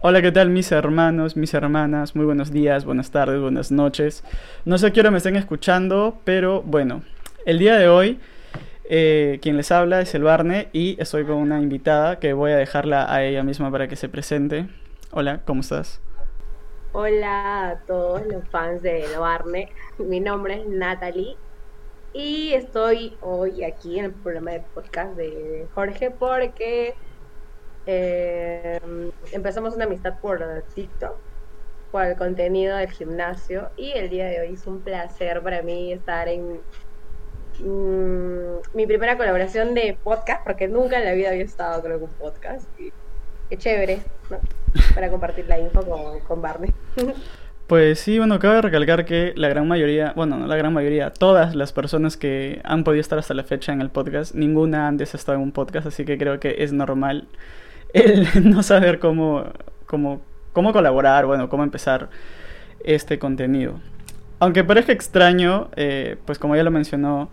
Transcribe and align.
Hola, 0.00 0.22
¿qué 0.22 0.30
tal 0.30 0.50
mis 0.50 0.70
hermanos, 0.70 1.36
mis 1.36 1.52
hermanas? 1.54 2.14
Muy 2.14 2.24
buenos 2.24 2.52
días, 2.52 2.84
buenas 2.84 3.10
tardes, 3.10 3.40
buenas 3.40 3.72
noches. 3.72 4.22
No 4.64 4.78
sé 4.78 4.86
a 4.86 4.90
qué 4.92 5.00
hora 5.00 5.10
me 5.10 5.16
estén 5.16 5.34
escuchando, 5.34 6.20
pero 6.22 6.62
bueno, 6.62 7.02
el 7.44 7.58
día 7.58 7.76
de 7.76 7.88
hoy 7.88 8.20
eh, 8.84 9.40
quien 9.42 9.56
les 9.56 9.72
habla 9.72 10.00
es 10.00 10.14
el 10.14 10.22
Barne 10.22 10.68
y 10.72 10.96
estoy 11.02 11.24
con 11.24 11.34
una 11.34 11.60
invitada 11.60 12.20
que 12.20 12.32
voy 12.32 12.52
a 12.52 12.56
dejarla 12.56 13.12
a 13.12 13.24
ella 13.24 13.42
misma 13.42 13.72
para 13.72 13.88
que 13.88 13.96
se 13.96 14.08
presente. 14.08 14.68
Hola, 15.10 15.40
¿cómo 15.44 15.62
estás? 15.62 16.00
Hola 16.92 17.70
a 17.70 17.78
todos 17.80 18.24
los 18.28 18.46
fans 18.50 18.82
de 18.82 19.00
El 19.04 19.18
Barne. 19.18 19.68
Mi 19.98 20.20
nombre 20.20 20.60
es 20.60 20.68
Natalie 20.68 21.36
y 22.12 22.52
estoy 22.52 23.16
hoy 23.20 23.64
aquí 23.64 23.98
en 23.98 24.04
el 24.04 24.12
programa 24.12 24.52
de 24.52 24.60
podcast 24.60 25.16
de 25.16 25.66
Jorge 25.74 26.12
porque 26.12 26.94
eh, 27.90 28.78
empezamos 29.32 29.74
una 29.74 29.86
amistad 29.86 30.18
por 30.20 30.44
TikTok, 30.74 31.16
por 31.90 32.04
el 32.04 32.16
contenido 32.16 32.76
del 32.76 32.90
gimnasio 32.90 33.70
y 33.78 33.92
el 33.92 34.10
día 34.10 34.26
de 34.26 34.42
hoy 34.42 34.52
es 34.52 34.66
un 34.66 34.80
placer 34.80 35.40
para 35.40 35.62
mí 35.62 35.94
estar 35.94 36.28
en 36.28 36.60
mm, 37.60 38.76
mi 38.76 38.86
primera 38.86 39.16
colaboración 39.16 39.72
de 39.72 39.96
podcast, 40.04 40.44
porque 40.44 40.68
nunca 40.68 40.98
en 40.98 41.06
la 41.06 41.12
vida 41.12 41.30
había 41.30 41.44
estado 41.44 41.80
con 41.80 41.92
un 41.92 42.08
podcast. 42.08 42.68
Y, 42.78 42.92
qué 43.48 43.56
chévere, 43.56 44.00
Para 44.94 45.10
compartir 45.10 45.46
la 45.48 45.58
info 45.58 45.80
con, 45.82 46.20
con 46.20 46.42
Barney. 46.42 46.72
Pues 47.66 48.00
sí, 48.00 48.16
bueno, 48.16 48.38
cabe 48.38 48.62
recalcar 48.62 49.04
que 49.04 49.34
la 49.36 49.46
gran 49.48 49.68
mayoría, 49.68 50.14
bueno, 50.16 50.38
no 50.38 50.46
la 50.46 50.56
gran 50.56 50.72
mayoría, 50.72 51.10
todas 51.10 51.54
las 51.54 51.74
personas 51.74 52.16
que 52.16 52.62
han 52.64 52.82
podido 52.82 53.02
estar 53.02 53.18
hasta 53.18 53.34
la 53.34 53.44
fecha 53.44 53.74
en 53.74 53.82
el 53.82 53.90
podcast, 53.90 54.34
ninguna 54.34 54.88
antes 54.88 55.12
ha 55.12 55.18
estado 55.18 55.36
en 55.36 55.44
un 55.44 55.52
podcast, 55.52 55.86
así 55.86 56.06
que 56.06 56.16
creo 56.16 56.40
que 56.40 56.62
es 56.64 56.72
normal 56.72 57.28
el 57.92 58.28
no 58.50 58.62
saber 58.62 58.98
cómo, 58.98 59.44
cómo, 59.86 60.20
cómo 60.52 60.72
colaborar, 60.72 61.26
bueno, 61.26 61.48
cómo 61.48 61.62
empezar 61.62 62.10
este 62.84 63.18
contenido. 63.18 63.80
Aunque 64.40 64.64
parezca 64.64 64.92
extraño, 64.92 65.68
eh, 65.76 66.16
pues 66.24 66.38
como 66.38 66.54
ya 66.54 66.62
lo 66.62 66.70
mencionó 66.70 67.28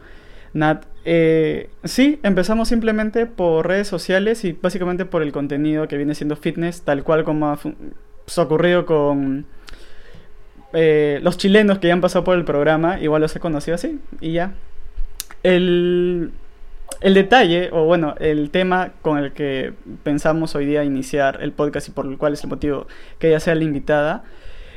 Nat, 0.53 0.85
eh, 1.03 1.69
sí, 1.83 2.19
empezamos 2.23 2.69
simplemente 2.69 3.25
por 3.25 3.67
redes 3.67 3.88
sociales 3.88 4.43
y 4.43 4.53
básicamente 4.53 5.05
por 5.05 5.21
el 5.21 5.31
contenido 5.31 5.88
que 5.88 5.97
viene 5.97 6.15
siendo 6.15 6.35
fitness, 6.35 6.81
tal 6.81 7.03
cual 7.03 7.23
como 7.23 7.49
ha, 7.49 7.58
pues, 7.58 8.37
ocurrido 8.39 8.85
con 8.85 9.45
eh, 10.73 11.19
los 11.21 11.37
chilenos 11.37 11.80
que 11.80 11.87
ya 11.87 11.93
han 11.93 12.02
pasado 12.02 12.23
por 12.23 12.37
el 12.37 12.45
programa, 12.45 12.99
igual 12.99 13.21
los 13.21 13.35
he 13.35 13.39
conocido 13.39 13.75
así 13.75 13.99
y 14.19 14.31
ya. 14.31 14.53
El, 15.43 16.31
el 17.02 17.14
detalle, 17.14 17.69
o 17.72 17.86
bueno, 17.86 18.16
el 18.19 18.50
tema 18.52 18.94
con 19.02 19.17
el 19.17 19.33
que 19.33 19.73
pensamos 20.03 20.55
hoy 20.55 20.66
día 20.66 20.83
iniciar 20.83 21.39
el 21.42 21.52
podcast 21.52 21.88
y 21.88 21.92
por 21.92 22.05
el 22.05 22.17
cual 22.17 22.33
es 22.33 22.44
el 22.44 22.50
motivo 22.50 22.88
que 23.19 23.30
ella 23.30 23.39
sea 23.39 23.55
la 23.55 23.64
invitada, 23.64 24.23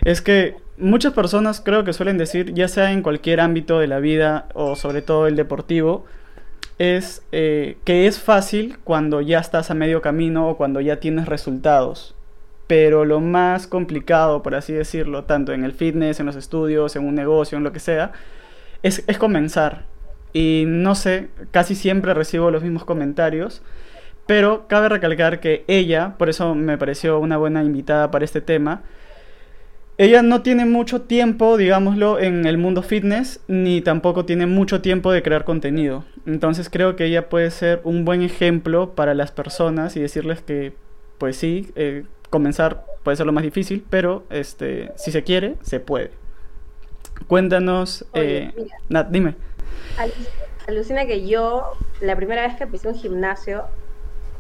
es 0.05 0.23
que 0.23 0.57
muchas 0.77 1.13
personas 1.13 1.61
creo 1.61 1.85
que 1.85 1.93
suelen 1.93 2.19
decir, 2.19 2.55
ya 2.55 2.69
sea 2.69 2.93
en 2.93 3.03
cualquier 3.03 3.41
ámbito 3.41 3.79
de 3.79 3.87
la 3.87 3.99
vida 3.99 4.49
o 4.55 4.77
sobre 4.77 5.03
todo 5.03 5.27
el 5.27 5.37
deportivo, 5.37 6.05
es 6.79 7.23
eh, 7.33 7.77
que 7.85 8.07
es 8.07 8.21
fácil 8.21 8.79
cuando 8.85 9.21
ya 9.21 9.41
estás 9.41 9.71
a 9.71 9.75
medio 9.75 10.01
camino 10.01 10.49
o 10.49 10.57
cuando 10.57 10.81
ya 10.81 11.01
tienes 11.01 11.27
resultados. 11.27 12.15
Pero 12.67 13.05
lo 13.05 13.21
más 13.21 13.67
complicado, 13.67 14.43
por 14.43 14.55
así 14.55 14.73
decirlo, 14.73 15.25
tanto 15.25 15.53
en 15.53 15.65
el 15.65 15.73
fitness, 15.73 16.21
en 16.21 16.27
los 16.27 16.37
estudios, 16.37 16.95
en 16.97 17.07
un 17.07 17.15
negocio, 17.15 17.59
en 17.59 17.65
lo 17.65 17.73
que 17.73 17.81
sea, 17.81 18.13
es, 18.83 19.03
es 19.07 19.19
comenzar. 19.19 19.85
Y 20.39 20.67
no 20.69 20.95
sé, 20.95 21.31
casi 21.51 21.75
siempre 21.75 22.15
recibo 22.15 22.53
los 22.53 22.63
mismos 22.63 22.85
comentarios. 22.85 23.61
Pero 24.25 24.69
cabe 24.69 24.89
recalcar 24.89 25.41
que 25.41 25.65
ella, 25.67 26.15
por 26.17 26.29
eso 26.29 26.55
me 26.55 26.79
pareció 26.79 27.19
una 27.19 27.37
buena 27.37 27.65
invitada 27.65 28.13
para 28.13 28.25
este 28.25 28.41
tema, 28.41 28.83
ella 29.97 30.23
no 30.23 30.43
tiene 30.43 30.65
mucho 30.65 31.01
tiempo, 31.01 31.57
digámoslo, 31.57 32.21
en 32.21 32.47
el 32.47 32.57
mundo 32.57 32.85
fitness, 32.85 33.41
ni 33.49 33.81
tampoco 33.81 34.27
tiene 34.27 34.47
mucho 34.47 34.81
tiempo 34.81 35.11
de 35.11 35.25
crear 35.25 35.45
contenido. 35.45 36.05
Entonces 36.25 36.71
creo 36.71 36.95
que 36.95 37.07
ella 37.07 37.29
puede 37.29 37.51
ser 37.51 37.81
un 37.83 38.05
buen 38.05 38.23
ejemplo 38.23 38.95
para 38.95 39.15
las 39.15 39.33
personas 39.33 39.97
y 39.97 40.01
decirles 40.01 40.41
que, 40.41 40.73
pues 41.19 41.37
sí, 41.37 41.73
eh, 41.75 42.05
comenzar 42.31 42.85
puede 43.03 43.17
ser 43.17 43.27
lo 43.27 43.33
más 43.33 43.43
difícil, 43.43 43.85
pero 43.91 44.23
este, 44.31 44.93
si 44.95 45.11
se 45.11 45.25
quiere, 45.25 45.57
se 45.63 45.81
puede. 45.81 46.13
Cuéntanos, 47.27 48.05
eh, 48.15 48.53
Nat, 48.89 49.09
dime. 49.11 49.48
Alucina 50.67 51.07
que 51.07 51.27
yo, 51.27 51.73
la 52.01 52.17
primera 52.17 52.43
vez 52.43 52.57
que 52.57 52.67
pisé 52.67 52.89
un 52.89 52.95
gimnasio 52.95 53.65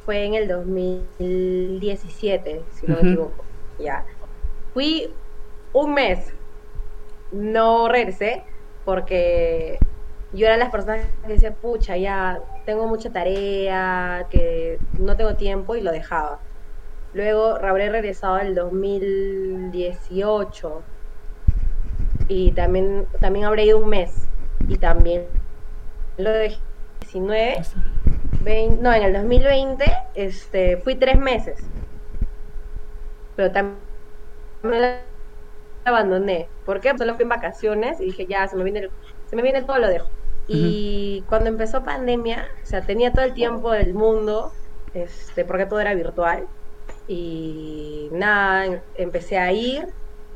fue 0.05 0.25
en 0.25 0.34
el 0.34 0.49
2017, 0.49 2.62
si 2.72 2.87
no 2.87 2.94
me 2.94 3.00
equivoco. 3.00 3.44
Ya. 3.78 4.05
Fui 4.72 5.11
un 5.72 5.94
mes 5.94 6.33
no 7.33 7.89
regresé 7.89 8.44
porque 8.84 9.78
yo 10.33 10.47
era 10.47 10.56
las 10.56 10.71
personas 10.71 11.05
que 11.22 11.33
decía, 11.33 11.53
pucha, 11.55 11.97
ya 11.97 12.41
tengo 12.65 12.87
mucha 12.87 13.10
tarea, 13.10 14.28
que 14.31 14.78
no 14.99 15.16
tengo 15.16 15.34
tiempo 15.34 15.75
y 15.77 15.83
lo 15.83 15.91
dejaba. 15.93 16.39
Luego 17.15 17.56
habré 17.56 17.91
regresado 17.91 18.39
el 18.39 18.55
2018 18.55 20.83
y 22.28 22.53
también, 22.53 23.06
también 23.21 23.47
habré 23.47 23.65
ido 23.65 23.78
un 23.78 23.89
mes 23.89 24.28
y 24.68 24.76
también 24.76 25.26
lo 26.18 26.30
dejé 26.30 26.58
19, 27.00 27.62
20, 28.42 28.82
no, 28.82 28.92
en 28.92 29.02
el 29.02 29.12
2020 29.12 29.84
este, 30.14 30.76
fui 30.78 30.94
tres 30.94 31.18
meses. 31.18 31.58
Pero 33.36 33.50
también 33.52 34.98
abandoné. 35.84 36.48
¿Por 36.66 36.80
qué? 36.80 36.96
Solo 36.96 37.14
fui 37.14 37.22
en 37.22 37.28
vacaciones 37.30 38.00
y 38.00 38.06
dije, 38.06 38.26
ya, 38.26 38.46
se 38.46 38.56
me 38.56 38.64
viene, 38.64 38.90
se 39.30 39.36
me 39.36 39.42
viene 39.42 39.62
todo, 39.62 39.78
lo 39.78 39.88
dejo. 39.88 40.08
Y 40.50 41.24
cuando 41.28 41.50
empezó 41.50 41.84
pandemia, 41.84 42.48
o 42.62 42.66
sea, 42.66 42.80
tenía 42.80 43.12
todo 43.12 43.24
el 43.24 43.34
tiempo 43.34 43.70
del 43.70 43.92
mundo, 43.92 44.52
este, 44.94 45.44
porque 45.44 45.66
todo 45.66 45.80
era 45.80 45.94
virtual. 45.94 46.46
Y 47.06 48.08
nada, 48.12 48.82
empecé 48.96 49.38
a 49.38 49.52
ir, 49.52 49.88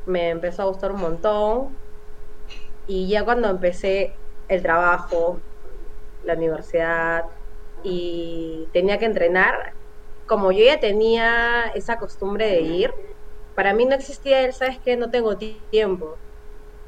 me 0.05 0.29
empezó 0.29 0.63
a 0.63 0.65
gustar 0.65 0.91
un 0.91 1.01
montón. 1.01 1.69
Y 2.85 3.07
ya 3.07 3.23
cuando 3.25 3.49
empecé 3.49 4.13
el 4.47 4.61
trabajo, 4.61 5.39
la 6.23 6.33
universidad, 6.33 7.25
y 7.83 8.67
tenía 8.71 8.97
que 8.97 9.05
entrenar, 9.05 9.73
como 10.25 10.51
yo 10.51 10.63
ya 10.65 10.79
tenía 10.79 11.65
esa 11.75 11.97
costumbre 11.97 12.47
de 12.47 12.61
ir, 12.61 12.93
para 13.55 13.73
mí 13.73 13.85
no 13.85 13.95
existía 13.95 14.41
el, 14.41 14.53
¿sabes 14.53 14.79
qué? 14.79 14.97
No 14.97 15.11
tengo 15.11 15.37
tiempo. 15.37 16.17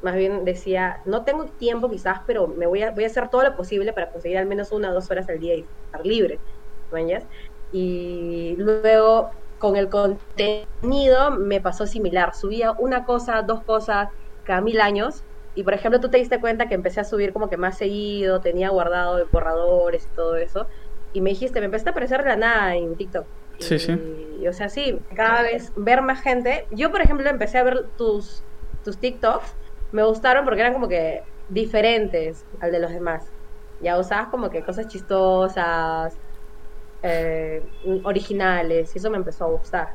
Más 0.02 0.14
bien 0.14 0.44
decía, 0.44 1.00
no 1.04 1.24
tengo 1.24 1.46
tiempo 1.46 1.90
quizás, 1.90 2.20
pero 2.26 2.48
me 2.48 2.66
voy 2.66 2.82
a, 2.82 2.90
voy 2.90 3.04
a 3.04 3.06
hacer 3.06 3.28
todo 3.28 3.42
lo 3.42 3.56
posible 3.56 3.92
para 3.92 4.10
conseguir 4.10 4.38
al 4.38 4.46
menos 4.46 4.72
una 4.72 4.90
o 4.90 4.94
dos 4.94 5.10
horas 5.10 5.28
al 5.28 5.38
día 5.38 5.54
y 5.54 5.64
estar 5.86 6.04
libre. 6.04 6.38
¿ves? 6.90 7.24
Y 7.72 8.54
luego 8.58 9.30
con 9.58 9.76
el 9.76 9.88
contenido 9.88 11.30
me 11.30 11.60
pasó 11.60 11.86
similar. 11.86 12.34
Subía 12.34 12.72
una 12.72 13.04
cosa, 13.04 13.42
dos 13.42 13.62
cosas 13.64 14.08
cada 14.44 14.60
mil 14.60 14.80
años. 14.80 15.24
Y 15.56 15.64
por 15.64 15.74
ejemplo, 15.74 15.98
tú 16.00 16.08
te 16.10 16.18
diste 16.18 16.38
cuenta 16.38 16.68
que 16.68 16.74
empecé 16.74 17.00
a 17.00 17.04
subir 17.04 17.32
como 17.32 17.48
que 17.48 17.56
más 17.56 17.76
seguido, 17.78 18.40
tenía 18.40 18.68
guardado 18.68 19.16
de 19.16 19.24
borradores 19.24 20.04
y 20.04 20.14
todo 20.14 20.36
eso. 20.36 20.66
Y 21.12 21.22
me 21.22 21.30
dijiste, 21.30 21.58
me 21.60 21.66
empezaste 21.66 21.90
a 21.90 21.92
aparecer 21.92 22.22
de 22.22 22.28
la 22.28 22.36
nada 22.36 22.76
en 22.76 22.94
TikTok. 22.94 23.26
Sí, 23.58 23.78
sí. 23.78 23.98
Y, 24.40 24.46
o 24.46 24.52
sea, 24.52 24.68
sí, 24.68 25.00
cada 25.14 25.42
vez 25.42 25.72
ver 25.76 26.02
más 26.02 26.20
gente. 26.20 26.66
Yo, 26.70 26.90
por 26.90 27.00
ejemplo, 27.00 27.28
empecé 27.28 27.56
a 27.56 27.64
ver 27.64 27.86
tus, 27.96 28.42
tus 28.84 28.98
TikToks. 28.98 29.54
Me 29.92 30.04
gustaron 30.04 30.44
porque 30.44 30.60
eran 30.60 30.74
como 30.74 30.88
que 30.88 31.22
diferentes 31.48 32.44
al 32.60 32.70
de 32.70 32.80
los 32.80 32.92
demás. 32.92 33.32
Ya 33.80 33.98
usabas 33.98 34.28
como 34.28 34.50
que 34.50 34.62
cosas 34.62 34.88
chistosas, 34.88 36.18
eh, 37.02 37.62
originales, 38.04 38.94
y 38.94 38.98
eso 38.98 39.10
me 39.10 39.16
empezó 39.16 39.44
a 39.44 39.48
gustar. 39.48 39.94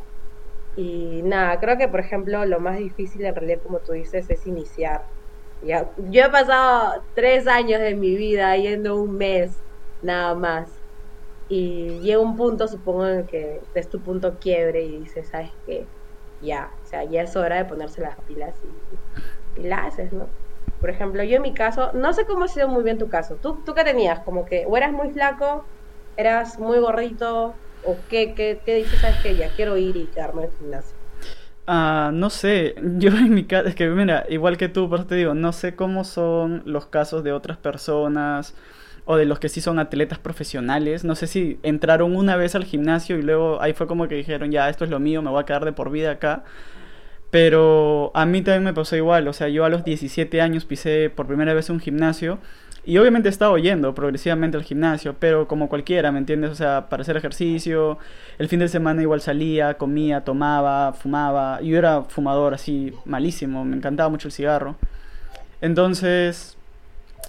Y 0.76 1.22
nada, 1.24 1.60
creo 1.60 1.78
que, 1.78 1.88
por 1.88 2.00
ejemplo, 2.00 2.46
lo 2.46 2.60
más 2.60 2.78
difícil 2.78 3.26
en 3.26 3.36
realidad, 3.36 3.60
como 3.62 3.80
tú 3.80 3.92
dices, 3.94 4.30
es 4.30 4.48
iniciar. 4.48 5.04
Yo 5.62 6.24
he 6.26 6.30
pasado 6.32 7.06
tres 7.14 7.48
años 7.48 7.80
de 7.82 7.96
mi 7.96 8.16
vida 8.16 8.56
yendo 8.58 9.02
un 9.02 9.16
mes 9.18 9.64
nada 10.02 10.34
más 10.36 10.82
y 11.48 12.02
llega 12.02 12.22
un 12.22 12.36
punto, 12.38 12.68
supongo, 12.68 13.08
en 13.08 13.20
el 13.22 13.28
que 13.28 13.62
es 13.76 13.90
tu 13.90 14.02
punto 14.04 14.40
quiebre 14.40 14.84
y 14.86 15.00
dices, 15.02 15.30
¿sabes 15.30 15.52
qué? 15.66 15.92
Ya, 16.40 16.72
o 16.84 16.86
sea, 16.86 17.04
ya 17.06 17.24
es 17.24 17.36
hora 17.38 17.58
de 17.58 17.66
ponerse 17.66 18.02
las 18.02 18.18
pilas 18.26 18.64
y, 18.64 18.84
haces, 19.74 20.14
¿no? 20.14 20.36
Por 20.80 20.90
ejemplo, 20.92 21.24
yo 21.24 21.38
en 21.38 21.44
mi 21.44 21.54
caso, 21.54 21.92
no 21.94 22.14
sé 22.14 22.26
cómo 22.26 22.46
ha 22.46 22.48
sido 22.50 22.68
muy 22.70 22.84
bien 22.84 22.98
tu 23.00 23.10
caso. 23.10 23.38
¿Tú, 23.40 23.64
tú 23.66 23.74
qué 23.76 23.84
tenías? 23.84 24.22
Como 24.26 24.46
que 24.46 24.66
o 24.68 24.78
eras 24.78 24.94
muy 24.94 25.12
flaco, 25.12 25.68
eras 26.18 26.60
muy 26.60 26.80
gordito, 26.80 27.62
o 27.82 28.08
qué, 28.08 28.34
qué, 28.36 28.62
qué 28.66 28.76
dices, 28.76 29.02
¿sabes 29.02 29.20
qué? 29.24 29.38
Ya 29.38 29.52
quiero 29.54 29.78
ir 29.78 29.98
y 29.98 30.10
quedarme 30.12 30.46
en 30.46 30.52
gimnasio. 30.54 31.01
Ah, 31.68 32.12
no 32.14 32.30
sé, 32.30 32.76
yo 32.98 33.10
en 33.12 33.34
mi 33.34 33.46
caso, 33.46 33.68
es 33.68 33.76
que 33.76 33.88
mira, 33.88 34.26
igual 34.30 34.58
que 34.58 34.70
tú, 34.70 34.90
por 34.90 35.00
eso 35.00 35.08
te 35.08 35.16
digo, 35.16 35.34
no 35.34 35.54
sé 35.54 35.76
cómo 35.76 36.04
son 36.04 36.64
los 36.66 36.88
casos 36.88 37.24
de 37.24 37.32
otras 37.32 37.58
personas 37.58 38.56
o 39.06 39.16
de 39.16 39.26
los 39.26 39.40
que 39.40 39.50
sí 39.50 39.62
son 39.62 39.80
atletas 39.80 40.20
profesionales. 40.20 41.04
No 41.04 41.16
sé 41.16 41.28
si 41.28 41.60
entraron 41.64 42.16
una 42.16 42.36
vez 42.36 42.56
al 42.56 42.66
gimnasio 42.66 43.18
y 43.18 43.22
luego 43.24 43.62
ahí 43.62 43.74
fue 43.74 43.88
como 43.88 44.08
que 44.08 44.16
dijeron, 44.16 44.52
ya, 44.52 44.70
esto 44.70 44.84
es 44.86 44.92
lo 44.92 45.00
mío, 45.00 45.22
me 45.22 45.30
voy 45.30 45.42
a 45.42 45.46
quedar 45.46 45.66
de 45.66 45.74
por 45.74 45.92
vida 45.92 46.12
acá. 46.12 46.44
Pero 47.32 48.12
a 48.14 48.26
mí 48.26 48.42
también 48.42 48.64
me 48.64 48.74
pasó 48.74 48.96
igual, 48.98 49.28
o 49.28 49.34
sea, 49.34 49.48
yo 49.48 49.64
a 49.66 49.70
los 49.70 49.86
17 49.86 50.42
años 50.42 50.66
pisé 50.66 51.10
por 51.10 51.28
primera 51.28 51.54
vez 51.54 51.70
un 51.70 51.80
gimnasio 51.80 52.40
y 52.84 52.98
obviamente 52.98 53.30
estaba 53.30 53.60
yendo 53.60 53.94
progresivamente 53.94 54.58
al 54.58 54.64
gimnasio, 54.64 55.16
pero 55.20 55.48
como 55.48 55.70
cualquiera, 55.70 56.12
¿me 56.12 56.18
entiendes? 56.18 56.52
O 56.52 56.56
sea, 56.56 56.90
para 56.90 57.02
hacer 57.02 57.16
ejercicio, 57.16 58.00
el 58.40 58.48
fin 58.50 58.60
de 58.60 58.68
semana 58.68 59.02
igual 59.02 59.22
salía, 59.22 59.76
comía, 59.76 60.24
tomaba, 60.24 60.94
fumaba. 60.94 61.62
Yo 61.62 61.78
era 61.78 62.04
fumador 62.04 62.54
así, 62.56 62.94
malísimo, 63.06 63.64
me 63.66 63.76
encantaba 63.76 64.10
mucho 64.10 64.30
el 64.30 64.32
cigarro. 64.32 64.78
Entonces, 65.62 66.58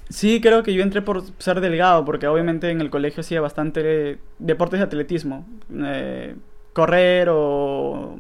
sí 0.08 0.40
creo 0.40 0.62
que 0.62 0.72
yo 0.72 0.82
entré 0.82 1.02
por 1.02 1.22
ser 1.38 1.60
delgado, 1.60 2.04
porque 2.04 2.26
obviamente 2.26 2.70
en 2.70 2.80
el 2.80 2.90
colegio 2.90 3.20
hacía 3.20 3.40
bastante 3.42 4.18
deportes 4.38 4.80
de 4.80 4.84
atletismo. 4.84 5.46
Eh, 5.84 6.34
correr 6.72 7.28
o 7.30 8.16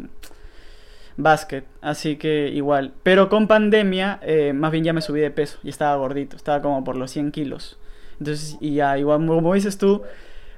básquet, 1.16 1.64
así 1.80 2.16
que 2.16 2.48
igual. 2.48 2.92
Pero 3.02 3.28
con 3.28 3.48
pandemia, 3.48 4.18
eh, 4.22 4.52
más 4.52 4.72
bien 4.72 4.84
ya 4.84 4.92
me 4.92 5.00
subí 5.00 5.20
de 5.20 5.30
peso 5.30 5.58
y 5.62 5.68
estaba 5.68 5.96
gordito, 5.96 6.36
estaba 6.36 6.62
como 6.62 6.84
por 6.84 6.96
los 6.96 7.10
100 7.10 7.32
kilos. 7.32 7.78
Entonces, 8.18 8.56
y 8.60 8.74
ya, 8.74 8.98
igual, 8.98 9.26
como 9.26 9.54
dices 9.54 9.78
tú, 9.78 10.02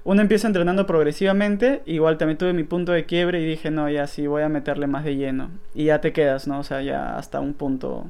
uno 0.04 0.20
empieza 0.20 0.46
entrenando 0.46 0.86
progresivamente, 0.86 1.82
igual 1.86 2.18
también 2.18 2.36
tuve 2.36 2.52
mi 2.52 2.64
punto 2.64 2.92
de 2.92 3.06
quiebre 3.06 3.40
y 3.40 3.46
dije, 3.46 3.70
no, 3.70 3.88
ya 3.88 4.06
sí, 4.06 4.26
voy 4.26 4.42
a 4.42 4.48
meterle 4.48 4.86
más 4.86 5.04
de 5.04 5.16
lleno. 5.16 5.50
Y 5.74 5.86
ya 5.86 6.00
te 6.00 6.12
quedas, 6.12 6.46
¿no? 6.46 6.60
O 6.60 6.62
sea, 6.62 6.82
ya 6.82 7.16
hasta 7.16 7.40
un 7.40 7.54
punto 7.54 8.06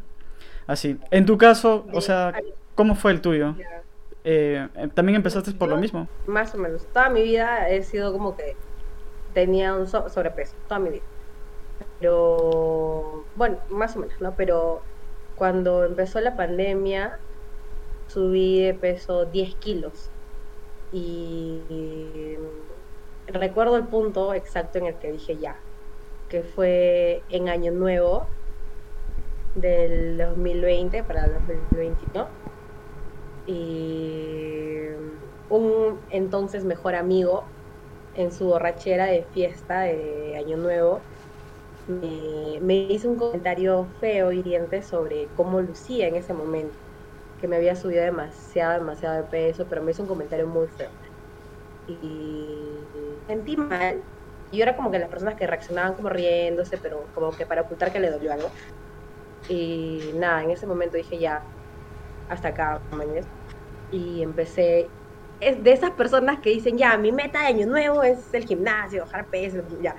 así. 0.67 0.99
En 1.13 1.25
tu 1.25 1.39
caso, 1.39 1.87
o 1.93 2.01
sea, 2.01 2.35
¿cómo 2.75 2.97
fue 2.97 3.13
el 3.13 3.21
tuyo? 3.21 3.55
Eh, 4.25 4.67
¿También 4.95 5.17
empezaste 5.17 5.53
por 5.53 5.69
lo 5.69 5.77
mismo? 5.77 6.09
Más 6.27 6.55
o 6.55 6.59
menos. 6.59 6.85
Toda 6.93 7.11
mi 7.11 7.23
vida 7.23 7.69
he 7.69 7.83
sido 7.83 8.13
como 8.13 8.37
que 8.37 8.57
tenía 9.33 9.75
un 9.75 9.87
sobrepeso, 9.87 10.55
toda 10.67 10.81
mi 10.81 10.91
vida. 10.91 11.03
Pero, 12.01 13.25
bueno, 13.37 13.59
más 13.71 13.97
o 13.97 14.01
menos, 14.01 14.21
¿no? 14.21 14.35
Pero 14.37 14.83
cuando 15.37 15.85
empezó 15.85 16.21
la 16.21 16.37
pandemia, 16.37 17.19
subí 18.09 18.63
de 18.63 18.75
peso 18.75 19.25
10 19.27 19.55
kilos. 19.57 20.11
Y 20.93 21.61
recuerdo 23.27 23.77
el 23.77 23.85
punto 23.85 24.35
exacto 24.35 24.79
en 24.79 24.87
el 24.87 24.95
que 24.97 25.13
dije 25.13 25.37
ya, 25.37 25.57
que 26.29 26.43
fue 26.43 27.23
en 27.31 27.49
Año 27.49 27.73
Nuevo 27.73 28.27
del 29.55 30.19
2020 30.19 31.03
para 31.05 31.25
el 31.25 31.33
2021. 31.33 32.29
Y 33.47 34.87
un 35.51 36.01
entonces 36.11 36.65
mejor 36.65 36.95
amigo 36.95 37.45
en 38.15 38.33
su 38.33 38.47
borrachera 38.47 39.07
de 39.07 39.25
fiesta 39.33 39.81
de 39.81 40.37
Año 40.39 40.57
Nuevo 40.57 41.01
me, 41.87 42.75
hizo 42.75 43.11
un 43.11 43.17
comentario 43.17 43.89
feo, 44.01 44.33
hiriente, 44.33 44.83
sobre 44.83 45.29
cómo 45.37 45.61
lucía 45.61 46.09
en 46.09 46.17
ese 46.17 46.33
momento, 46.33 46.77
que 47.41 47.49
me 47.49 47.57
había 47.57 47.77
subido 47.77 48.03
demasiado, 48.03 48.81
demasiado 48.81 49.17
de 49.17 49.25
peso, 49.25 49.67
pero 49.69 49.83
me 49.83 49.91
hizo 49.91 50.03
un 50.03 50.09
comentario 50.09 50.47
muy 50.47 50.67
feo. 50.69 50.91
Y 51.87 52.01
sentí 53.27 53.57
mal. 53.57 54.03
Yo 54.51 54.63
era 54.63 54.77
como 54.77 54.91
que 54.91 54.99
las 54.99 55.09
personas 55.09 55.35
que 55.35 55.47
reaccionaban 55.47 55.95
como 55.95 56.09
riéndose, 56.09 56.79
pero 56.79 57.07
como 57.15 57.33
que 57.33 57.45
para 57.45 57.63
ocultar 57.63 57.93
que 57.93 58.01
le 58.01 58.11
dolió 58.11 58.33
algo. 58.33 58.49
Y 59.49 60.13
nada, 60.15 60.43
en 60.43 60.51
ese 60.51 60.67
momento 60.67 60.97
dije 60.97 61.19
ya, 61.19 61.43
hasta 62.31 62.49
acá, 62.49 62.81
Y 63.91 64.23
empecé, 64.23 64.89
es 65.41 65.63
de 65.63 65.73
esas 65.73 65.91
personas 65.91 66.41
que 66.41 66.51
dicen, 66.51 66.79
ya, 66.79 66.97
mi 66.97 67.13
meta 67.13 67.41
de 67.41 67.47
año 67.49 67.67
nuevo 67.67 68.03
es 68.03 68.33
el 68.33 68.45
gimnasio, 68.45 69.03
bajar 69.03 69.27
peso, 69.29 69.59
ya, 69.83 69.97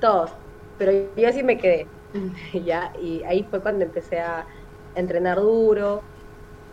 todos 0.00 0.41
pero 0.84 1.14
yo 1.16 1.28
así 1.28 1.42
me 1.44 1.58
quedé, 1.58 1.92
ya, 2.54 2.92
y 3.00 3.22
ahí 3.24 3.44
fue 3.50 3.62
cuando 3.62 3.84
empecé 3.84 4.20
a 4.20 4.46
entrenar 4.94 5.38
duro, 5.40 6.04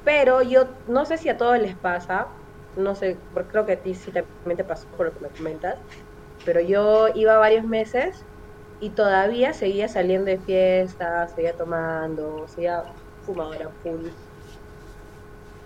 pero 0.04 0.42
yo 0.44 0.80
no 0.88 1.06
sé 1.06 1.18
si 1.18 1.30
a 1.30 1.38
todos 1.38 1.60
les 1.60 1.78
pasa, 1.80 2.28
no 2.76 2.96
sé, 2.96 3.24
porque 3.34 3.50
creo 3.52 3.66
que 3.66 3.74
a 3.74 3.82
ti 3.84 3.96
sí 3.96 4.12
también 4.12 4.58
te 4.58 4.64
pasó 4.66 4.88
por 4.92 5.08
lo 5.08 5.14
que 5.14 5.22
me 5.22 5.32
comentas, 5.32 5.80
pero 6.44 6.62
yo 6.62 7.10
iba 7.16 7.38
varios 7.38 7.66
meses 7.66 8.28
y 8.80 8.96
todavía 8.96 9.54
seguía 9.54 9.88
saliendo 9.90 10.32
de 10.32 10.40
fiestas, 10.42 11.34
seguía 11.36 11.56
tomando, 11.58 12.48
seguía 12.48 12.84
fumadora 13.22 13.72
full. 13.84 14.12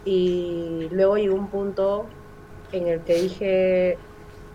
Y 0.04 0.90
luego 0.92 1.18
llegó 1.18 1.36
un 1.36 1.50
punto 1.50 2.10
en 2.72 2.88
el 2.88 3.04
que 3.04 3.16
dije, 3.16 4.00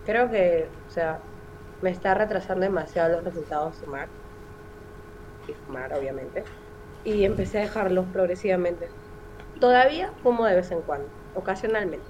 creo 0.03 0.29
que, 0.31 0.71
o 0.87 0.89
sea, 0.89 1.28
me 1.81 1.89
está 1.89 2.13
retrasando 2.13 2.63
demasiado 2.63 3.15
los 3.15 3.23
resultados 3.23 3.79
de 3.79 3.85
fumar. 3.85 4.07
Y 5.47 5.53
fumar, 5.53 5.93
obviamente. 5.93 6.43
Y 7.03 7.23
empecé 7.23 7.59
a 7.59 7.61
dejarlos 7.61 8.05
progresivamente. 8.11 8.89
Todavía 9.59 10.11
fumo 10.21 10.45
de 10.45 10.55
vez 10.55 10.71
en 10.71 10.81
cuando, 10.81 11.07
ocasionalmente. 11.35 12.05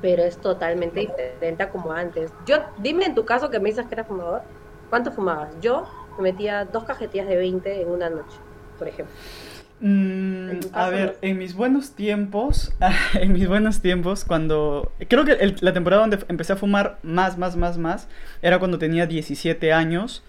Pero 0.00 0.22
es 0.22 0.38
totalmente 0.38 1.00
diferente 1.00 1.62
a 1.62 1.70
como 1.70 1.92
antes. 1.92 2.32
Yo, 2.46 2.56
dime 2.78 3.04
en 3.04 3.14
tu 3.14 3.26
caso 3.26 3.50
que 3.50 3.60
me 3.60 3.68
dices 3.68 3.86
que 3.86 3.94
eras 3.94 4.06
fumador, 4.06 4.42
¿cuánto 4.88 5.12
fumabas? 5.12 5.54
Yo 5.60 5.86
me 6.16 6.32
metía 6.32 6.64
dos 6.64 6.84
cajetillas 6.84 7.28
de 7.28 7.36
20 7.36 7.82
en 7.82 7.90
una 7.90 8.08
noche, 8.08 8.38
por 8.78 8.88
ejemplo. 8.88 9.14
Mm, 9.80 10.58
a 10.72 10.88
ver, 10.88 11.18
en 11.20 11.36
mis 11.36 11.54
buenos 11.54 11.92
tiempos, 11.92 12.72
en 13.14 13.32
mis 13.32 13.46
buenos 13.46 13.80
tiempos, 13.80 14.24
cuando... 14.24 14.92
Creo 15.08 15.24
que 15.24 15.54
la 15.60 15.72
temporada 15.72 16.02
donde 16.02 16.18
empecé 16.28 16.54
a 16.54 16.56
fumar 16.56 16.98
más, 17.02 17.36
más, 17.36 17.56
más, 17.56 17.76
más, 17.76 18.08
era 18.42 18.58
cuando 18.58 18.78
tenía 18.78 19.06
17 19.06 19.72
años. 19.72 20.22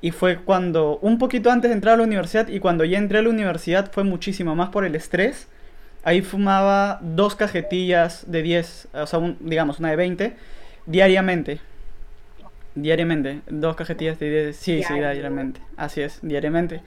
Y 0.00 0.10
fue 0.10 0.38
cuando, 0.38 0.98
un 0.98 1.18
poquito 1.18 1.50
antes 1.50 1.70
de 1.70 1.74
entrar 1.74 1.94
a 1.94 1.98
la 1.98 2.02
universidad, 2.02 2.48
y 2.48 2.58
cuando 2.58 2.84
ya 2.84 2.98
entré 2.98 3.18
a 3.18 3.22
la 3.22 3.28
universidad 3.28 3.92
fue 3.92 4.02
muchísimo 4.02 4.56
más 4.56 4.70
por 4.70 4.84
el 4.84 4.96
estrés. 4.96 5.46
Ahí 6.02 6.22
fumaba 6.22 6.98
dos 7.02 7.36
cajetillas 7.36 8.24
de 8.26 8.42
10, 8.42 8.88
o 8.94 9.06
sea, 9.06 9.36
digamos, 9.38 9.78
una 9.78 9.90
de 9.90 9.96
20, 9.96 10.36
diariamente. 10.86 11.60
Diariamente, 12.74 13.42
dos 13.48 13.76
cajetillas 13.76 14.18
de 14.18 14.46
10, 14.46 14.56
sí, 14.56 14.82
sí, 14.82 14.94
diariamente. 14.94 15.60
Así 15.76 16.00
es, 16.00 16.18
diariamente. 16.22 16.80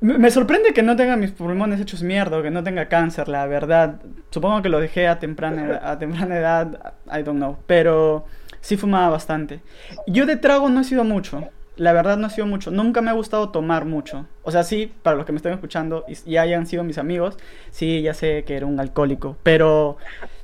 Me 0.00 0.30
sorprende 0.30 0.72
que 0.72 0.82
no 0.82 0.94
tenga 0.94 1.16
mis 1.16 1.32
pulmones 1.32 1.80
hechos 1.80 2.02
mierda 2.02 2.38
o 2.38 2.42
que 2.42 2.50
no 2.50 2.62
tenga 2.62 2.86
cáncer, 2.86 3.28
la 3.28 3.46
verdad. 3.46 4.00
Supongo 4.30 4.62
que 4.62 4.68
lo 4.68 4.78
dejé 4.78 5.08
a 5.08 5.18
temprana, 5.18 5.80
a 5.82 5.98
temprana 5.98 6.36
edad, 6.38 6.94
I 7.06 7.22
don't 7.22 7.38
know. 7.38 7.58
Pero 7.66 8.24
sí 8.60 8.76
fumaba 8.76 9.10
bastante. 9.10 9.60
Yo 10.06 10.24
de 10.24 10.36
trago 10.36 10.68
no 10.68 10.80
he 10.80 10.84
sido 10.84 11.02
mucho. 11.02 11.48
La 11.74 11.92
verdad 11.92 12.16
no 12.16 12.28
he 12.28 12.30
sido 12.30 12.46
mucho. 12.46 12.70
Nunca 12.70 13.00
me 13.02 13.10
ha 13.10 13.14
gustado 13.14 13.50
tomar 13.50 13.84
mucho. 13.86 14.26
O 14.42 14.52
sea, 14.52 14.62
sí, 14.62 14.92
para 15.02 15.16
los 15.16 15.26
que 15.26 15.32
me 15.32 15.36
estén 15.36 15.52
escuchando 15.52 16.04
y 16.06 16.14
ya 16.30 16.42
hayan 16.42 16.66
sido 16.66 16.84
mis 16.84 16.98
amigos, 16.98 17.36
sí, 17.70 18.02
ya 18.02 18.14
sé 18.14 18.44
que 18.44 18.56
era 18.56 18.66
un 18.66 18.78
alcohólico. 18.78 19.36
Pero 19.42 19.96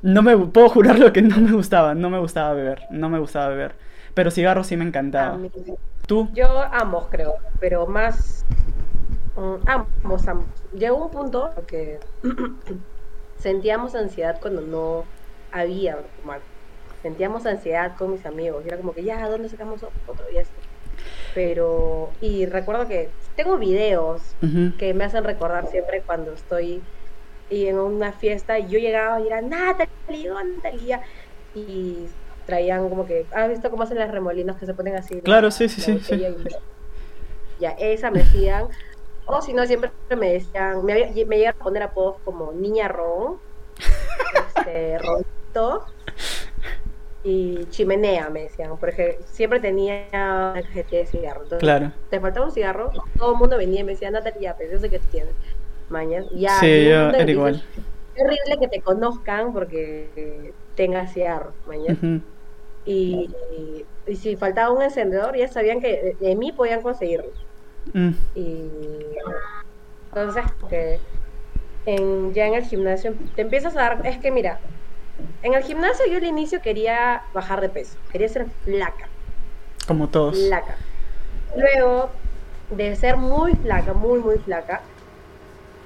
no 0.02 0.22
me 0.22 0.36
puedo 0.36 0.68
jurar 0.68 0.98
lo 0.98 1.12
que 1.12 1.22
no 1.22 1.38
me 1.38 1.52
gustaba. 1.52 1.94
No 1.94 2.10
me 2.10 2.18
gustaba 2.18 2.54
beber. 2.54 2.82
No 2.90 3.08
me 3.08 3.20
gustaba 3.20 3.48
beber. 3.48 3.76
Pero 4.14 4.32
cigarros 4.32 4.66
sí 4.66 4.76
me 4.76 4.84
encantaba. 4.84 5.38
¿Tú? 6.06 6.28
Yo 6.34 6.62
ambos 6.72 7.06
creo, 7.10 7.34
pero 7.60 7.86
más 7.86 8.44
ambos, 9.36 10.28
ambos. 10.28 10.46
Llegó 10.72 10.96
un 10.96 11.10
punto 11.10 11.50
que 11.66 11.98
sentíamos 13.38 13.94
ansiedad 13.94 14.38
cuando 14.40 14.60
no 14.60 15.04
había 15.52 15.98
Sentíamos 17.02 17.44
ansiedad 17.44 17.96
con 17.98 18.12
mis 18.12 18.24
amigos. 18.24 18.64
Y 18.64 18.68
era 18.68 18.78
como 18.78 18.94
que, 18.94 19.04
ya, 19.04 19.28
¿dónde 19.28 19.48
sacamos 19.48 19.82
otro? 19.82 20.24
Y 20.32 20.38
esto. 20.38 20.54
Pero, 21.34 22.10
y 22.20 22.46
recuerdo 22.46 22.88
que 22.88 23.10
tengo 23.36 23.58
videos 23.58 24.22
que 24.78 24.94
me 24.94 25.04
hacen 25.04 25.24
recordar 25.24 25.66
siempre 25.68 26.00
cuando 26.00 26.32
estoy 26.32 26.82
en 27.50 27.78
una 27.78 28.12
fiesta 28.12 28.58
y 28.58 28.68
yo 28.68 28.78
llegaba 28.78 29.20
y 29.20 29.26
era 29.26 29.42
Natalie, 29.42 30.30
Natalia 30.56 31.02
y 31.54 32.06
traían 32.46 32.88
como 32.88 33.06
que, 33.06 33.26
¿has 33.34 33.48
visto 33.48 33.70
cómo 33.70 33.82
hacen 33.82 33.98
las 33.98 34.10
remolinos 34.10 34.56
que 34.56 34.66
se 34.66 34.74
ponen 34.74 34.96
así? 34.96 35.20
Claro, 35.20 35.50
sí, 35.50 35.68
sí, 35.68 35.80
sí, 35.80 35.98
sí. 36.00 36.24
Ya, 37.60 37.70
esa 37.70 38.10
me 38.10 38.22
hacían, 38.22 38.68
o 39.26 39.42
si 39.42 39.52
no, 39.52 39.66
siempre 39.66 39.90
me 40.16 40.32
decían, 40.34 40.84
me, 40.84 41.12
me 41.26 41.38
llegan 41.38 41.54
a 41.58 41.64
poner 41.64 41.82
apodos 41.82 42.16
como 42.24 42.52
Niña 42.52 42.88
Ron, 42.88 43.38
este, 44.56 44.98
Ronito 45.54 45.84
y 47.22 47.64
Chimenea, 47.70 48.28
me 48.28 48.42
decían, 48.42 48.76
porque 48.78 49.18
siempre 49.24 49.58
tenía 49.58 50.06
una 50.12 50.62
cajetilla 50.62 50.98
de 50.98 51.06
cigarro. 51.06 51.44
claro. 51.58 51.92
Te 52.10 52.20
faltaba 52.20 52.46
un 52.46 52.52
cigarro, 52.52 52.92
todo 53.18 53.32
el 53.32 53.38
mundo 53.38 53.56
venía 53.56 53.80
y 53.80 53.84
me 53.84 53.92
decía, 53.92 54.10
Natalia, 54.10 54.54
pero 54.58 54.72
yo 54.72 54.78
sé 54.78 54.90
que 54.90 54.98
tienes. 54.98 55.34
Mañana, 55.88 56.26
ya. 56.34 56.58
Sí, 56.60 56.84
yo 56.84 57.10
era 57.10 57.30
igual. 57.30 57.62
Es 58.14 58.22
horrible 58.22 58.58
que 58.60 58.68
te 58.68 58.80
conozcan 58.80 59.52
porque 59.52 60.52
tengas 60.76 61.12
cigarro, 61.12 61.52
mañana. 61.66 62.20
y, 62.84 63.30
y, 64.06 64.14
si 64.16 64.36
faltaba 64.36 64.70
un 64.70 64.82
encendedor, 64.82 65.36
ya 65.36 65.48
sabían 65.48 65.80
que 65.80 66.16
de 66.20 66.36
mí 66.36 66.52
podían 66.52 66.82
conseguirlo. 66.82 67.30
Mm. 67.92 68.10
Y 68.34 68.70
entonces, 70.08 70.44
que 70.68 71.00
en, 71.86 72.32
ya 72.34 72.46
en 72.46 72.54
el 72.54 72.64
gimnasio 72.64 73.14
te 73.34 73.42
empiezas 73.42 73.76
a 73.76 73.80
dar, 73.80 74.06
es 74.06 74.18
que 74.18 74.30
mira, 74.30 74.58
En 75.42 75.54
el 75.54 75.62
gimnasio 75.62 76.06
yo 76.06 76.16
al 76.16 76.24
inicio 76.24 76.60
quería 76.60 77.22
bajar 77.32 77.60
de 77.60 77.68
peso, 77.68 77.98
quería 78.10 78.28
ser 78.28 78.46
flaca. 78.64 79.08
Como 79.86 80.08
todos. 80.08 80.46
Flaca. 80.46 80.76
Luego, 81.56 82.10
de 82.70 82.96
ser 82.96 83.16
muy 83.16 83.54
flaca, 83.54 83.92
muy, 83.92 84.18
muy 84.20 84.38
flaca, 84.38 84.80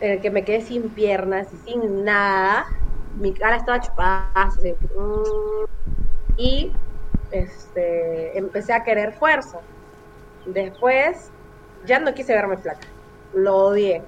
eh, 0.00 0.20
que 0.20 0.30
me 0.30 0.44
quedé 0.44 0.60
sin 0.62 0.90
piernas 0.90 1.48
y 1.52 1.56
sin 1.70 2.04
nada, 2.04 2.66
mi 3.18 3.32
cara 3.34 3.56
estaba 3.56 3.80
chupada, 3.80 4.30
así, 4.34 4.72
mm, 4.72 5.64
y 6.36 6.72
este, 7.32 8.38
empecé 8.38 8.72
a 8.72 8.84
querer 8.84 9.12
fuerza. 9.12 9.58
Después, 10.46 11.30
ya 11.82 12.00
no 12.00 12.14
quise 12.14 12.34
verme 12.34 12.58
flaca, 12.58 12.86
lo 13.32 13.56
odié. 13.56 14.04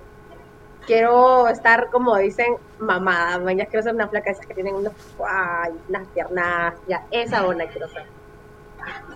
Quiero 0.86 1.48
estar, 1.48 1.88
como 1.92 2.16
dicen, 2.18 2.48
mamada, 2.78 3.38
mañana 3.40 3.68
quiero 3.70 3.84
ser 3.84 3.94
una 3.94 4.08
flaca 4.08 4.30
esas 4.32 4.46
que 4.46 4.54
tienen 4.54 4.76
unos, 4.76 4.94
ay, 5.28 5.72
unas 5.88 6.08
piernas, 6.12 6.74
ya, 6.86 7.00
esa 7.10 7.46
onda 7.46 7.66
quiero 7.68 7.88
ser. 7.88 8.04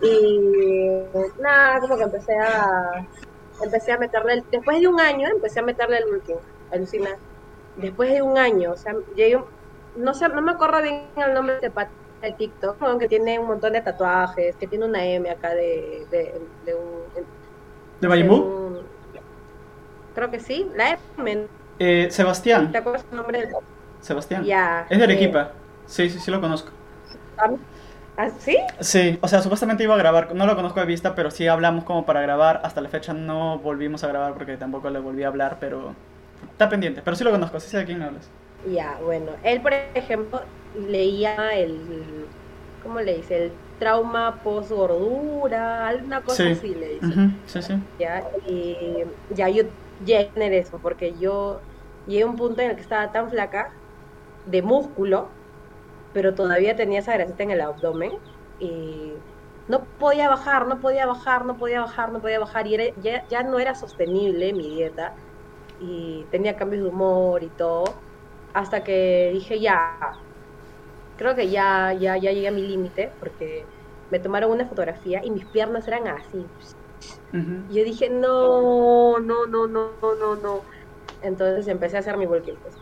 Y 0.03 1.11
nada, 1.39 1.81
como 1.81 1.97
que 1.97 2.03
empecé 2.05 2.33
a 2.39 2.67
empecé 3.65 3.93
a 3.93 3.99
meterle, 3.99 4.35
el- 4.35 4.45
después 4.51 4.81
de 4.81 4.89
un 4.89 5.01
año 5.01 5.29
empecé 5.29 5.61
a 5.61 5.65
meterle 5.65 5.99
el 5.99 6.05
bulking, 6.11 6.39
alucina. 6.71 7.11
Después 7.75 8.11
de 8.13 8.23
un 8.23 8.39
año, 8.39 8.73
o 8.73 8.77
sea, 8.77 8.95
llegué, 9.15 9.39
no 9.95 10.15
sé, 10.15 10.29
no 10.31 10.43
me 10.43 10.53
acuerdo 10.53 10.83
bien 10.83 11.13
el 11.17 11.35
nombre 11.35 11.59
de 11.61 11.71
pat 11.73 11.91
de 12.23 12.33
TikTok, 12.39 12.79
que 13.01 13.09
tiene 13.09 13.39
un 13.39 13.49
montón 13.49 13.73
de 13.75 13.83
tatuajes, 13.83 14.57
que 14.59 14.69
tiene 14.69 14.87
una 14.87 15.05
M 15.07 15.31
acá 15.31 15.55
de, 15.55 16.07
de, 16.11 16.35
de 16.63 16.75
un... 16.77 17.11
¿De 18.09 18.29
un- 18.29 18.89
creo 20.15 20.31
que 20.31 20.41
sí, 20.41 20.71
la 20.75 20.99
M, 21.19 21.49
Eh, 21.79 22.09
Sebastián. 22.11 22.73
¿te 22.73 22.79
acuerdas 22.79 23.07
el 23.11 23.17
nombre 23.17 23.41
del... 23.41 23.51
Sebastián. 24.01 24.45
Ya. 24.45 24.87
Es 24.89 24.99
de 24.99 25.05
eh, 25.05 25.05
Arequipa. 25.05 25.53
Sí, 25.87 26.09
sí, 26.11 26.19
sí 26.21 26.31
lo 26.31 26.41
conozco. 26.41 26.71
¿Ah, 28.17 28.31
¿Sí? 28.39 28.57
Sí, 28.81 29.19
o 29.23 29.29
sea, 29.29 29.41
supuestamente 29.43 29.85
iba 29.85 29.95
a 29.95 29.99
grabar, 29.99 30.35
no 30.35 30.47
lo 30.47 30.57
conozco 30.57 30.81
de 30.81 30.87
vista, 30.87 31.15
pero 31.15 31.31
sí 31.31 31.47
hablamos 31.49 31.85
como 31.85 32.05
para 32.07 32.21
grabar. 32.21 32.61
Hasta 32.65 32.81
la 32.81 32.89
fecha 32.89 33.13
no 33.15 33.59
volvimos 33.61 34.05
a 34.05 34.09
grabar 34.09 34.35
porque 34.35 34.57
tampoco 34.57 34.91
le 34.91 34.99
volví 34.99 35.23
a 35.23 35.29
hablar, 35.29 35.59
pero 35.61 35.97
está 36.53 36.69
pendiente. 36.69 37.03
Pero 37.03 37.17
sí 37.17 37.25
lo 37.25 37.31
conozco, 37.31 37.61
sí 37.61 37.69
sé 37.71 37.79
de 37.79 37.85
quién 37.87 38.03
hablas. 38.03 38.33
Ya, 38.63 38.99
bueno, 39.01 39.37
él 39.43 39.61
por 39.63 39.75
ejemplo 39.75 40.41
leía 40.73 41.55
el, 41.55 42.35
¿cómo 42.79 43.01
le 43.01 43.17
dice? 43.17 43.37
El 43.47 43.64
trauma 43.79 44.41
post 44.43 44.71
gordura, 44.71 45.89
alguna 45.89 46.23
cosa 46.23 46.39
Sí. 46.39 46.45
así 46.51 46.75
le 46.75 46.89
dice. 46.89 47.15
Ujú, 47.15 47.47
Sí, 47.47 47.63
sí. 47.63 47.75
Ya, 47.99 48.23
y 48.47 49.05
ya 49.29 49.49
yo 49.51 49.65
llegué 49.99 50.19
a 50.31 50.33
tener 50.33 50.53
eso, 50.55 50.81
porque 50.81 51.19
yo 51.19 51.63
llegué 52.05 52.23
a 52.25 52.27
un 52.27 52.37
punto 52.37 52.63
en 52.63 52.71
el 52.71 52.77
que 52.77 52.83
estaba 52.83 53.13
tan 53.13 53.31
flaca 53.31 53.69
de 54.45 54.63
músculo, 54.63 55.39
pero 56.13 56.35
todavía 56.35 56.77
tenía 56.77 57.01
esa 57.01 57.15
grasita 57.15 57.43
en 57.45 57.51
el 57.53 57.61
abdomen 57.61 58.13
y 58.59 59.25
no 59.67 59.87
podía 59.99 60.29
bajar, 60.29 60.67
no 60.69 60.81
podía 60.81 61.07
bajar, 61.07 61.47
no 61.47 61.57
podía 61.57 61.81
bajar, 61.81 62.13
no 62.13 62.21
podía 62.21 62.39
bajar 62.41 62.67
y 62.67 62.75
era, 62.75 62.85
ya, 62.97 63.23
ya 63.31 63.43
no 63.43 63.59
era 63.59 63.75
sostenible 63.75 64.53
mi 64.55 64.69
dieta 64.77 65.15
y 65.79 66.29
tenía 66.31 66.57
cambios 66.57 66.85
de 66.85 66.91
humor 66.91 67.45
y 67.45 67.51
todo, 67.53 68.05
hasta 68.55 68.85
que 68.85 69.31
dije 69.33 69.61
ya, 69.61 69.99
creo 71.17 71.35
que 71.37 71.51
ya, 71.51 71.93
ya, 71.99 72.17
ya 72.19 72.33
llegué 72.33 72.49
a 72.49 72.53
mi 72.53 72.67
límite 72.67 73.15
porque 73.21 73.69
me 74.11 74.21
tomaron 74.21 74.51
una 74.53 74.69
fotografía 74.69 75.21
y 75.25 75.31
mis 75.33 75.49
piernas 75.51 75.89
eran 75.89 76.09
así, 76.09 76.53
y 77.67 77.77
yo 77.79 77.85
dije, 77.85 78.11
no, 78.11 79.19
no, 79.21 79.47
no, 79.47 79.67
no, 79.69 79.99
no, 80.21 80.37
no. 80.37 80.65
Entonces 81.21 81.69
empecé 81.69 81.97
a 81.97 82.01
hacer 82.01 82.17
mi 82.19 82.27
bulking, 82.27 82.59
pues. 82.63 82.77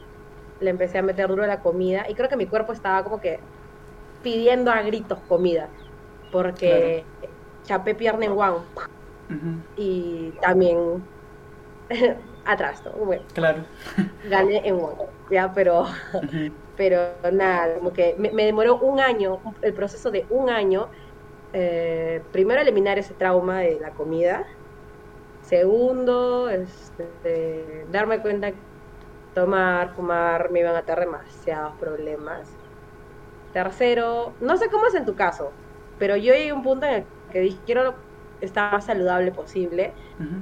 Le 0.61 0.71
empecé 0.71 0.99
a 0.99 1.03
meter 1.03 1.29
duro 1.29 1.47
la 1.47 1.61
comida 1.63 2.07
y 2.09 2.15
creo 2.15 2.29
que 2.29 2.37
mi 2.37 2.49
cuerpo 2.49 2.73
estaba 2.73 3.05
como 3.05 3.21
que 3.21 3.41
pidiendo 4.23 4.71
a 4.73 4.83
gritos 4.83 5.21
comida. 5.27 5.71
Porque 6.31 7.09
chapé 7.65 7.95
pierna 7.97 8.27
en 8.27 8.33
one 8.33 8.67
Ujú. 9.31 9.65
y 9.75 10.39
también 10.41 11.09
atrás, 12.45 12.83
¿no? 12.85 12.93
Bueno, 12.95 13.27
Claro. 13.35 13.67
gané 14.23 14.63
en 14.69 14.77
one, 14.77 14.97
ya, 15.31 15.53
pero. 15.55 15.87
Pero 16.83 17.15
nada, 17.33 17.77
como 17.77 17.93
que 17.93 18.17
me, 18.19 18.33
me 18.33 18.45
demoró 18.45 18.81
un 18.81 18.99
año, 18.99 19.41
el 19.63 19.73
proceso 19.73 20.11
de 20.11 20.27
un 20.31 20.51
año, 20.51 20.91
eh, 21.53 22.27
primero 22.33 22.61
eliminar 22.61 22.99
ese 22.99 23.15
trauma 23.15 23.61
de 23.61 23.79
la 23.81 23.95
comida, 23.95 24.45
segundo, 25.41 26.49
este, 26.49 27.87
darme 27.89 28.21
cuenta 28.21 28.51
que 28.53 28.67
tomar, 29.33 29.95
fumar 29.95 30.51
me 30.51 30.61
iban 30.61 30.75
a 30.75 30.83
traer 30.85 31.03
demasiados 31.03 31.77
problemas, 31.79 32.59
tercero, 33.53 34.37
no 34.41 34.57
sé 34.57 34.69
cómo 34.69 34.89
es 34.89 34.95
en 34.97 35.05
tu 35.05 35.15
caso, 35.15 35.61
pero 35.99 36.17
yo 36.17 36.35
llegué 36.35 36.51
a 36.51 36.55
un 36.55 36.63
punto 36.63 36.87
en 36.87 36.95
el 36.95 37.09
que 37.31 37.41
dije, 37.41 37.63
quiero 37.65 38.05
estar 38.41 38.73
más 38.73 38.87
saludable 38.87 39.31
posible, 39.33 39.95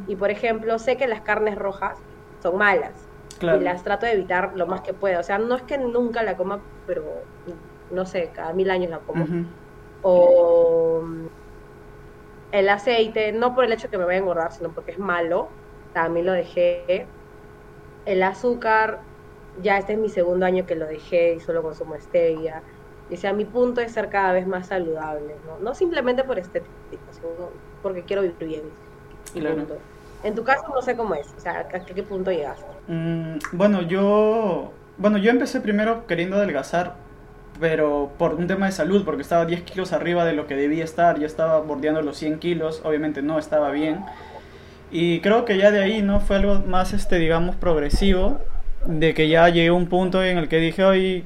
y 0.07 0.17
por 0.17 0.31
ejemplo, 0.31 0.79
sé 0.79 0.97
que 0.97 1.07
las 1.07 1.21
carnes 1.23 1.57
rojas 1.57 1.99
son 2.43 2.57
malas, 2.57 3.10
Claro. 3.41 3.61
y 3.61 3.65
las 3.65 3.83
trato 3.83 4.05
de 4.05 4.13
evitar 4.13 4.53
lo 4.55 4.67
más 4.67 4.83
que 4.83 4.93
pueda. 4.93 5.19
O 5.19 5.23
sea, 5.23 5.39
no 5.39 5.57
es 5.57 5.63
que 5.63 5.79
nunca 5.79 6.23
la 6.23 6.37
coma, 6.37 6.61
pero 6.87 7.03
no 7.91 8.05
sé, 8.05 8.31
cada 8.35 8.53
mil 8.53 8.71
años 8.71 8.91
la 8.91 8.99
como. 9.01 9.27
O 10.03 11.03
mm, 11.03 11.27
el 12.53 12.69
aceite, 12.69 13.33
no 13.33 13.55
por 13.55 13.65
el 13.65 13.73
hecho 13.73 13.89
que 13.89 13.99
me 13.99 14.05
vaya 14.05 14.19
a 14.19 14.23
engordar, 14.23 14.53
sino 14.53 14.71
porque 14.71 14.93
es 14.93 14.99
malo, 14.99 15.49
también 15.93 16.27
lo 16.27 16.33
dejé. 16.33 17.07
El 18.05 18.23
azúcar, 18.23 19.01
ya 19.63 19.79
este 19.79 19.95
es 19.95 19.99
mi 19.99 20.09
segundo 20.09 20.45
año 20.47 20.67
que 20.67 20.75
lo 20.75 20.87
dejé 20.87 21.35
y 21.35 21.41
solo 21.41 21.63
consumo 21.63 21.95
stevia. 21.99 22.63
Y 23.09 23.17
sea, 23.17 23.33
mi 23.33 23.45
punto 23.45 23.81
es 23.81 23.93
ser 23.93 24.09
cada 24.11 24.33
vez 24.33 24.47
más 24.47 24.69
saludable, 24.69 25.35
¿no? 25.47 25.59
No 25.59 25.75
simplemente 25.75 26.25
por 26.25 26.39
estética, 26.39 26.69
sino 27.11 27.51
porque 27.83 28.05
quiero 28.05 28.23
vivir 28.23 28.49
bien. 28.49 28.63
Y 29.35 29.41
Claro. 29.41 29.57
punto. 29.57 29.77
En 30.23 30.35
tu 30.35 30.45
caso 30.45 30.65
no 30.75 30.83
sé 30.83 30.97
cómo 30.97 31.15
es, 31.15 31.33
o 31.37 31.41
sea, 31.41 31.61
¿a 31.61 31.85
qué 31.85 32.03
punto 32.03 32.31
llegaste? 32.31 32.67
Mm, 32.91 33.39
bueno, 33.53 33.83
yo. 33.83 34.73
Bueno, 34.99 35.17
yo 35.19 35.31
empecé 35.31 35.61
primero 35.61 36.07
queriendo 36.09 36.37
adelgazar, 36.37 36.97
pero 37.61 38.13
por 38.19 38.35
un 38.35 38.49
tema 38.49 38.67
de 38.67 38.73
salud, 38.73 39.05
porque 39.05 39.23
estaba 39.23 39.47
10 39.47 39.63
kilos 39.63 39.93
arriba 39.93 40.25
de 40.25 40.33
lo 40.33 40.49
que 40.49 40.57
debía 40.57 40.83
estar, 40.85 41.19
ya 41.21 41.27
estaba 41.27 41.61
bordeando 41.61 42.03
los 42.03 42.17
100 42.19 42.41
kilos, 42.41 42.83
obviamente 42.85 43.23
no 43.23 43.39
estaba 43.39 43.71
bien. 43.71 44.05
Y 44.91 45.21
creo 45.21 45.45
que 45.45 45.57
ya 45.57 45.71
de 45.71 45.81
ahí, 45.81 46.03
¿no? 46.03 46.19
Fue 46.21 46.37
algo 46.37 46.61
más, 46.67 46.93
este, 46.93 47.19
digamos, 47.19 47.55
progresivo, 47.57 48.41
de 48.87 49.15
que 49.15 49.29
ya 49.29 49.49
llegué 49.49 49.69
a 49.69 49.73
un 49.73 49.87
punto 49.87 50.23
en 50.25 50.39
el 50.39 50.49
que 50.49 50.59
dije, 50.59 50.85
hoy. 50.85 51.25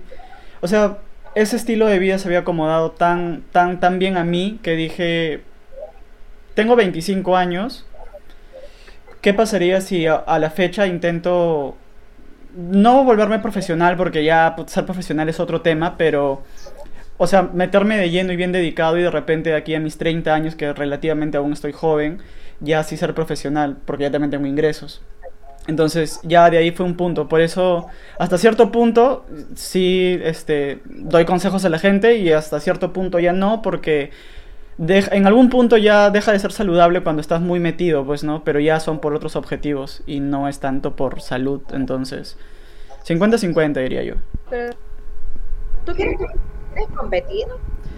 O 0.61 0.69
sea, 0.69 0.99
ese 1.35 1.57
estilo 1.57 1.87
de 1.87 1.99
vida 1.99 2.19
se 2.19 2.29
había 2.29 2.41
acomodado 2.41 2.91
tan, 2.91 3.43
tan, 3.53 3.81
tan 3.81 3.99
bien 3.99 4.19
a 4.19 4.25
mí 4.25 4.61
que 4.63 4.77
dije. 4.77 5.43
Tengo 6.55 6.77
25 6.77 7.37
años. 7.39 7.87
¿Qué 9.25 9.33
pasaría 9.33 9.81
si 9.81 10.07
a, 10.07 10.23
la 10.39 10.51
fecha 10.51 10.87
intento 10.87 11.79
no 12.55 13.05
volverme 13.05 13.39
profesional 13.39 13.97
porque 13.97 14.23
ya 14.23 14.53
pues, 14.55 14.71
ser 14.71 14.85
profesional 14.85 15.31
es 15.31 15.41
otro 15.41 15.63
tema, 15.63 15.97
pero 15.97 16.43
o 17.17 17.27
sea, 17.27 17.45
meterme 17.55 17.97
de 17.97 18.11
lleno 18.11 18.35
y 18.35 18.37
bien 18.37 18.53
dedicado 18.53 18.99
y 18.99 19.03
de 19.03 19.11
repente 19.11 19.49
de 19.49 19.57
aquí 19.57 19.75
a 19.75 19.81
mis 19.81 19.97
30 19.97 20.35
años 20.35 20.57
que 20.57 20.75
relativamente 20.75 21.39
aún 21.39 21.55
estoy 21.55 21.73
joven, 21.73 22.19
ya 22.61 22.83
sí 22.83 22.99
ser 22.99 23.15
profesional 23.15 23.79
porque 23.87 24.03
ya 24.03 24.11
también 24.11 24.31
tengo 24.31 24.47
ingresos. 24.47 25.01
Entonces, 25.69 26.21
ya 26.23 26.51
de 26.51 26.59
ahí 26.59 26.71
fue 26.73 26.85
un 26.85 26.95
punto. 26.95 27.27
Por 27.27 27.41
eso, 27.41 27.87
hasta 28.19 28.37
cierto 28.37 28.71
punto, 28.71 29.25
sí 29.55 30.21
este, 30.23 30.81
doy 30.85 31.25
consejos 31.25 31.65
a 31.65 31.71
la 31.71 31.79
gente 31.79 32.19
y 32.19 32.31
hasta 32.31 32.61
cierto 32.61 32.93
punto 32.93 33.19
ya 33.19 33.33
no, 33.33 33.63
porque 33.63 34.11
de- 34.79 35.09
en 35.13 35.27
algún 35.27 35.51
punto 35.51 35.77
ya 35.77 36.11
deja 36.11 36.33
de 36.33 36.39
ser 36.39 36.53
saludable 36.53 37.03
cuando 37.03 37.21
estás 37.21 37.41
muy 37.41 37.61
metido, 37.61 38.05
pues, 38.05 38.25
¿no? 38.25 38.45
Pero 38.45 38.61
ya 38.61 38.81
son 38.81 38.99
por 39.01 39.15
otros 39.15 39.37
objetivos 39.37 40.03
y 40.07 40.21
no 40.21 40.49
es 40.49 40.61
tanto 40.61 40.97
por 40.97 41.21
salud. 41.21 41.61
Entonces, 41.73 42.37
50-50 43.05 43.81
diría 43.81 44.03
yo. 44.03 44.15
Pero, 44.51 44.75
¿tú 45.85 45.93
quieres, 45.93 46.17
quieres 46.73 46.91
competir? 46.97 47.47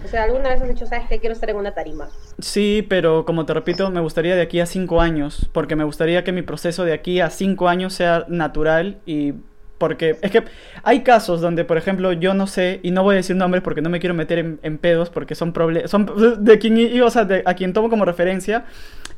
O 0.05 0.07
sea, 0.07 0.23
¿alguna 0.23 0.49
vez 0.49 0.61
has 0.61 0.69
dicho, 0.69 0.85
sabes 0.85 1.07
que 1.09 1.19
quiero 1.19 1.33
estar 1.33 1.49
en 1.49 1.55
una 1.57 1.73
tarima? 1.73 2.07
Sí, 2.39 2.85
pero 2.87 3.25
como 3.25 3.45
te 3.45 3.53
repito, 3.53 3.89
me 3.89 3.99
gustaría 3.99 4.35
de 4.35 4.41
aquí 4.41 4.59
a 4.59 4.65
5 4.65 5.01
años, 5.01 5.49
porque 5.51 5.75
me 5.75 5.83
gustaría 5.83 6.23
que 6.23 6.31
mi 6.31 6.43
proceso 6.43 6.85
de 6.85 6.93
aquí 6.93 7.19
a 7.19 7.29
5 7.29 7.67
años 7.67 7.93
sea 7.93 8.25
natural 8.29 8.99
y 9.05 9.33
porque 9.77 10.17
es 10.21 10.31
que 10.31 10.43
hay 10.83 11.01
casos 11.01 11.41
donde, 11.41 11.63
por 11.63 11.77
ejemplo, 11.77 12.13
yo 12.13 12.33
no 12.33 12.47
sé, 12.47 12.79
y 12.83 12.91
no 12.91 13.03
voy 13.03 13.13
a 13.13 13.17
decir 13.17 13.35
nombres 13.35 13.63
porque 13.63 13.81
no 13.81 13.89
me 13.89 13.99
quiero 13.99 14.15
meter 14.15 14.57
en, 14.61 14.77
pedos, 14.77 15.09
porque 15.09 15.35
son 15.35 15.53
problemas, 15.53 15.91
son 15.91 16.11
de 16.43 16.59
quien, 16.59 17.01
o 17.01 17.09
sea, 17.09 17.25
de, 17.25 17.43
a 17.45 17.53
quien 17.53 17.73
tomo 17.73 17.89
como 17.89 18.05
referencia, 18.05 18.65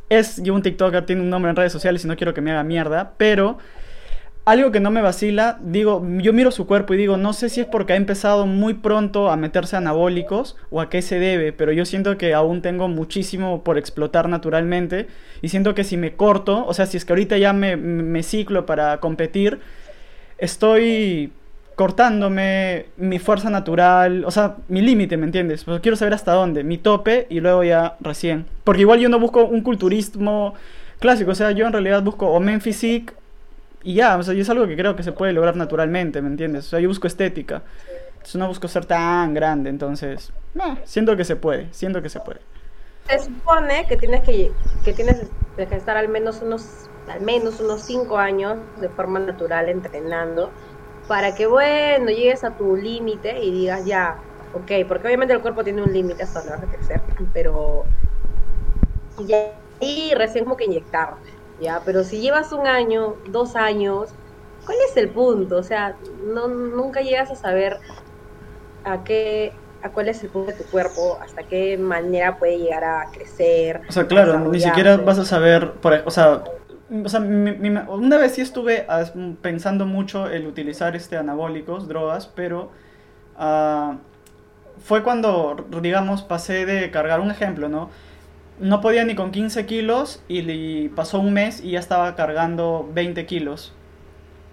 es, 0.09 0.41
yo 0.43 0.53
un 0.53 0.61
TikToker, 0.61 1.05
tiene 1.05 1.21
un 1.21 1.29
nombre 1.29 1.49
en 1.49 1.55
redes 1.55 1.71
sociales 1.71 2.03
y 2.03 2.07
no 2.07 2.15
quiero 2.15 2.33
que 2.33 2.41
me 2.41 2.51
haga 2.51 2.63
mierda, 2.63 3.13
pero 3.17 3.57
algo 4.45 4.71
que 4.71 4.79
no 4.79 4.89
me 4.89 5.01
vacila, 5.01 5.59
digo, 5.61 6.03
yo 6.17 6.33
miro 6.33 6.49
su 6.49 6.65
cuerpo 6.65 6.93
y 6.93 6.97
digo, 6.97 7.17
no 7.17 7.33
sé 7.33 7.49
si 7.49 7.61
es 7.61 7.67
porque 7.67 7.93
ha 7.93 7.97
empezado 7.97 8.47
muy 8.47 8.73
pronto 8.73 9.29
a 9.29 9.37
meterse 9.37 9.75
anabólicos 9.75 10.57
o 10.71 10.81
a 10.81 10.89
qué 10.89 11.03
se 11.03 11.19
debe, 11.19 11.53
pero 11.53 11.71
yo 11.71 11.85
siento 11.85 12.17
que 12.17 12.33
aún 12.33 12.63
tengo 12.63 12.87
muchísimo 12.87 13.63
por 13.63 13.77
explotar 13.77 14.27
naturalmente 14.27 15.07
y 15.41 15.49
siento 15.49 15.75
que 15.75 15.83
si 15.83 15.97
me 15.97 16.15
corto, 16.15 16.65
o 16.65 16.73
sea, 16.73 16.87
si 16.87 16.97
es 16.97 17.05
que 17.05 17.13
ahorita 17.13 17.37
ya 17.37 17.53
me, 17.53 17.77
me 17.77 18.23
ciclo 18.23 18.65
para 18.65 18.99
competir, 18.99 19.59
estoy 20.39 21.31
cortándome 21.75 22.87
mi 22.97 23.19
fuerza 23.19 23.49
natural, 23.49 24.25
o 24.25 24.31
sea, 24.31 24.57
mi 24.67 24.81
límite, 24.81 25.15
¿me 25.15 25.25
entiendes? 25.25 25.63
Pues 25.63 25.79
quiero 25.79 25.95
saber 25.95 26.13
hasta 26.13 26.33
dónde, 26.33 26.63
mi 26.63 26.77
tope 26.77 27.25
y 27.29 27.39
luego 27.39 27.63
ya 27.63 27.95
recién. 28.01 28.45
Porque 28.65 28.81
igual 28.81 28.99
yo 28.99 29.07
no 29.07 29.17
busco 29.17 29.45
un 29.45 29.61
culturismo 29.61 30.55
clásico, 30.99 31.31
o 31.31 31.35
sea, 31.35 31.51
yo 31.51 31.65
en 31.65 31.71
realidad 31.71 32.03
busco 32.03 32.27
o 32.27 32.39
men 32.41 32.59
physique 32.59 33.13
y 33.81 33.93
ya, 33.93 34.17
o 34.17 34.23
sea, 34.23 34.33
y 34.33 34.41
es 34.41 34.49
algo 34.49 34.67
que 34.67 34.75
creo 34.75 34.97
que 34.97 35.03
se 35.03 35.13
puede 35.13 35.31
lograr 35.31 35.55
naturalmente, 35.55 36.21
¿me 36.21 36.27
entiendes? 36.27 36.65
O 36.67 36.69
sea, 36.69 36.79
yo 36.81 36.89
busco 36.89 37.07
estética. 37.07 37.61
Entonces 38.11 38.35
no 38.35 38.47
busco 38.49 38.67
ser 38.67 38.85
tan 38.85 39.33
grande, 39.33 39.69
entonces, 39.69 40.33
eh, 40.55 40.81
siento 40.83 41.15
que 41.15 41.23
se 41.23 41.37
puede, 41.37 41.69
siento 41.71 42.01
que 42.01 42.09
se 42.09 42.19
puede. 42.19 42.41
Se 43.07 43.19
supone 43.19 43.85
que 43.87 43.95
tienes 43.95 44.21
que, 44.23 44.51
que 44.83 44.91
tienes 44.91 45.21
que 45.55 45.75
estar 45.75 45.95
al 45.95 46.09
menos 46.09 46.41
unos 46.41 46.88
al 47.09 47.21
menos 47.21 47.59
unos 47.59 47.81
5 47.81 48.17
años 48.17 48.57
de 48.79 48.89
forma 48.89 49.19
natural 49.19 49.69
entrenando 49.69 50.51
para 51.07 51.33
que, 51.33 51.47
bueno, 51.47 52.07
llegues 52.07 52.43
a 52.43 52.51
tu 52.51 52.75
límite 52.75 53.39
y 53.39 53.51
digas 53.51 53.85
ya, 53.85 54.17
ok, 54.53 54.87
porque 54.87 55.07
obviamente 55.07 55.33
el 55.33 55.41
cuerpo 55.41 55.63
tiene 55.63 55.81
un 55.81 55.91
límite 55.91 56.23
hasta 56.23 56.39
donde 56.39 56.55
vas 56.55 56.63
a 56.63 56.77
crecer, 56.77 57.01
pero 57.33 57.83
ya 59.25 59.53
y 59.79 60.13
recién 60.13 60.43
como 60.43 60.57
que 60.57 60.65
inyectar, 60.65 61.15
ya, 61.59 61.81
pero 61.85 62.03
si 62.03 62.19
llevas 62.19 62.51
un 62.51 62.67
año, 62.67 63.15
dos 63.27 63.55
años, 63.55 64.09
¿cuál 64.65 64.77
es 64.89 64.97
el 64.97 65.09
punto? 65.09 65.57
O 65.57 65.63
sea, 65.63 65.95
no, 66.25 66.47
nunca 66.47 67.01
llegas 67.01 67.31
a 67.31 67.35
saber 67.35 67.77
a 68.83 69.03
qué 69.03 69.53
a 69.81 69.91
cuál 69.91 70.09
es 70.09 70.21
el 70.23 70.29
punto 70.29 70.51
de 70.51 70.57
tu 70.57 70.65
cuerpo, 70.65 71.17
hasta 71.21 71.43
qué 71.43 71.77
manera 71.77 72.37
puede 72.37 72.57
llegar 72.57 72.83
a 72.83 73.05
crecer. 73.13 73.81
O 73.87 73.91
sea, 73.91 74.07
claro, 74.07 74.37
ni 74.39 74.59
siquiera 74.59 74.97
vas 74.97 75.19
a 75.19 75.25
saber, 75.25 75.71
por, 75.73 76.03
o 76.05 76.11
sea, 76.11 76.43
o 76.91 77.09
sea, 77.09 77.19
una 77.19 78.17
vez 78.17 78.33
sí 78.33 78.41
estuve 78.41 78.85
ah, 78.89 79.03
pensando 79.41 79.85
mucho 79.85 80.27
el 80.27 80.47
utilizar 80.47 80.95
este 80.95 81.17
anabólicos, 81.17 81.87
drogas, 81.87 82.27
pero 82.27 82.71
uh, 83.39 83.95
fue 84.83 85.03
cuando, 85.03 85.67
digamos, 85.81 86.23
pasé 86.23 86.65
de 86.65 86.89
cargar 86.89 87.19
un 87.19 87.29
ejemplo, 87.29 87.69
¿no? 87.69 87.89
No 88.59 88.81
podía 88.81 89.05
ni 89.05 89.15
con 89.15 89.31
15 89.31 89.65
kilos 89.65 90.23
y, 90.27 90.89
pasó 90.89 91.19
un 91.19 91.33
mes 91.33 91.63
y 91.63 91.71
ya 91.71 91.79
estaba 91.79 92.15
cargando 92.15 92.89
20 92.93 93.25
kilos. 93.25 93.73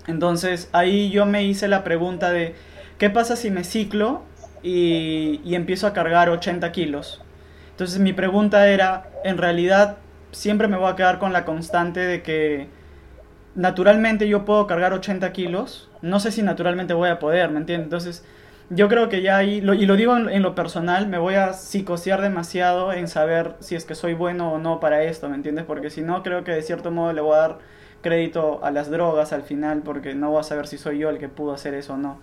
Entonces 0.07 0.69
ahí 0.73 1.11
yo 1.11 1.27
me 1.27 1.45
hice 1.45 1.69
la 1.69 1.83
pregunta 1.85 2.31
de, 2.31 2.55
¿qué 2.99 3.11
pasa 3.11 3.35
si 3.35 3.51
me 3.51 3.65
ciclo 3.65 4.23
y, 4.63 5.41
y 5.45 5.55
empiezo 5.55 5.87
a 5.87 5.93
cargar 5.93 6.29
80 6.29 6.71
kilos? 6.71 7.23
Entonces 7.71 7.99
mi 7.99 8.13
pregunta 8.13 8.69
era, 8.69 9.11
¿en 9.25 9.39
realidad 9.39 9.97
siempre 10.37 10.69
me 10.69 10.77
voy 10.77 10.91
a 10.91 10.97
quedar 10.97 11.19
con 11.19 11.33
la 11.33 11.45
constante 11.47 12.01
de 12.01 12.23
que 12.23 12.69
naturalmente 13.55 14.29
yo 14.29 14.45
puedo 14.45 14.67
cargar 14.67 14.93
80 14.93 15.33
kilos, 15.33 15.89
no 16.03 16.21
sé 16.21 16.31
si 16.31 16.43
naturalmente 16.43 16.93
voy 16.93 17.09
a 17.09 17.19
poder, 17.19 17.51
¿me 17.51 17.59
entiendes? 17.59 17.87
Entonces, 17.87 18.25
yo 18.69 18.89
creo 18.89 19.09
que 19.09 19.23
ya 19.23 19.39
ahí, 19.39 19.57
y 19.59 19.87
lo 19.87 19.97
digo 19.97 20.17
en, 20.17 20.43
lo 20.43 20.55
personal, 20.55 21.09
me 21.09 21.17
voy 21.17 21.37
a 21.37 21.55
psicosear 21.55 22.21
demasiado 22.21 22.93
en 22.93 23.09
saber 23.09 23.55
si 23.61 23.77
es 23.77 23.87
que 23.87 23.95
soy 23.95 24.13
bueno 24.13 24.53
o 24.53 24.59
no 24.59 24.79
para 24.79 25.03
esto, 25.05 25.29
¿me 25.31 25.37
entiendes? 25.37 25.65
Porque 25.65 25.89
si 25.89 26.03
no, 26.03 26.23
creo 26.23 26.45
que 26.45 26.53
de 26.53 26.63
cierto 26.63 26.91
modo 26.91 27.15
le 27.15 27.23
voy 27.23 27.35
a 27.35 27.39
dar 27.39 27.59
crédito 28.03 28.61
a 28.63 28.71
las 28.71 28.91
drogas 28.91 29.33
al 29.33 29.43
final, 29.43 29.83
porque 29.85 30.15
no 30.15 30.31
voy 30.31 30.41
a 30.41 30.43
saber 30.43 30.67
si 30.67 30.77
soy 30.77 30.99
yo 30.99 31.09
el 31.09 31.19
que 31.19 31.31
pudo 31.31 31.55
hacer 31.55 31.73
eso 31.73 31.95
o 31.95 31.97
no. 31.97 32.19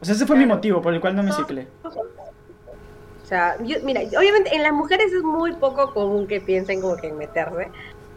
O 0.00 0.04
sea, 0.06 0.14
ese 0.14 0.26
fue 0.26 0.36
mi 0.36 0.46
motivo 0.46 0.80
por 0.80 0.94
el 0.94 1.00
cual 1.00 1.14
no 1.14 1.22
me 1.22 1.32
ciclé 1.32 1.68
sea, 3.30 3.56
mira, 3.82 4.02
obviamente 4.18 4.54
en 4.54 4.62
las 4.62 4.72
mujeres 4.72 5.12
es 5.12 5.22
muy 5.22 5.52
poco 5.54 5.92
común 5.94 6.26
que 6.26 6.40
piensen 6.40 6.80
como 6.80 6.96
que 6.96 7.08
en 7.08 7.16
meterse, 7.16 7.70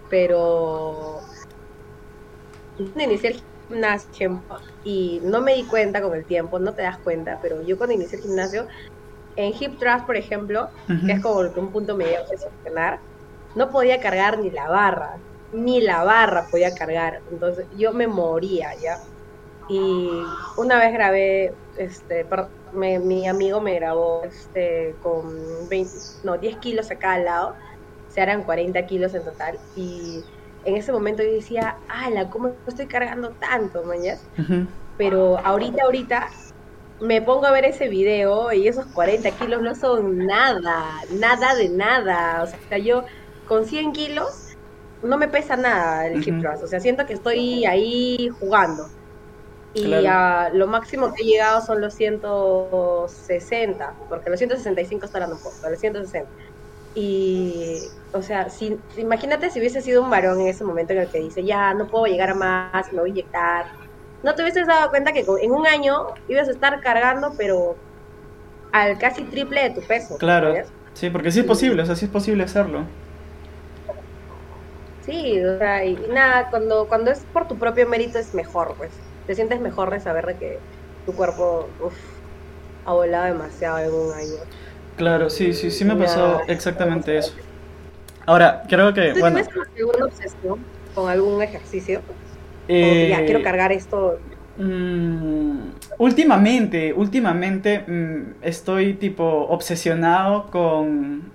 pero 0.09 1.19
cuando 2.77 3.03
inicié 3.03 3.29
el 3.31 3.43
gimnasio 3.67 4.41
y 4.83 5.21
no 5.23 5.41
me 5.41 5.55
di 5.55 5.63
cuenta 5.63 6.01
con 6.01 6.15
el 6.15 6.25
tiempo, 6.25 6.59
no 6.59 6.73
te 6.73 6.81
das 6.81 6.97
cuenta, 6.99 7.39
pero 7.41 7.61
yo 7.61 7.77
cuando 7.77 7.95
inicié 7.95 8.17
el 8.17 8.23
gimnasio, 8.23 8.67
en 9.35 9.53
hip 9.59 9.79
thrust, 9.79 10.05
por 10.05 10.17
ejemplo, 10.17 10.69
que 11.05 11.13
es 11.13 11.21
como 11.21 11.53
que 11.53 11.59
un 11.59 11.71
punto 11.71 11.95
medio 11.95 12.19
a 12.19 12.99
no 13.55 13.69
podía 13.71 13.99
cargar 13.99 14.39
ni 14.39 14.49
la 14.49 14.67
barra, 14.67 15.17
ni 15.51 15.81
la 15.81 16.03
barra 16.03 16.47
podía 16.49 16.73
cargar, 16.73 17.21
entonces 17.31 17.67
yo 17.77 17.93
me 17.93 18.07
moría 18.07 18.73
ya. 18.81 18.99
Y 19.69 20.09
una 20.57 20.77
vez 20.79 20.91
grabé, 20.91 21.53
este, 21.77 22.25
mi 22.73 23.27
amigo 23.27 23.61
me 23.61 23.75
grabó 23.75 24.23
este, 24.23 24.95
con 25.01 25.69
20, 25.69 25.91
no, 26.23 26.37
10 26.37 26.57
kilos 26.57 26.91
a 26.91 26.95
cada 26.95 27.19
lado, 27.19 27.49
o 27.49 28.11
sea, 28.11 28.23
eran 28.23 28.43
40 28.43 28.85
kilos 28.85 29.13
en 29.13 29.23
total. 29.23 29.59
Y 29.75 30.23
en 30.65 30.77
ese 30.77 30.91
momento 30.91 31.23
yo 31.23 31.31
decía, 31.31 31.77
ala, 31.87 32.29
¿cómo 32.29 32.51
estoy 32.67 32.87
cargando 32.87 33.31
tanto, 33.31 33.83
mañas? 33.83 34.23
Pero 34.97 35.37
ahorita, 35.39 35.83
ahorita, 35.83 36.29
me 37.01 37.21
pongo 37.21 37.45
a 37.45 37.51
ver 37.51 37.65
ese 37.65 37.89
video 37.89 38.53
y 38.53 38.67
esos 38.67 38.85
40 38.87 39.31
kilos 39.31 39.61
no 39.61 39.75
son 39.75 40.25
nada, 40.25 40.85
nada 41.11 41.55
de 41.55 41.69
nada. 41.69 42.43
O 42.43 42.67
sea, 42.69 42.77
yo 42.77 43.03
con 43.47 43.65
100 43.65 43.91
kilos 43.93 44.55
no 45.01 45.17
me 45.17 45.27
pesa 45.27 45.57
nada 45.57 46.07
el 46.07 46.25
hip 46.25 46.39
thrust. 46.39 46.63
O 46.63 46.67
sea, 46.67 46.79
siento 46.79 47.05
que 47.05 47.13
estoy 47.13 47.65
ahí 47.65 48.29
jugando. 48.39 48.87
Y 49.73 49.85
lo 49.85 50.67
máximo 50.67 51.13
que 51.13 51.23
he 51.23 51.25
llegado 51.25 51.65
son 51.65 51.81
los 51.81 51.95
160, 51.95 53.93
porque 54.07 54.29
los 54.29 54.37
165 54.37 55.05
estarán 55.05 55.31
un 55.31 55.39
poco, 55.39 55.55
los 55.67 55.79
160. 55.79 56.29
Y, 56.95 57.79
o 58.11 58.21
sea, 58.21 58.49
si, 58.49 58.77
imagínate 58.97 59.49
si 59.49 59.59
hubiese 59.59 59.81
sido 59.81 60.03
un 60.03 60.11
varón 60.11 60.39
en 60.41 60.47
ese 60.47 60.63
momento 60.63 60.93
en 60.93 60.99
el 60.99 61.07
que 61.07 61.19
dice, 61.19 61.43
ya, 61.43 61.73
no 61.73 61.87
puedo 61.87 62.05
llegar 62.05 62.29
a 62.29 62.35
más, 62.35 62.93
me 62.93 62.99
voy 62.99 63.09
a 63.09 63.13
inyectar. 63.13 63.65
No 64.21 64.35
te 64.35 64.43
hubieses 64.43 64.67
dado 64.67 64.91
cuenta 64.91 65.11
que 65.11 65.25
en 65.41 65.51
un 65.51 65.65
año 65.65 66.05
ibas 66.27 66.47
a 66.49 66.51
estar 66.51 66.79
cargando, 66.81 67.33
pero 67.35 67.75
al 68.71 68.99
casi 68.99 69.23
triple 69.23 69.69
de 69.69 69.69
tu 69.71 69.81
peso. 69.81 70.17
Claro, 70.17 70.53
sí, 70.93 71.09
porque 71.09 71.31
sí 71.31 71.39
es 71.39 71.45
posible, 71.45 71.81
o 71.81 71.85
sea, 71.85 71.95
sí 71.95 72.05
es 72.05 72.11
posible 72.11 72.43
hacerlo. 72.43 72.85
Sí, 75.03 75.43
o 75.43 75.57
sea, 75.57 75.83
y 75.83 75.95
nada, 76.13 76.49
cuando, 76.51 76.87
cuando 76.87 77.09
es 77.09 77.25
por 77.33 77.47
tu 77.47 77.57
propio 77.57 77.87
mérito 77.87 78.19
es 78.19 78.35
mejor, 78.35 78.75
pues 78.77 78.91
te 79.27 79.35
sientes 79.35 79.59
mejor 79.59 79.91
de 79.91 79.99
saber 79.99 80.25
de 80.25 80.35
que 80.35 80.59
tu 81.05 81.13
cuerpo 81.13 81.69
ha 82.85 82.93
volado 82.93 83.25
demasiado 83.25 83.79
en 83.79 83.93
un 83.93 84.13
año. 84.13 84.43
Claro, 84.97 85.29
sí, 85.29 85.53
sí, 85.53 85.71
sí 85.71 85.85
me 85.85 85.95
pasó 85.95 86.41
exactamente 86.47 87.17
eso. 87.17 87.33
Ahora, 88.25 88.63
creo 88.69 88.93
que... 88.93 89.13
¿Tú 89.13 89.19
bueno, 89.19 89.41
tienes 89.41 89.67
alguna 89.77 90.05
obsesión 90.05 90.59
con 90.93 91.09
algún 91.09 91.41
ejercicio? 91.41 92.01
Eh, 92.67 93.07
ya, 93.09 93.25
quiero 93.25 93.41
cargar 93.41 93.71
esto. 93.71 94.19
Mm, 94.57 95.71
últimamente, 95.97 96.93
últimamente 96.93 97.83
mm, 97.87 98.35
estoy 98.43 98.93
tipo 98.93 99.23
obsesionado 99.49 100.49
con 100.51 101.31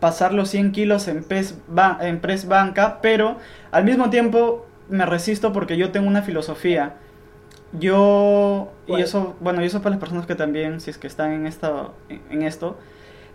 pasar 0.00 0.34
los 0.34 0.50
100 0.50 0.72
kilos 0.72 1.08
en, 1.08 1.24
pes 1.24 1.56
en 2.00 2.20
press 2.20 2.46
banca, 2.46 2.98
pero 3.00 3.36
al 3.70 3.84
mismo 3.84 4.10
tiempo 4.10 4.66
me 4.88 5.06
resisto 5.06 5.52
porque 5.52 5.76
yo 5.76 5.90
tengo 5.92 6.08
una 6.08 6.22
filosofía 6.22 6.96
yo, 7.72 8.72
y 8.86 9.00
eso, 9.00 9.36
bueno, 9.40 9.62
y 9.62 9.66
eso 9.66 9.82
para 9.82 9.90
las 9.90 10.00
personas 10.00 10.26
que 10.26 10.34
también, 10.34 10.80
si 10.80 10.90
es 10.90 10.98
que 10.98 11.06
están 11.06 11.32
en, 11.32 11.46
esta, 11.46 11.90
en 12.08 12.42
esto, 12.42 12.78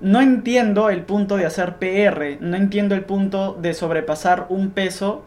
no 0.01 0.21
entiendo 0.21 0.89
el 0.89 1.03
punto 1.03 1.37
de 1.37 1.45
hacer 1.45 1.75
PR, 1.75 2.37
no 2.41 2.57
entiendo 2.57 2.95
el 2.95 3.05
punto 3.05 3.57
de 3.61 3.73
sobrepasar 3.73 4.47
un 4.49 4.71
peso 4.71 5.23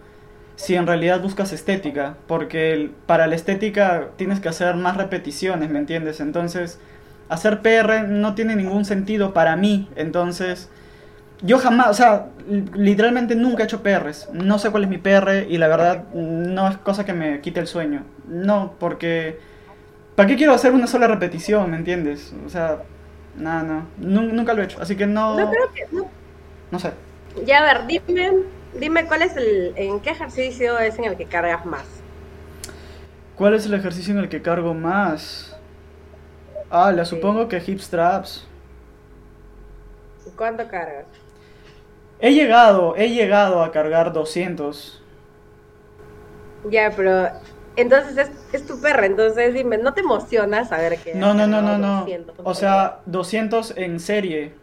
si 0.57 0.75
en 0.75 0.87
realidad 0.87 1.21
buscas 1.21 1.53
estética, 1.53 2.17
porque 2.27 2.91
para 3.07 3.27
la 3.27 3.35
estética 3.35 4.09
tienes 4.17 4.41
que 4.41 4.49
hacer 4.49 4.75
más 4.75 4.97
repeticiones, 4.97 5.71
¿me 5.71 5.79
entiendes? 5.79 6.21
Entonces, 6.21 6.79
hacer 7.29 7.61
PR 7.61 8.09
no 8.09 8.35
tiene 8.35 8.57
ningún 8.57 8.85
sentido 8.85 9.33
para 9.35 9.55
mí, 9.57 9.89
entonces 9.97 10.71
yo 11.43 11.59
jamás, 11.59 11.89
o 11.89 11.95
sea, 11.95 12.27
literalmente 12.75 13.35
nunca 13.35 13.63
he 13.63 13.67
hecho 13.67 13.83
PRs. 13.83 14.29
No 14.33 14.59
sé 14.59 14.71
cuál 14.71 14.85
es 14.85 14.89
mi 14.89 14.99
PR 14.99 15.47
y 15.49 15.59
la 15.59 15.69
verdad 15.69 16.05
no 16.15 16.69
es 16.69 16.77
cosa 16.79 17.05
que 17.05 17.13
me 17.13 17.41
quite 17.41 17.61
el 17.61 17.67
sueño. 17.67 18.05
No, 18.29 18.75
porque... 18.79 19.39
¿Para 20.15 20.29
qué 20.29 20.37
quiero 20.37 20.55
hacer 20.55 20.73
una 20.73 20.87
sola 20.87 21.07
repetición, 21.07 21.71
me 21.71 21.77
entiendes? 21.77 22.33
O 22.47 22.49
sea, 22.49 22.79
nada, 23.37 23.85
no, 23.99 24.23
Nunca 24.23 24.55
lo 24.55 24.63
he 24.63 24.65
hecho, 24.65 24.81
así 24.81 24.97
que 24.97 25.07
no... 25.07 25.39
No 25.39 25.51
creo 25.51 25.73
que... 25.73 25.87
No, 25.95 26.09
no 26.71 26.79
sé. 26.79 26.93
Ya, 27.45 27.59
a 27.59 27.75
ver, 27.75 27.87
dime, 27.87 28.33
dime 28.81 29.05
cuál 29.05 29.23
es 29.23 29.37
el... 29.37 29.75
¿En 29.77 30.01
qué 30.01 30.11
ejercicio 30.11 30.79
es 30.79 30.99
en 30.99 31.05
el 31.05 31.17
que 31.17 31.27
cargas 31.27 31.67
más? 31.67 31.85
¿Cuál 33.37 33.55
es 33.55 33.67
el 33.67 33.75
ejercicio 33.75 34.15
en 34.15 34.21
el 34.21 34.31
que 34.31 34.41
cargo 34.41 34.73
más? 34.73 35.55
Ah, 36.71 36.91
la 36.93 37.05
supongo 37.05 37.47
que 37.49 37.63
hip 37.65 37.81
straps. 37.81 38.47
¿Cuánto 40.35 40.67
cargas? 40.67 41.05
He 42.21 42.33
llegado, 42.33 42.97
he 42.97 43.11
llegado 43.11 43.63
a 43.63 43.73
cargar 43.73 44.13
200. 44.13 45.03
Ya, 46.71 46.91
pero 46.97 47.29
entonces 47.77 48.17
es, 48.17 48.31
es, 48.53 48.67
tu 48.67 48.81
perra, 48.81 49.07
entonces 49.07 49.53
dime, 49.55 49.79
¿no 49.79 49.93
te 49.93 50.01
emociona 50.01 50.65
saber 50.65 50.99
que... 50.99 51.15
No, 51.15 51.35
no, 51.35 51.47
no, 51.47 51.61
no, 51.61 51.77
no. 51.79 52.07
O 52.43 52.55
sea, 52.55 53.01
200 53.07 53.75
en 53.77 54.01
serie, 54.01 54.55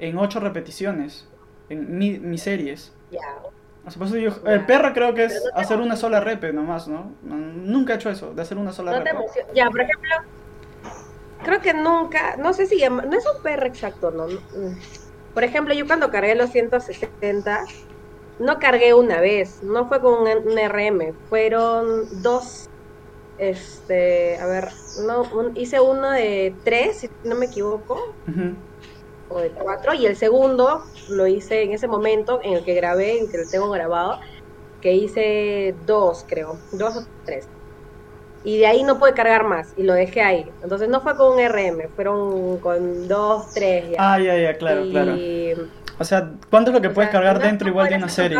en 0.00 0.18
8 0.18 0.40
repeticiones, 0.40 1.26
en 1.68 1.96
mi, 1.98 2.18
mis 2.18 2.42
series. 2.42 2.92
Ya. 3.10 3.20
O 3.86 3.90
sea, 3.90 3.98
por 3.98 4.08
eso 4.08 4.16
yo- 4.18 4.44
Ya. 4.44 4.52
el 4.54 4.66
perro 4.66 4.92
creo 4.92 5.14
que 5.14 5.24
es 5.26 5.42
no 5.44 5.52
te 5.52 5.60
hacer 5.60 5.80
una 5.80 5.96
sola 5.96 6.20
rep 6.20 6.52
nomás, 6.52 6.88
¿no? 6.88 7.12
No, 7.22 7.36
Nunca 7.36 7.92
he 7.94 7.96
hecho 7.96 8.10
eso, 8.10 8.34
de 8.34 8.42
hacer 8.42 8.58
una 8.58 8.72
sola 8.72 8.90
No 8.90 8.98
te 8.98 9.10
rep. 9.12 9.20
emociona. 9.20 9.48
Ya, 9.54 9.70
por 9.70 9.80
ejemplo, 9.80 10.10
creo 11.44 11.60
que 11.60 11.72
nunca, 11.74 12.36
no 12.36 12.52
sé 12.52 12.66
si 12.66 12.82
no 12.88 13.16
es 13.16 13.24
un 13.34 13.42
PR 13.42 13.66
exacto, 13.66 14.10
¿no? 14.10 14.26
Por 15.38 15.44
ejemplo, 15.44 15.72
yo 15.72 15.86
cuando 15.86 16.10
cargué 16.10 16.34
los 16.34 16.50
160, 16.50 17.64
no 18.38 18.58
cargué 18.58 18.92
una 18.92 19.20
vez, 19.20 19.58
no 19.62 19.86
fue 19.88 20.00
con 20.00 20.14
un, 20.22 20.28
un 20.52 20.58
RM, 20.58 21.14
fueron 21.28 22.08
dos, 22.10 22.68
este, 23.36 24.38
a 24.38 24.46
ver, 24.46 24.70
no, 24.94 25.22
un- 25.32 25.52
hice 25.56 25.80
uno 25.80 26.10
de 26.12 26.58
tres, 26.64 27.00
si 27.00 27.08
no 27.22 27.36
me 27.36 27.46
equivoco, 27.46 28.00
o 29.28 29.40
de 29.40 29.52
cuatro, 29.52 29.94
y 29.94 30.06
el 30.06 30.16
segundo 30.16 30.84
lo 31.08 31.26
hice 31.26 31.62
en 31.62 31.72
ese 31.72 31.88
momento 31.88 32.40
en 32.42 32.54
el 32.54 32.64
que 32.64 32.74
grabé, 32.74 33.18
en 33.18 33.28
que 33.28 33.38
lo 33.38 33.48
tengo 33.48 33.70
grabado, 33.70 34.18
que 34.80 34.94
hice 34.94 35.74
dos, 35.78 36.24
creo, 36.28 36.64
dos 36.72 36.96
o 36.98 37.00
tres. 37.24 37.48
Y 38.44 38.58
de 38.58 38.66
ahí 38.66 38.82
no 38.84 38.98
pude 38.98 39.12
cargar 39.14 39.44
más, 39.44 39.72
y 39.76 39.82
lo 39.82 39.94
dejé 39.94 40.22
ahí. 40.22 40.46
Entonces 40.62 40.88
no 40.88 41.00
fue 41.00 41.16
con 41.16 41.32
un 41.32 41.40
RM, 41.40 41.88
fueron 41.96 42.58
con 42.58 43.08
dos, 43.08 43.52
tres 43.52 43.90
ya. 43.90 43.96
Ah, 44.14 44.18
ya, 44.18 44.36
ya, 44.36 44.54
claro, 44.56 44.84
Y- 44.84 44.90
claro. 44.92 45.14
O 46.00 46.04
sea, 46.04 46.30
¿cuánto 46.48 46.70
es 46.70 46.76
lo 46.76 46.80
que 46.80 46.88
o 46.88 46.94
puedes 46.94 47.10
sea, 47.10 47.18
cargar 47.20 47.38
no- 47.40 47.44
dentro 47.46 47.68
igual 47.68 47.88
de 47.88 47.96
una 47.96 48.08
ser 48.08 48.30
serie? 48.30 48.38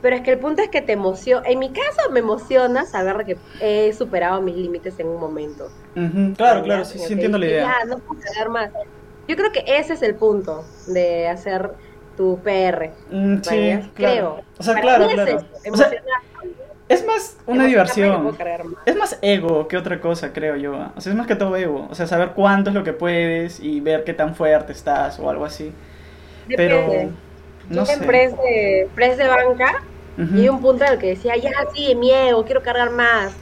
Pero 0.00 0.16
es 0.16 0.22
que 0.22 0.30
el 0.32 0.38
punto 0.38 0.62
es 0.62 0.70
que 0.70 0.80
te 0.80 0.92
emociona, 0.92 1.46
en 1.46 1.58
mi 1.58 1.70
caso 1.70 2.10
me 2.10 2.20
emociona 2.20 2.86
saber 2.86 3.26
que 3.26 3.36
he 3.60 3.92
superado 3.92 4.40
mis 4.40 4.56
límites 4.56 4.98
en 4.98 5.08
un 5.08 5.20
momento. 5.20 5.68
Ujú, 5.94 6.32
Claro, 6.34 6.60
Ya, 6.60 6.64
claro, 6.64 6.84
sí, 6.86 6.98
sí 6.98 7.12
entiendo 7.12 7.36
la 7.36 7.46
idea. 7.46 7.76
Ya, 7.80 7.84
no 7.84 7.98
puedo 7.98 8.20
cargar 8.22 8.48
más. 8.48 8.70
Yo 9.28 9.36
creo 9.36 9.52
que 9.52 9.64
ese 9.66 9.92
es 9.92 10.02
el 10.02 10.14
punto 10.14 10.64
de 10.86 11.28
hacer 11.28 11.72
tu 12.16 12.38
PR. 12.42 12.92
Mm, 13.10 13.36
sí, 13.42 13.42
claro. 13.42 13.90
Creo. 13.94 14.40
O 14.58 14.62
sea, 14.62 14.72
Para 14.74 14.82
claro, 14.82 15.04
es 15.04 15.14
claro. 15.14 15.30
eso, 15.30 15.46
O 15.72 15.76
sea, 15.76 15.90
es 16.88 17.06
más 17.06 17.36
una 17.46 17.66
diversión. 17.66 18.36
Es 18.84 18.96
más 18.96 19.18
ego 19.22 19.68
que 19.68 19.76
otra 19.76 20.00
cosa, 20.00 20.32
creo 20.32 20.56
yo. 20.56 20.74
¿ah? 20.74 20.92
O 20.96 21.00
sea, 21.00 21.12
es 21.12 21.18
más 21.18 21.26
que 21.26 21.36
todo 21.36 21.56
ego. 21.56 21.88
O 21.90 21.94
sea, 21.94 22.06
saber 22.06 22.30
cuánto 22.34 22.70
es 22.70 22.74
lo 22.74 22.84
que 22.84 22.92
puedes 22.92 23.60
y 23.60 23.80
ver 23.80 24.04
qué 24.04 24.12
tan 24.12 24.34
fuerte 24.34 24.72
estás 24.72 25.18
o 25.18 25.30
algo 25.30 25.44
así. 25.44 25.72
Pero, 26.48 27.10
no 27.70 27.86
sé. 27.86 27.98
press 27.98 28.36
de, 28.36 28.88
press 28.94 29.16
de 29.16 29.26
banca 29.26 29.82
y 30.16 30.42
hay 30.42 30.48
un 30.48 30.60
punto 30.60 30.84
en 30.84 30.92
el 30.92 30.98
que 30.98 31.08
decía, 31.08 31.36
ya 31.36 31.50
sí, 31.74 31.94
mi 31.94 32.12
ego, 32.12 32.44
quiero 32.44 32.62
cargar 32.62 32.90
más. 32.90 33.34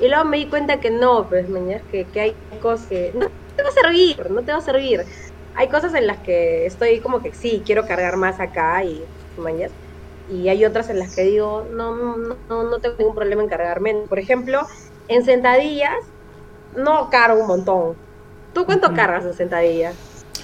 Y 0.00 0.08
luego 0.08 0.24
me 0.24 0.38
di 0.38 0.46
cuenta 0.46 0.80
que 0.80 0.90
no, 0.90 1.26
pues, 1.28 1.48
mañana, 1.48 1.82
que, 1.90 2.04
que 2.04 2.20
hay 2.20 2.34
cosas 2.62 2.86
que 2.86 3.12
no 3.14 3.26
te 3.56 3.62
va 3.62 3.68
a 3.68 3.72
servir, 3.72 4.30
no 4.30 4.42
te 4.42 4.52
va 4.52 4.58
a 4.58 4.62
servir. 4.62 5.04
Hay 5.54 5.68
cosas 5.68 5.94
en 5.94 6.06
las 6.06 6.18
que 6.18 6.66
estoy 6.66 7.00
como 7.00 7.22
que 7.22 7.32
sí, 7.32 7.62
quiero 7.64 7.86
cargar 7.86 8.16
más 8.16 8.40
acá 8.40 8.82
y 8.84 9.04
mañana. 9.36 9.72
Y 10.30 10.48
hay 10.48 10.64
otras 10.64 10.88
en 10.90 10.98
las 10.98 11.14
que 11.14 11.22
digo, 11.22 11.66
no, 11.70 11.94
no, 11.94 12.36
no, 12.48 12.62
no 12.64 12.78
tengo 12.78 12.96
ningún 12.98 13.14
problema 13.14 13.42
en 13.42 13.48
cargar 13.48 13.80
menos. 13.80 14.08
Por 14.08 14.18
ejemplo, 14.18 14.66
en 15.08 15.24
sentadillas 15.24 15.98
no 16.76 17.10
cargo 17.10 17.42
un 17.42 17.46
montón. 17.46 17.96
¿Tú 18.52 18.64
cuánto 18.64 18.94
cargas 18.94 19.24
en 19.24 19.34
sentadillas? 19.34 19.94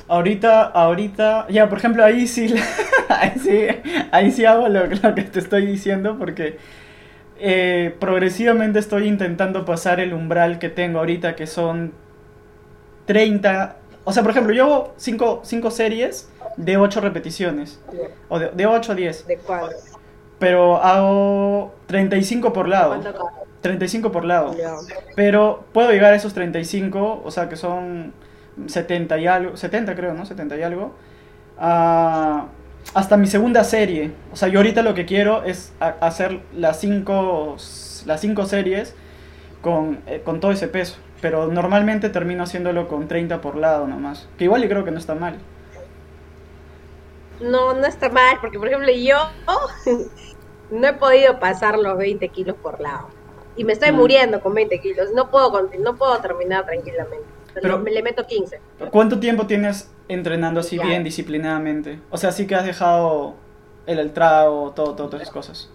Ahorita, 0.08 0.64
ahorita, 0.64 1.46
ya, 1.48 1.68
por 1.68 1.78
ejemplo, 1.78 2.04
ahí 2.04 2.26
sí, 2.26 2.52
ahí 3.08 3.32
sí, 3.40 3.66
ahí 4.10 4.30
sí 4.32 4.44
hago 4.44 4.68
lo, 4.68 4.86
lo 4.86 5.14
que 5.14 5.22
te 5.22 5.38
estoy 5.38 5.66
diciendo 5.66 6.16
porque 6.18 6.58
eh, 7.38 7.96
progresivamente 7.98 8.78
estoy 8.78 9.06
intentando 9.06 9.64
pasar 9.64 9.98
el 9.98 10.12
umbral 10.12 10.58
que 10.58 10.68
tengo 10.68 10.98
ahorita, 10.98 11.36
que 11.36 11.46
son 11.46 11.92
30, 13.06 13.76
o 14.04 14.12
sea, 14.12 14.22
por 14.22 14.32
ejemplo, 14.32 14.52
yo 14.52 14.64
hago 14.64 14.94
5 14.96 15.70
series 15.70 16.28
de 16.56 16.76
8 16.76 17.00
repeticiones, 17.00 17.80
o 18.28 18.38
de, 18.38 18.50
de 18.50 18.66
8 18.66 18.92
a 18.92 18.94
10, 18.94 19.26
¿De 19.26 19.36
cuál? 19.38 19.70
pero 20.38 20.76
hago 20.82 21.74
35 21.86 22.52
por 22.52 22.68
lado, 22.68 22.88
¿Cuánto 23.00 23.12
cargas? 23.12 23.32
35 23.60 24.10
por 24.12 24.24
lado. 24.24 24.54
Ya. 24.56 24.74
Pero 25.14 25.64
puedo 25.72 25.90
llegar 25.90 26.12
a 26.12 26.16
esos 26.16 26.32
35, 26.32 27.22
o 27.24 27.30
sea 27.30 27.48
que 27.48 27.56
son 27.56 28.14
70 28.66 29.18
y 29.18 29.26
algo, 29.26 29.56
70 29.56 29.94
creo, 29.94 30.14
¿no? 30.14 30.24
70 30.24 30.56
y 30.56 30.62
algo. 30.62 30.94
ah, 31.58 32.46
hasta 32.94 33.16
mi 33.18 33.26
segunda 33.26 33.62
serie. 33.64 34.12
O 34.32 34.36
sea, 34.36 34.48
yo 34.48 34.58
ahorita 34.60 34.82
lo 34.82 34.94
que 34.94 35.04
quiero 35.04 35.44
es 35.44 35.72
hacer 35.78 36.40
las 36.56 36.80
5 36.80 37.56
las 38.06 38.20
cinco 38.22 38.46
series 38.46 38.94
con, 39.60 40.00
eh, 40.06 40.22
con 40.24 40.40
todo 40.40 40.52
ese 40.52 40.68
peso. 40.68 40.96
Pero 41.20 41.48
normalmente 41.48 42.08
termino 42.08 42.44
haciéndolo 42.44 42.88
con 42.88 43.08
30 43.08 43.40
por 43.42 43.56
lado 43.56 43.86
nomás. 43.86 44.28
Que 44.38 44.44
igual 44.44 44.62
yo 44.62 44.68
creo 44.70 44.84
que 44.84 44.90
no 44.90 44.98
está 44.98 45.14
mal. 45.14 45.36
No, 47.40 47.74
no 47.74 47.87
está 47.87 48.09
mal, 48.11 48.37
porque 48.40 48.59
por 48.59 48.68
ejemplo 48.68 48.90
yo 48.92 49.16
no 50.70 50.87
he 50.87 50.92
podido 50.94 51.38
pasar 51.40 51.79
los 51.79 51.96
20 51.96 52.29
kilos 52.29 52.57
por 52.62 52.81
lado. 52.81 53.09
Y 53.57 53.64
me 53.64 53.72
estoy 53.72 53.92
Mm. 53.92 53.96
muriendo 53.96 54.40
con 54.40 54.55
20 54.55 54.81
kilos. 54.81 55.09
No 55.14 55.31
puedo, 55.31 55.68
no 55.81 55.96
puedo 55.96 56.16
terminar 56.20 56.64
tranquilamente. 56.66 57.26
Pero- 57.55 57.79
me 57.79 57.90
le 57.90 58.03
meto 58.03 58.26
15. 58.26 58.61
¿Cuánto 58.90 59.18
tiempo 59.18 59.46
tienes 59.46 59.90
entrenando 60.09 60.61
así 60.61 60.76
Ya. 60.76 60.85
bien 60.85 61.03
disciplinadamente? 61.03 62.00
O 62.11 62.16
sea, 62.16 62.31
sí 62.31 62.46
que 62.46 62.55
has 62.55 62.64
dejado 62.64 63.35
el, 63.87 63.98
el 63.98 64.12
trago, 64.12 64.70
todo, 64.72 64.94
todo, 64.94 65.09
todas 65.09 65.22
esas 65.22 65.35
cosas. 65.35 65.70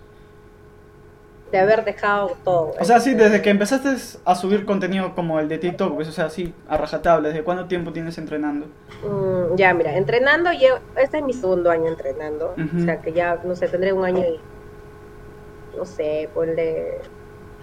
De 1.55 1.61
haber 1.61 1.85
dejado 1.85 2.35
todo. 2.43 2.73
O 2.77 2.83
sea, 2.83 2.99
sí, 2.99 3.13
desde 3.13 3.41
que 3.41 3.49
empezaste 3.49 3.95
a 4.25 4.35
subir 4.35 4.65
contenido 4.65 5.15
como 5.15 5.39
el 5.39 5.47
de 5.47 5.57
TikTok, 5.57 5.95
pues, 5.95 6.07
o 6.09 6.11
sea, 6.11 6.29
sí, 6.29 6.53
a 6.67 6.75
rajatabla, 6.75 7.29
¿desde 7.29 7.43
cuánto 7.43 7.65
tiempo 7.65 7.93
tienes 7.93 8.17
entrenando? 8.17 8.65
Mm, 9.03 9.55
ya, 9.55 9.73
mira, 9.73 9.95
entrenando, 9.95 10.51
llevo, 10.51 10.79
este 10.97 11.19
es 11.19 11.23
mi 11.23 11.33
segundo 11.33 11.71
año 11.71 11.87
entrenando. 11.87 12.55
O 12.57 12.79
sea, 12.83 12.99
que 12.99 13.13
ya, 13.13 13.39
no 13.43 13.55
sé, 13.55 13.69
tendré 13.69 13.93
un 13.93 14.03
año 14.03 14.19
y, 14.19 14.39
no 15.77 15.85
sé, 15.85 16.29
ponle 16.33 16.99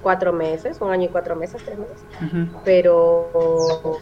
cuatro 0.02 0.32
meses, 0.32 0.80
un 0.80 0.90
año 0.90 1.04
y 1.04 1.08
cuatro 1.08 1.36
meses, 1.36 1.62
tres 1.62 1.78
meses. 1.78 2.02
Pero 2.64 4.00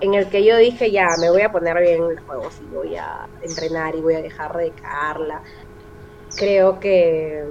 en 0.00 0.14
el 0.14 0.28
que 0.28 0.44
yo 0.44 0.56
dije 0.56 0.90
ya 0.90 1.08
me 1.20 1.30
voy 1.30 1.42
a 1.42 1.52
poner 1.52 1.80
bien 1.80 2.02
en 2.02 2.10
el 2.10 2.20
juego 2.20 2.48
y 2.60 2.74
voy 2.74 2.96
a 2.96 3.26
entrenar 3.42 3.94
y 3.94 4.00
voy 4.00 4.14
a 4.14 4.22
dejar 4.22 4.56
de 4.56 4.70
cagarla 4.70 5.40
creo 6.36 6.80
que 6.80 7.44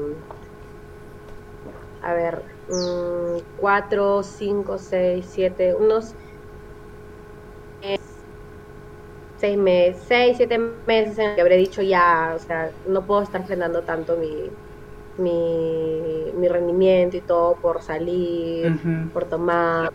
a 2.04 2.14
ver 2.14 2.42
mm, 2.70 3.58
cuatro 3.60 4.24
cinco 4.24 4.78
seis 4.78 5.26
siete 5.30 5.74
unos 5.74 6.14
seis 9.38 9.58
meses 9.58 10.04
seis 10.08 10.38
siete 10.38 10.58
meses 10.58 11.18
en 11.18 11.30
el 11.32 11.36
que 11.36 11.42
habré 11.42 11.58
dicho 11.58 11.82
ya 11.82 12.34
o 12.36 12.40
sea 12.40 12.72
no 12.88 13.06
puedo 13.06 13.22
estar 13.24 13.46
frenando 13.46 13.82
tanto 13.82 14.16
mi 14.16 14.50
mi, 15.18 16.32
mi 16.36 16.48
rendimiento 16.48 17.18
y 17.18 17.22
todo 17.22 17.56
por 17.56 17.82
salir 17.82 18.74
por 19.14 19.26
tomar 19.26 19.92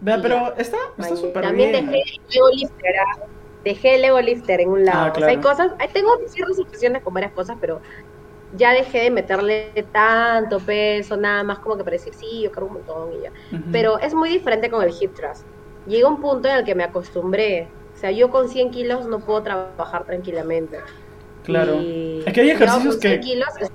Vea, 0.00 0.20
pero 0.20 0.54
está 0.56 0.76
súper 1.16 1.42
También 1.42 1.70
bien. 1.70 1.86
dejé 1.86 2.02
el 2.02 2.36
Ego 2.36 2.48
Lifter, 2.50 2.94
ah. 2.98 3.26
dejé 3.64 3.94
el 3.94 4.04
Ego 4.04 4.20
Lifter 4.20 4.60
en 4.60 4.68
un 4.68 4.84
lado. 4.84 5.06
Ah, 5.06 5.12
O 5.16 5.18
sea, 5.18 5.28
hay 5.28 5.38
claro. 5.38 5.56
cosas, 5.56 5.92
tengo 5.94 6.10
ciertas 6.26 6.58
obsesiones 6.58 7.02
con 7.02 7.14
varias 7.14 7.32
cosas, 7.32 7.56
pero 7.58 7.80
ya 8.56 8.72
dejé 8.72 9.02
de 9.02 9.10
meterle 9.10 9.72
tanto 9.92 10.60
peso, 10.60 11.16
nada 11.16 11.42
más 11.42 11.58
como 11.58 11.76
que 11.76 11.84
para 11.84 11.94
decir, 11.94 12.14
sí, 12.14 12.42
yo 12.42 12.52
cargo 12.52 12.68
un 12.68 12.74
montón 12.74 13.12
y 13.12 13.22
ya. 13.24 13.32
Pero 13.72 13.98
es 13.98 14.14
muy 14.14 14.28
diferente 14.28 14.70
con 14.70 14.82
el 14.82 14.92
hip 14.98 15.14
thrust. 15.14 15.44
Llega 15.86 16.08
un 16.08 16.20
punto 16.20 16.48
en 16.48 16.56
el 16.56 16.64
que 16.64 16.74
me 16.74 16.84
acostumbré. 16.84 17.68
O 17.94 17.96
sea, 17.98 18.10
yo 18.10 18.30
con 18.30 18.48
100 18.48 18.70
kilos 18.70 19.06
no 19.06 19.20
puedo 19.20 19.42
trabajar 19.42 20.04
tranquilamente. 20.04 20.78
Claro. 21.44 21.74
Y 21.74 22.22
Es 22.26 22.32
que 22.32 22.40
hay 22.40 22.50
ejercicios 22.50 22.98
100 23.00 23.12
que- 23.14 23.20
kilos, 23.20 23.48
es- 23.60 23.70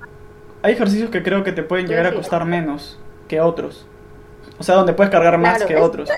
Hay 0.62 0.72
ejercicios 0.74 1.08
que 1.10 1.22
creo 1.22 1.42
que 1.42 1.52
te 1.52 1.62
pueden 1.62 1.86
llegar 1.86 2.06
a 2.06 2.10
Sí. 2.10 2.16
costar 2.16 2.44
menos 2.44 2.98
que 3.28 3.40
otros. 3.40 3.86
O 4.58 4.62
sea, 4.62 4.74
donde 4.74 4.92
puedes 4.92 5.10
cargar 5.10 5.38
más 5.38 5.54
Claro, 5.56 5.66
que 5.68 5.74
es- 5.74 5.80
otros. 5.80 6.10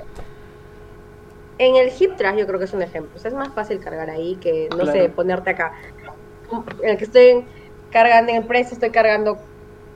En 1.58 1.76
el 1.76 1.90
hip 1.96 2.16
thrust 2.16 2.36
yo 2.38 2.46
creo 2.46 2.58
que 2.58 2.64
es 2.64 2.72
un 2.72 2.82
ejemplo. 2.82 3.12
O 3.14 3.18
sea, 3.18 3.28
es 3.30 3.36
más 3.36 3.52
fácil 3.54 3.78
cargar 3.78 4.10
ahí 4.10 4.36
que, 4.36 4.68
no 4.76 4.86
sé, 4.86 5.08
ponerte 5.10 5.50
acá. 5.50 5.74
En 6.82 6.88
el 6.90 6.96
que 6.98 7.04
estoy 7.04 7.44
cargando 7.92 8.32
en 8.32 8.38
el 8.38 8.46
precio, 8.48 8.74
estoy 8.74 8.92
cargando 8.92 9.48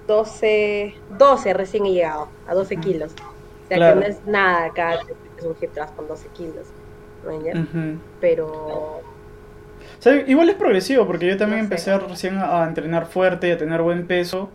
12, 0.07 1.05
12 1.09 1.55
recién 1.55 1.87
he 1.87 1.93
llegado, 1.95 2.37
a 2.47 2.55
12 2.55 2.79
kilos. 2.81 3.19
O 3.65 3.69
sea, 3.69 3.81
Claro. 3.81 3.95
que 3.95 3.95
no 3.95 4.07
es 4.07 4.25
nada 4.27 4.67
acá, 4.67 4.95
es 5.39 5.47
un 5.47 5.57
hip 5.61 5.73
thrust 5.75 5.95
con 5.97 6.09
12 6.09 6.31
kilos. 6.33 6.75
Pero, 8.21 9.07
O 9.99 10.03
sea, 10.03 10.15
igual 10.27 10.49
es 10.51 10.57
progresivo, 10.57 11.07
porque 11.07 11.27
yo 11.27 11.37
también 11.37 11.61
No 11.61 11.65
sé. 11.65 11.65
empecé 11.65 11.99
recién 11.99 12.39
a 12.39 12.65
entrenar 12.65 13.07
fuerte 13.07 13.49
y 13.49 13.51
a 13.53 13.59
tener 13.59 13.83
buen 13.83 14.07
peso 14.07 14.53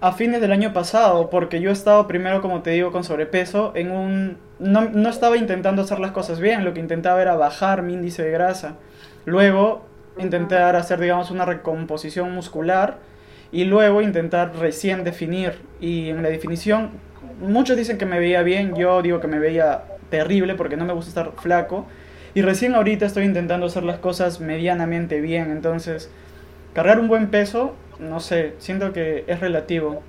a 0.00 0.12
fines 0.12 0.40
del 0.40 0.52
año 0.52 0.72
pasado, 0.72 1.30
porque 1.30 1.60
yo 1.60 1.70
he 1.70 1.72
estado 1.72 2.06
primero, 2.06 2.42
como 2.42 2.62
te 2.62 2.70
digo, 2.70 2.92
con 2.92 3.04
sobrepeso, 3.04 3.72
en 3.74 3.90
un... 3.90 4.38
No, 4.58 4.82
no 4.90 5.08
estaba 5.08 5.36
intentando 5.36 5.82
hacer 5.82 5.98
las 6.00 6.12
cosas 6.12 6.40
bien, 6.40 6.64
lo 6.64 6.74
que 6.74 6.80
intentaba 6.80 7.22
era 7.22 7.36
bajar 7.36 7.82
mi 7.82 7.94
índice 7.94 8.22
de 8.22 8.30
grasa. 8.30 8.80
Luego 9.24 9.93
intentar 10.18 10.76
hacer, 10.76 11.00
digamos, 11.00 11.30
una 11.30 11.44
recomposición 11.44 12.32
muscular 12.34 12.98
y 13.52 13.64
luego 13.64 14.02
intentar 14.02 14.56
recién 14.56 15.04
definir. 15.04 15.60
Y 15.80 16.08
en 16.08 16.22
la 16.22 16.28
definición, 16.28 16.90
muchos 17.40 17.76
dicen 17.76 17.98
que 17.98 18.06
me 18.06 18.18
veía 18.18 18.42
bien, 18.42 18.74
yo 18.74 19.00
digo 19.02 19.20
que 19.20 19.28
me 19.28 19.38
veía 19.38 19.84
terrible 20.10 20.54
porque 20.54 20.76
no 20.76 20.84
me 20.84 20.92
gusta 20.92 21.08
estar 21.08 21.32
flaco. 21.40 21.86
Y 22.34 22.42
recién 22.42 22.74
ahorita 22.74 23.06
estoy 23.06 23.24
intentando 23.24 23.66
hacer 23.66 23.84
las 23.84 23.98
cosas 23.98 24.40
medianamente 24.40 25.20
bien, 25.20 25.50
entonces 25.52 26.10
cargar 26.72 26.98
un 26.98 27.06
buen 27.06 27.28
peso, 27.28 27.74
no 28.00 28.18
sé, 28.18 28.54
siento 28.58 28.92
que 28.92 29.24
es 29.28 29.38
relativo. 29.38 30.02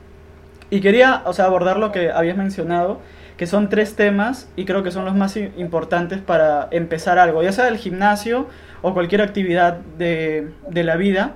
Y 0.71 0.81
quería, 0.81 1.21
o 1.25 1.33
sea, 1.33 1.45
abordar 1.45 1.77
lo 1.77 1.91
que 1.91 2.09
habías 2.09 2.35
mencionado, 2.35 2.99
que 3.37 3.45
son 3.45 3.69
tres 3.69 3.95
temas 3.95 4.49
y 4.55 4.65
creo 4.65 4.81
que 4.81 4.89
son 4.89 5.05
los 5.05 5.13
más 5.13 5.37
importantes 5.37 6.19
para 6.19 6.67
empezar 6.71 7.19
algo, 7.19 7.43
ya 7.43 7.51
sea 7.51 7.67
el 7.67 7.77
gimnasio 7.77 8.47
o 8.85 8.93
cualquier 8.93 9.21
actividad 9.21 9.77
de, 9.97 10.51
de 10.69 10.83
la 10.83 10.95
vida. 10.95 11.33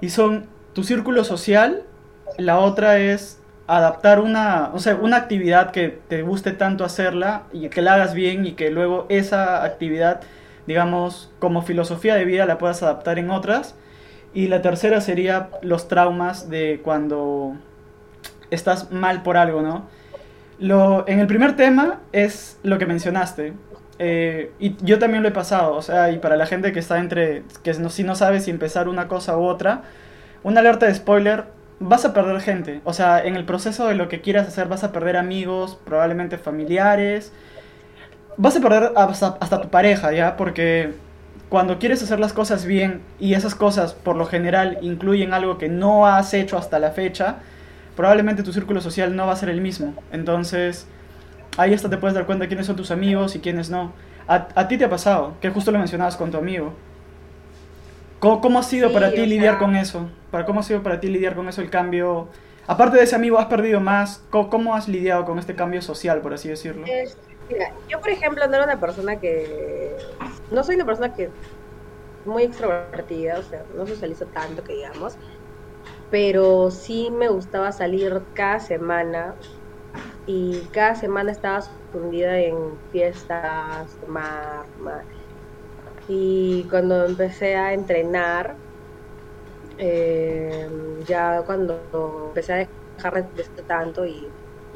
Y 0.00 0.10
son 0.10 0.46
tu 0.74 0.84
círculo 0.84 1.24
social, 1.24 1.82
la 2.36 2.58
otra 2.60 2.98
es 2.98 3.40
adaptar 3.66 4.20
una, 4.20 4.70
o 4.72 4.78
sea, 4.78 4.94
una 4.94 5.16
actividad 5.16 5.72
que 5.72 5.88
te 5.88 6.22
guste 6.22 6.52
tanto 6.52 6.84
hacerla 6.84 7.42
y 7.52 7.68
que 7.68 7.82
la 7.82 7.94
hagas 7.94 8.14
bien 8.14 8.46
y 8.46 8.52
que 8.52 8.70
luego 8.70 9.06
esa 9.08 9.64
actividad, 9.64 10.20
digamos, 10.66 11.32
como 11.38 11.62
filosofía 11.62 12.14
de 12.14 12.24
vida 12.24 12.46
la 12.46 12.58
puedas 12.58 12.82
adaptar 12.82 13.18
en 13.18 13.30
otras. 13.30 13.74
Y 14.32 14.46
la 14.46 14.62
tercera 14.62 15.00
sería 15.00 15.50
los 15.62 15.88
traumas 15.88 16.48
de 16.48 16.80
cuando 16.84 17.56
estás 18.50 18.92
mal 18.92 19.22
por 19.22 19.36
algo, 19.36 19.62
¿no? 19.62 19.86
Lo, 20.58 21.06
en 21.08 21.18
el 21.18 21.26
primer 21.26 21.56
tema 21.56 22.00
es 22.12 22.58
lo 22.62 22.78
que 22.78 22.86
mencionaste. 22.86 23.52
Eh, 23.98 24.52
y 24.60 24.76
yo 24.84 24.98
también 24.98 25.22
lo 25.22 25.28
he 25.28 25.32
pasado, 25.32 25.74
o 25.74 25.82
sea, 25.82 26.10
y 26.10 26.18
para 26.18 26.36
la 26.36 26.46
gente 26.46 26.72
que 26.72 26.78
está 26.78 26.98
entre, 26.98 27.42
que 27.64 27.72
no, 27.74 27.90
si 27.90 28.04
no 28.04 28.14
sabe 28.14 28.40
si 28.40 28.50
empezar 28.50 28.88
una 28.88 29.08
cosa 29.08 29.36
u 29.36 29.42
otra, 29.44 29.82
una 30.44 30.60
alerta 30.60 30.86
de 30.86 30.94
spoiler, 30.94 31.44
vas 31.80 32.04
a 32.04 32.14
perder 32.14 32.40
gente. 32.40 32.80
O 32.84 32.92
sea, 32.92 33.24
en 33.24 33.36
el 33.36 33.44
proceso 33.44 33.86
de 33.88 33.94
lo 33.94 34.08
que 34.08 34.20
quieras 34.20 34.46
hacer 34.46 34.68
vas 34.68 34.84
a 34.84 34.92
perder 34.92 35.16
amigos, 35.16 35.78
probablemente 35.84 36.38
familiares. 36.38 37.32
Vas 38.36 38.56
a 38.56 38.60
perder 38.60 38.92
hasta, 38.96 39.36
hasta, 39.40 39.60
tu 39.60 39.68
pareja, 39.68 40.12
¿ya? 40.12 40.36
Porque 40.36 40.92
cuando 41.48 41.78
quieres 41.78 42.02
hacer 42.02 42.20
las 42.20 42.32
cosas 42.32 42.64
bien 42.66 43.00
y 43.18 43.34
esas 43.34 43.54
cosas 43.54 43.94
por 43.94 44.16
lo 44.16 44.26
general 44.26 44.78
incluyen 44.82 45.32
algo 45.34 45.58
que 45.58 45.68
no 45.68 46.06
has 46.06 46.34
hecho 46.34 46.56
hasta 46.56 46.78
la 46.78 46.92
fecha, 46.92 47.36
probablemente 47.96 48.42
tu 48.44 48.52
círculo 48.52 48.80
social 48.80 49.16
no 49.16 49.26
va 49.26 49.32
a 49.32 49.36
ser 49.36 49.48
el 49.48 49.60
mismo. 49.60 49.94
Entonces, 50.12 50.86
ahí 51.56 51.74
hasta 51.74 51.88
te 51.88 51.96
puedes 51.96 52.14
dar 52.14 52.26
cuenta 52.26 52.46
quiénes 52.46 52.66
son 52.66 52.76
tus 52.76 52.90
amigos 52.90 53.36
y 53.36 53.40
quiénes 53.40 53.70
no. 53.70 53.92
A, 54.26 54.48
a 54.54 54.68
ti 54.68 54.76
te 54.76 54.84
ha 54.84 54.90
pasado, 54.90 55.34
que 55.40 55.50
justo 55.50 55.70
lo 55.70 55.78
mencionabas 55.78 56.16
con 56.16 56.30
tu 56.30 56.36
amigo. 56.38 56.74
¿Cómo, 58.20 58.58
ha 58.58 58.62
sido 58.62 58.92
para 58.92 59.12
ti 59.12 59.24
lidiar 59.26 59.58
con 59.58 59.76
eso? 59.76 60.08
¿Para 60.30 60.44
¿Cómo 60.44 60.60
ha 60.60 60.62
sido 60.62 60.82
para 60.82 60.98
ti 60.98 61.08
lidiar 61.08 61.36
con 61.36 61.48
eso 61.48 61.60
el 61.60 61.70
cambio? 61.70 62.28
Aparte 62.66 62.96
de 62.96 63.04
ese 63.04 63.14
amigo, 63.14 63.38
¿has 63.38 63.46
perdido 63.46 63.80
más? 63.80 64.24
¿Cómo, 64.30 64.74
has 64.74 64.88
lidiado 64.88 65.24
con 65.24 65.38
este 65.38 65.54
cambio 65.54 65.80
social, 65.82 66.20
por 66.20 66.34
así 66.34 66.48
decirlo? 66.48 66.84
mira, 67.48 67.72
yo 67.88 67.98
por 68.00 68.10
ejemplo 68.10 68.46
no 68.46 68.56
era 68.56 68.64
una 68.64 68.80
persona 68.80 69.16
que... 69.16 69.96
No 70.50 70.64
soy 70.64 70.74
una 70.74 70.84
persona 70.84 71.14
que... 71.14 71.30
Muy 72.26 72.42
extrovertida, 72.42 73.38
o 73.38 73.42
sea, 73.42 73.62
no 73.74 73.86
socializo 73.86 74.26
tanto 74.26 74.64
que 74.64 74.74
digamos. 74.74 75.16
Pero 76.10 76.70
sí 76.70 77.10
me 77.10 77.28
gustaba 77.28 77.70
salir 77.70 78.20
cada 78.34 78.58
semana 78.58 79.34
y 80.26 80.60
cada 80.72 80.94
semana 80.94 81.32
estaba 81.32 81.62
fundida 81.90 82.38
en 82.38 82.78
fiestas, 82.90 83.96
tomar, 84.00 84.66
tomar. 84.76 85.04
Y 86.06 86.66
cuando 86.68 87.06
empecé 87.06 87.56
a 87.56 87.72
entrenar, 87.72 88.56
eh, 89.78 90.68
ya 91.06 91.42
cuando 91.46 92.28
empecé 92.28 92.52
a 92.52 92.68
dejar 92.96 93.32
de 93.32 93.44
tanto 93.66 94.06
y, 94.06 94.28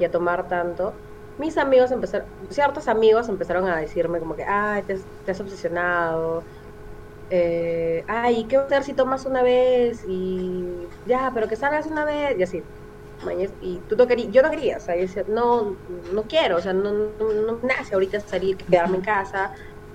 a 0.05 0.11
tomar 0.11 0.48
tanto, 0.48 0.94
mis 1.38 1.57
amigos 1.59 1.92
empezaron, 1.92 2.27
ciertos 2.51 2.88
amigos 2.88 3.29
empezaron 3.29 3.68
a 3.68 3.77
decirme 3.79 4.18
como 4.20 4.35
que, 4.35 4.44
ay, 4.44 4.83
te, 4.85 4.94
has 5.31 5.40
obsesionado, 5.40 6.44
eh, 7.31 8.05
ay, 8.09 8.46
¿qué 8.48 8.57
hacer 8.57 8.85
si 8.85 8.94
tomas 8.94 9.27
una 9.27 9.42
vez? 9.42 10.03
Y 10.09 10.88
ya, 11.05 11.31
pero 11.35 11.48
que 11.48 11.57
salgas 11.57 11.87
una 11.87 12.05
vez, 12.05 12.38
y 12.38 12.42
así. 12.42 12.62
Y 13.61 13.78
tú 13.88 13.96
no 13.96 14.06
querías, 14.06 14.32
yo 14.32 14.42
no 14.42 14.50
quería, 14.50 14.76
o 14.76 14.80
sea, 14.80 14.94
yo 14.96 15.02
decía, 15.02 15.24
no, 15.28 15.76
no 16.12 16.22
quiero, 16.22 16.56
o 16.56 16.61
sea, 16.61 16.72
no, 16.72 16.92
no, 16.92 17.32
no 17.32 17.58
nace 17.62 17.94
ahorita 17.94 18.20
salir, 18.20 18.56
quedarme 18.56 18.96
en 18.96 19.02
casa, 19.02 19.52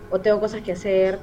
o 0.10 0.20
tengo 0.20 0.40
cosas 0.40 0.62
que 0.62 0.74
hacer, 0.74 1.20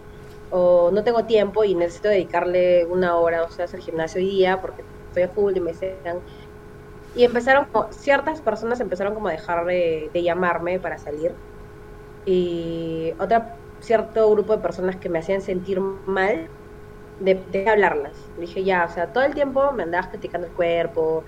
o 0.50 0.90
no 0.92 1.02
tengo 1.02 1.24
tiempo 1.24 1.64
y 1.64 1.74
necesito 1.74 2.08
dedicarle 2.08 2.84
una 2.84 3.16
hora, 3.16 3.42
o 3.42 3.50
sea, 3.50 3.64
hacer 3.64 3.80
gimnasio 3.80 4.20
hoy 4.20 4.30
día 4.30 4.60
porque 4.60 4.84
estoy 5.08 5.24
a 5.24 5.28
full 5.28 5.56
y 5.56 5.60
me 5.60 5.72
decían... 5.72 6.20
Y 7.16 7.24
empezaron, 7.24 7.68
ciertas 7.90 8.40
personas 8.40 8.80
empezaron 8.80 9.14
como 9.14 9.28
a 9.28 9.32
dejar 9.32 9.64
de, 9.66 10.10
llamarme 10.14 10.80
para 10.80 10.98
salir. 10.98 11.32
Y 12.26 13.12
otra, 13.20 13.56
cierto 13.80 14.28
grupo 14.30 14.56
de 14.56 14.62
personas 14.62 14.96
que 14.96 15.08
me 15.08 15.20
hacían 15.20 15.40
sentir 15.40 15.80
mal 15.80 16.48
de, 17.20 17.34
de 17.52 17.68
hablarlas. 17.68 18.16
Dije, 18.36 18.64
ya, 18.64 18.84
o 18.84 18.92
sea, 18.92 19.12
todo 19.12 19.22
el 19.24 19.34
tiempo 19.34 19.70
me 19.72 19.84
andabas 19.84 20.08
criticando 20.08 20.48
el 20.48 20.52
cuerpo, 20.54 21.22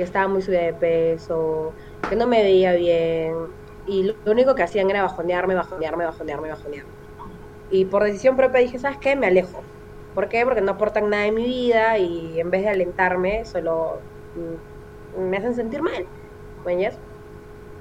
que 0.00 0.04
estaba 0.04 0.28
muy 0.28 0.40
subida 0.40 0.62
de 0.62 0.72
peso, 0.72 1.74
que 2.08 2.16
no 2.16 2.26
me 2.26 2.42
veía 2.42 2.72
bien. 2.72 3.34
Y 3.86 4.04
lo 4.04 4.32
único 4.32 4.54
que 4.54 4.62
hacían 4.62 4.88
era 4.88 5.02
bajonearme, 5.02 5.54
bajonearme, 5.54 6.06
bajonearme, 6.06 6.48
bajonearme. 6.48 6.90
Y 7.70 7.84
por 7.84 8.04
decisión 8.04 8.34
propia 8.34 8.62
dije, 8.62 8.78
¿sabes 8.78 8.96
qué? 8.96 9.14
Me 9.14 9.26
alejo. 9.26 9.60
¿Por 10.14 10.30
qué? 10.30 10.42
Porque 10.46 10.62
no 10.62 10.72
aportan 10.72 11.10
nada 11.10 11.26
en 11.26 11.34
mi 11.34 11.44
vida 11.44 11.98
y 11.98 12.40
en 12.40 12.50
vez 12.50 12.62
de 12.62 12.70
alentarme, 12.70 13.44
solo 13.44 13.98
mm, 15.18 15.20
me 15.20 15.36
hacen 15.36 15.54
sentir 15.54 15.82
mal. 15.82 16.06
¿Ves? 16.64 16.98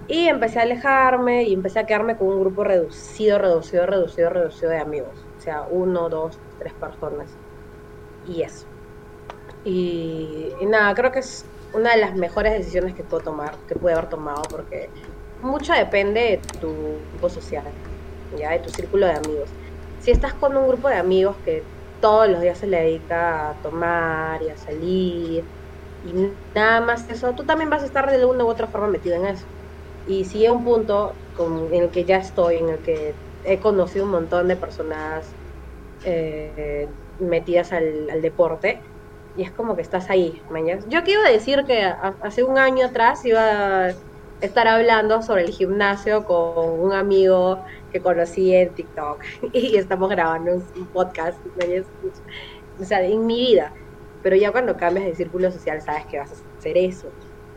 Y 0.09 0.27
empecé 0.27 0.59
a 0.59 0.63
alejarme 0.63 1.43
y 1.43 1.53
empecé 1.53 1.79
a 1.79 1.85
quedarme 1.85 2.17
con 2.17 2.27
un 2.27 2.41
grupo 2.41 2.65
reducido, 2.65 3.39
reducido, 3.39 3.85
reducido, 3.85 4.29
reducido 4.29 4.71
de 4.71 4.79
amigos. 4.79 5.25
O 5.37 5.41
sea, 5.41 5.65
uno, 5.69 6.09
dos, 6.09 6.37
tres 6.57 6.73
personas. 6.73 7.37
Y 8.27 8.41
eso. 8.41 8.67
Y, 9.63 10.49
y 10.59 10.65
nada, 10.65 10.93
creo 10.95 11.13
que 11.13 11.19
es 11.19 11.45
una 11.73 11.91
de 11.95 12.01
las 12.01 12.15
mejores 12.15 12.53
decisiones 12.53 12.95
que 12.95 13.03
puedo 13.03 13.23
tomar, 13.23 13.55
que 13.67 13.75
pude 13.75 13.93
haber 13.93 14.09
tomado, 14.09 14.41
porque 14.49 14.89
mucho 15.41 15.73
depende 15.73 16.19
de 16.19 16.37
tu 16.59 16.73
grupo 17.11 17.29
social, 17.29 17.63
ya 18.37 18.51
de 18.51 18.59
tu 18.59 18.69
círculo 18.69 19.05
de 19.05 19.13
amigos 19.13 19.49
si 20.01 20.11
estás 20.11 20.33
con 20.33 20.55
un 20.55 20.67
grupo 20.67 20.89
de 20.89 20.95
amigos 20.95 21.35
que 21.45 21.63
todos 22.01 22.29
los 22.29 22.41
días 22.41 22.57
se 22.57 22.67
le 22.67 22.81
dedica 22.81 23.49
a 23.49 23.53
tomar 23.61 24.41
y 24.41 24.49
a 24.49 24.57
salir 24.57 25.43
y 26.05 26.31
nada 26.55 26.81
más 26.81 27.09
eso, 27.09 27.33
tú 27.33 27.43
también 27.43 27.69
vas 27.69 27.83
a 27.83 27.85
estar 27.85 28.09
de 28.09 28.15
alguna 28.15 28.45
u 28.45 28.47
otra 28.47 28.67
forma 28.67 28.87
metido 28.87 29.15
en 29.17 29.25
eso. 29.25 29.45
Y 30.07 30.23
si 30.23 30.45
hay 30.45 30.49
un 30.49 30.63
punto 30.63 31.13
en 31.71 31.83
el 31.83 31.89
que 31.89 32.05
ya 32.05 32.17
estoy, 32.17 32.57
en 32.57 32.69
el 32.69 32.77
que 32.79 33.13
he 33.43 33.59
conocido 33.59 34.05
un 34.05 34.11
montón 34.11 34.47
de 34.47 34.55
personas 34.55 35.25
eh, 36.05 36.87
metidas 37.19 37.73
al, 37.73 38.21
deporte, 38.21 38.79
y 39.35 39.43
es 39.43 39.51
como 39.51 39.75
que 39.75 39.81
estás 39.81 40.09
ahí, 40.09 40.41
mañana. 40.49 40.81
Yo 40.87 41.03
quiero 41.03 41.23
decir 41.23 41.63
que 41.65 41.83
hace 42.21 42.43
un 42.43 42.57
año 42.57 42.87
atrás 42.87 43.23
iba 43.25 43.85
a 43.85 43.93
estar 44.41 44.67
hablando 44.67 45.21
sobre 45.21 45.43
el 45.43 45.51
gimnasio 45.51 46.23
con 46.23 46.79
un 46.79 46.93
amigo 46.93 47.63
que 47.91 48.01
conocí 48.01 48.53
en 48.53 48.73
TikTok 48.73 49.21
y 49.53 49.77
estamos 49.77 50.09
grabando 50.09 50.53
un 50.53 50.87
podcast, 50.87 51.37
o 52.79 52.83
sea, 52.83 53.03
en 53.03 53.25
mi 53.25 53.39
vida. 53.39 53.73
Pero 54.21 54.35
ya 54.35 54.51
cuando 54.51 54.75
cambias 54.75 55.05
de 55.05 55.15
círculo 55.15 55.51
social 55.51 55.81
sabes 55.81 56.05
que 56.07 56.19
vas 56.19 56.31
a 56.31 56.57
hacer 56.57 56.77
eso, 56.77 57.07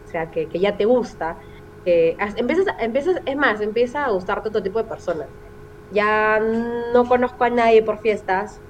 o 0.05 0.09
sea, 0.09 0.31
que, 0.31 0.49
que 0.49 0.61
ya 0.61 0.77
te 0.77 0.85
gusta, 0.85 1.39
que 1.85 2.17
empiezas, 2.37 2.67
empiezas, 2.79 3.21
es 3.27 3.37
más, 3.37 3.61
empieza 3.61 4.05
a 4.05 4.11
gustarte 4.11 4.49
otro 4.49 4.63
tipo 4.63 4.79
de 4.79 4.89
personas. 4.89 5.29
Ya 5.91 6.41
no 6.93 7.07
conozco 7.07 7.45
a 7.45 7.51
nadie 7.51 7.83
por 7.83 7.99
fiestas, 7.99 8.61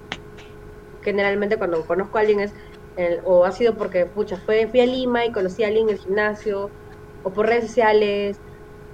generalmente 1.03 1.57
cuando 1.57 1.85
conozco 1.85 2.17
a 2.17 2.23
alguien 2.23 2.41
es, 2.41 2.55
o 3.25 3.45
ha 3.45 3.53
sido 3.53 3.75
porque, 3.75 4.07
pucha, 4.07 4.37
fue, 4.37 4.67
fui 4.69 4.81
a 4.81 4.87
Lima 4.87 5.25
y 5.25 5.33
conocí 5.33 5.65
a 5.65 5.69
alguien 5.69 5.89
en 5.89 5.95
el 5.95 6.01
gimnasio, 6.01 6.71
o 7.23 7.31
por 7.31 7.47
redes 7.47 7.67
sociales, 7.67 8.39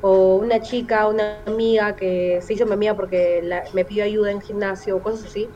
o 0.01 0.37
una 0.37 0.61
chica, 0.61 1.09
una 1.09 1.39
amiga 1.47 1.97
que 1.97 2.41
se 2.43 2.55
hizo 2.55 2.67
mi 2.67 2.73
amiga 2.73 2.95
porque 2.95 3.43
me 3.73 3.85
pidió 3.85 4.05
ayuda 4.05 4.31
en 4.31 4.41
gimnasio 4.41 4.97
o 4.97 5.03
cosas 5.03 5.27
así, 5.27 5.49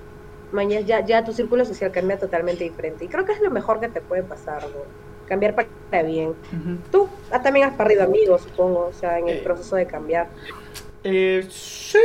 mañana 0.51 0.85
ya, 0.85 1.05
ya 1.05 1.25
tu 1.25 1.33
círculo 1.33 1.65
social 1.65 1.93
cambia 1.93 2.19
totalmente 2.19 2.65
diferente. 2.65 3.05
Y 3.05 3.09
creo 3.09 3.25
que 3.25 3.33
es 3.33 3.41
lo 3.41 3.51
mejor 3.51 3.81
que 3.81 3.89
te 3.89 4.01
puede 4.01 4.23
pasar, 4.23 4.63
cambiar 5.27 5.55
para 5.55 6.03
bien. 6.03 6.35
Tú 6.91 7.09
también 7.43 7.69
has 7.69 7.77
perdido 7.77 8.03
amigos, 8.03 8.43
supongo, 8.43 8.87
o 8.87 8.93
sea, 8.93 9.19
en 9.19 9.29
el 9.29 9.39
eh. 9.39 9.43
proceso 9.43 9.77
de 9.77 9.87
cambiar. 9.87 10.29
Eh, 11.05 11.47
sí. 11.51 11.99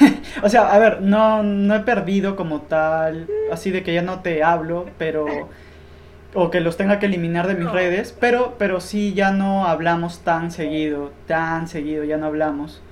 o 0.42 0.48
sea, 0.48 0.72
a 0.72 0.78
ver, 0.78 1.02
no, 1.02 1.42
no 1.42 1.74
he 1.74 1.80
perdido 1.80 2.36
como 2.36 2.62
tal, 2.62 3.28
así 3.52 3.70
de 3.70 3.82
que 3.82 3.92
ya 3.92 4.02
no 4.02 4.20
te 4.20 4.42
hablo, 4.42 4.86
pero 4.98 5.26
o 6.34 6.50
que 6.50 6.60
los 6.60 6.76
tenga 6.76 6.98
que 6.98 7.06
eliminar 7.06 7.46
de 7.46 7.54
mis 7.54 7.70
redes, 7.70 8.16
pero, 8.18 8.56
pero 8.58 8.80
sí 8.80 9.14
ya 9.14 9.30
no 9.30 9.66
hablamos 9.66 10.20
tan 10.20 10.50
seguido, 10.50 11.12
tan 11.26 11.68
seguido, 11.68 12.02
ya 12.04 12.16
no 12.16 12.26
hablamos. 12.26 12.82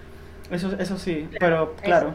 Eso, 0.50 0.76
eso 0.78 0.96
sí, 0.96 1.28
pero 1.40 1.74
claro. 1.82 2.14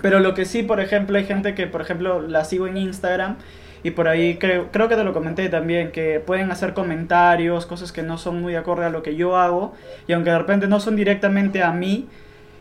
Pero 0.00 0.18
lo 0.18 0.34
que 0.34 0.44
sí, 0.44 0.64
por 0.64 0.80
ejemplo, 0.80 1.16
hay 1.16 1.24
gente 1.24 1.54
que, 1.54 1.68
por 1.68 1.80
ejemplo, 1.80 2.22
la 2.22 2.44
sigo 2.44 2.66
en 2.66 2.76
Instagram 2.76 3.36
y 3.82 3.90
por 3.90 4.08
ahí 4.08 4.36
creo, 4.36 4.70
creo 4.70 4.88
que 4.88 4.96
te 4.96 5.04
lo 5.04 5.12
comenté 5.12 5.48
también, 5.48 5.90
que 5.90 6.20
pueden 6.20 6.50
hacer 6.50 6.74
comentarios, 6.74 7.66
cosas 7.66 7.92
que 7.92 8.02
no 8.02 8.18
son 8.18 8.40
muy 8.40 8.54
acorde 8.54 8.86
a 8.86 8.90
lo 8.90 9.02
que 9.02 9.16
yo 9.16 9.36
hago, 9.36 9.74
y 10.06 10.12
aunque 10.12 10.30
de 10.30 10.38
repente 10.38 10.68
no 10.68 10.80
son 10.80 10.96
directamente 10.96 11.62
a 11.62 11.72
mí, 11.72 12.08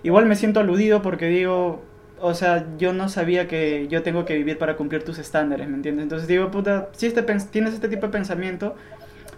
igual 0.03 0.25
me 0.25 0.35
siento 0.35 0.59
aludido 0.59 1.01
porque 1.01 1.27
digo, 1.27 1.83
o 2.19 2.33
sea, 2.33 2.65
yo 2.77 2.93
no 2.93 3.09
sabía 3.09 3.47
que 3.47 3.87
yo 3.87 4.03
tengo 4.03 4.25
que 4.25 4.35
vivir 4.35 4.57
para 4.57 4.75
cumplir 4.75 5.03
tus 5.03 5.19
estándares, 5.19 5.67
¿me 5.67 5.75
entiendes? 5.75 6.03
Entonces 6.03 6.27
digo, 6.27 6.49
puta, 6.51 6.89
si 6.93 7.07
este 7.07 7.21
tienes 7.21 7.73
este 7.73 7.89
tipo 7.89 8.07
de 8.07 8.11
pensamiento, 8.11 8.75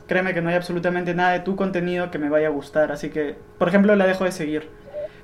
créeme 0.08 0.34
que 0.34 0.42
no 0.42 0.50
hay 0.50 0.56
absolutamente 0.56 1.14
nada 1.14 1.32
de 1.32 1.40
tu 1.40 1.56
contenido 1.56 2.12
que 2.12 2.20
me 2.20 2.30
vaya 2.30 2.48
a 2.48 2.52
gustar, 2.52 2.92
así 2.92 3.10
que, 3.10 3.36
por 3.58 3.68
ejemplo, 3.68 3.96
la 3.96 4.06
dejo 4.06 4.26
de 4.26 4.32
seguir. 4.32 4.70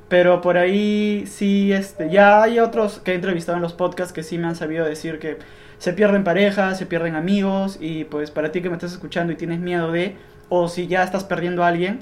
Pero 0.08 0.42
por 0.42 0.58
ahí 0.58 1.26
sí, 1.28 1.72
este, 1.72 2.10
ya 2.10 2.42
hay 2.42 2.60
otros 2.60 3.00
que 3.00 3.12
he 3.12 3.16
entrevistado 3.16 3.58
en 3.58 3.62
los 3.62 3.74
podcasts 3.74 4.12
que 4.12 4.24
sí 4.24 4.40
me 4.40 4.48
han 4.48 4.56
sabido 4.56 4.84
decir 4.84 5.20
que 5.20 5.38
se 5.80 5.94
pierden 5.94 6.24
parejas, 6.24 6.78
se 6.78 6.86
pierden 6.86 7.16
amigos 7.16 7.78
y 7.82 8.04
pues 8.04 8.30
para 8.30 8.52
ti 8.52 8.62
que 8.62 8.70
me 8.70 8.76
estás 8.76 8.92
escuchando 8.92 9.34
y 9.34 9.36
tienes 9.36 9.60
miedo 9.60 9.92
de, 9.92 10.16
o 10.50 10.68
si 10.68 10.88
ya 10.88 11.04
estás 11.04 11.24
perdiendo 11.24 11.64
a 11.64 11.70
alguien, 11.70 12.02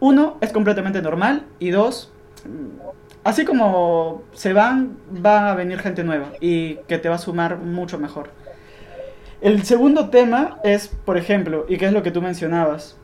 uno, 0.00 0.38
es 0.40 0.50
completamente 0.52 1.00
normal 1.02 1.44
y 1.58 1.70
dos, 1.70 2.12
así 3.22 3.44
como 3.44 4.22
se 4.32 4.52
van, 4.52 4.96
va 5.24 5.52
a 5.52 5.54
venir 5.54 5.78
gente 5.78 6.02
nueva 6.02 6.32
y 6.40 6.76
que 6.88 6.98
te 6.98 7.08
va 7.08 7.14
a 7.16 7.18
sumar 7.18 7.58
mucho 7.58 7.98
mejor. 7.98 8.30
El 9.40 9.62
segundo 9.64 10.08
tema 10.08 10.58
es, 10.64 10.88
por 10.88 11.18
ejemplo, 11.18 11.66
y 11.68 11.76
que 11.76 11.86
es 11.86 11.92
lo 11.92 12.02
que 12.02 12.10
tú 12.10 12.22
mencionabas, 12.22 12.96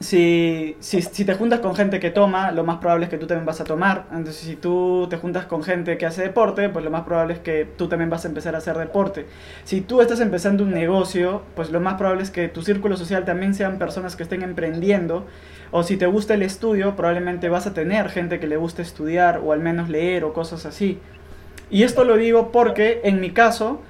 si, 0.00 0.76
si, 0.80 1.24
te 1.24 1.34
juntas 1.34 1.60
con 1.60 1.74
gente 1.74 2.00
que 2.00 2.10
toma, 2.10 2.50
lo 2.50 2.64
más 2.64 2.78
probable 2.78 3.04
es 3.04 3.10
que 3.10 3.16
tú 3.16 3.26
también 3.26 3.46
vas 3.46 3.60
a 3.60 3.64
tomar. 3.64 4.06
Entonces, 4.10 4.36
si 4.36 4.56
tú 4.56 5.06
te 5.08 5.16
juntas 5.16 5.46
con 5.46 5.62
gente 5.62 5.96
que 5.96 6.04
hace 6.04 6.22
deporte, 6.22 6.68
pues 6.68 6.84
lo 6.84 6.90
más 6.90 7.02
probable 7.02 7.34
es 7.34 7.40
que 7.40 7.64
tú 7.64 7.88
también 7.88 8.10
vas 8.10 8.24
a 8.24 8.28
empezar 8.28 8.54
a 8.54 8.58
hacer 8.58 8.76
deporte. 8.76 9.26
Si 9.64 9.80
tú 9.80 10.00
estás 10.00 10.20
empezando 10.20 10.64
un 10.64 10.72
negocio, 10.72 11.42
pues 11.54 11.70
lo 11.70 11.80
más 11.80 11.94
probable 11.94 12.22
es 12.22 12.30
que 12.30 12.48
tu 12.48 12.62
círculo 12.62 12.96
social 12.96 13.24
también 13.24 13.54
sean 13.54 13.78
personas 13.78 14.16
que 14.16 14.24
estén 14.24 14.42
emprendiendo. 14.42 15.26
O 15.70 15.82
si 15.82 15.96
te 15.96 16.06
gusta 16.06 16.34
el 16.34 16.42
estudio, 16.42 16.96
probablemente 16.96 17.48
vas 17.48 17.66
a 17.66 17.74
tener 17.74 18.08
gente 18.08 18.40
que 18.40 18.46
le 18.46 18.56
guste 18.56 18.82
estudiar 18.82 19.40
o 19.44 19.52
al 19.52 19.60
menos 19.60 19.88
leer 19.88 20.24
o 20.24 20.32
cosas 20.32 20.66
así. 20.66 20.98
Y 21.70 21.82
esto 21.84 22.04
lo 22.04 22.16
digo 22.16 22.52
porque 22.52 23.00
en 23.04 23.20
mi 23.20 23.30
caso, 23.30 23.80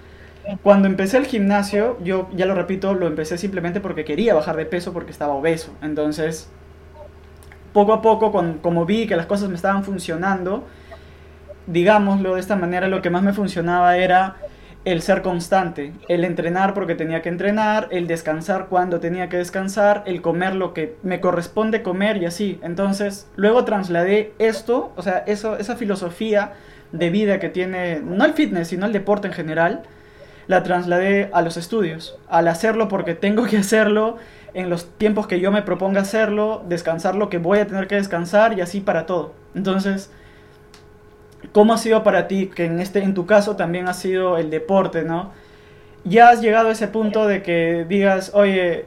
cuando 0.62 0.88
empecé 0.88 1.16
el 1.16 1.26
gimnasio, 1.26 1.98
yo 2.02 2.28
ya 2.34 2.46
lo 2.46 2.54
repito, 2.54 2.94
lo 2.94 3.06
empecé 3.06 3.38
simplemente 3.38 3.80
porque 3.80 4.04
quería 4.04 4.34
bajar 4.34 4.56
de 4.56 4.66
peso 4.66 4.92
porque 4.92 5.10
estaba 5.10 5.34
obeso. 5.34 5.72
Entonces, 5.82 6.50
poco 7.72 7.92
a 7.92 8.02
poco, 8.02 8.30
como 8.60 8.84
vi 8.84 9.06
que 9.06 9.16
las 9.16 9.26
cosas 9.26 9.48
me 9.48 9.56
estaban 9.56 9.84
funcionando, 9.84 10.64
digámoslo 11.66 12.34
de 12.34 12.40
esta 12.40 12.56
manera, 12.56 12.88
lo 12.88 13.00
que 13.02 13.10
más 13.10 13.22
me 13.22 13.32
funcionaba 13.32 13.96
era 13.96 14.36
el 14.84 15.00
ser 15.00 15.22
constante, 15.22 15.94
el 16.08 16.24
entrenar 16.24 16.74
porque 16.74 16.94
tenía 16.94 17.22
que 17.22 17.30
entrenar, 17.30 17.88
el 17.90 18.06
descansar 18.06 18.66
cuando 18.68 19.00
tenía 19.00 19.30
que 19.30 19.38
descansar, 19.38 20.02
el 20.04 20.20
comer 20.20 20.54
lo 20.54 20.74
que 20.74 20.96
me 21.02 21.20
corresponde 21.20 21.82
comer 21.82 22.18
y 22.18 22.26
así. 22.26 22.60
Entonces, 22.62 23.28
luego 23.36 23.64
trasladé 23.64 24.34
esto, 24.38 24.92
o 24.96 25.02
sea, 25.02 25.24
eso, 25.26 25.56
esa 25.56 25.76
filosofía 25.76 26.52
de 26.92 27.08
vida 27.08 27.40
que 27.40 27.48
tiene, 27.48 28.00
no 28.00 28.26
el 28.26 28.34
fitness, 28.34 28.68
sino 28.68 28.84
el 28.84 28.92
deporte 28.92 29.26
en 29.26 29.32
general, 29.32 29.82
la 30.46 30.62
trasladé 30.62 31.30
a 31.32 31.42
los 31.42 31.56
estudios, 31.56 32.18
al 32.28 32.48
hacerlo 32.48 32.88
porque 32.88 33.14
tengo 33.14 33.44
que 33.44 33.56
hacerlo 33.58 34.16
en 34.54 34.70
los 34.70 34.88
tiempos 34.98 35.26
que 35.26 35.40
yo 35.40 35.50
me 35.50 35.62
proponga 35.62 36.00
hacerlo, 36.00 36.62
descansar 36.68 37.16
lo 37.16 37.28
que 37.28 37.38
voy 37.38 37.58
a 37.58 37.66
tener 37.66 37.88
que 37.88 37.96
descansar 37.96 38.56
y 38.56 38.60
así 38.60 38.80
para 38.80 39.04
todo. 39.04 39.32
Entonces, 39.54 40.10
¿cómo 41.52 41.74
ha 41.74 41.78
sido 41.78 42.02
para 42.04 42.28
ti 42.28 42.50
que 42.54 42.66
en 42.66 42.80
este 42.80 43.02
en 43.02 43.14
tu 43.14 43.26
caso 43.26 43.56
también 43.56 43.88
ha 43.88 43.94
sido 43.94 44.38
el 44.38 44.50
deporte, 44.50 45.02
¿no? 45.02 45.32
Ya 46.04 46.28
has 46.28 46.40
llegado 46.40 46.68
a 46.68 46.72
ese 46.72 46.88
punto 46.88 47.26
de 47.26 47.42
que 47.42 47.84
digas, 47.88 48.30
"Oye, 48.34 48.86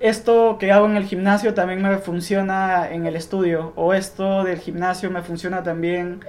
esto 0.00 0.58
que 0.58 0.72
hago 0.72 0.86
en 0.86 0.96
el 0.96 1.04
gimnasio 1.04 1.54
también 1.54 1.80
me 1.80 1.96
funciona 1.98 2.90
en 2.90 3.06
el 3.06 3.16
estudio 3.16 3.72
o 3.76 3.94
esto 3.94 4.44
del 4.44 4.58
gimnasio 4.58 5.10
me 5.10 5.22
funciona 5.22 5.62
también 5.62 6.20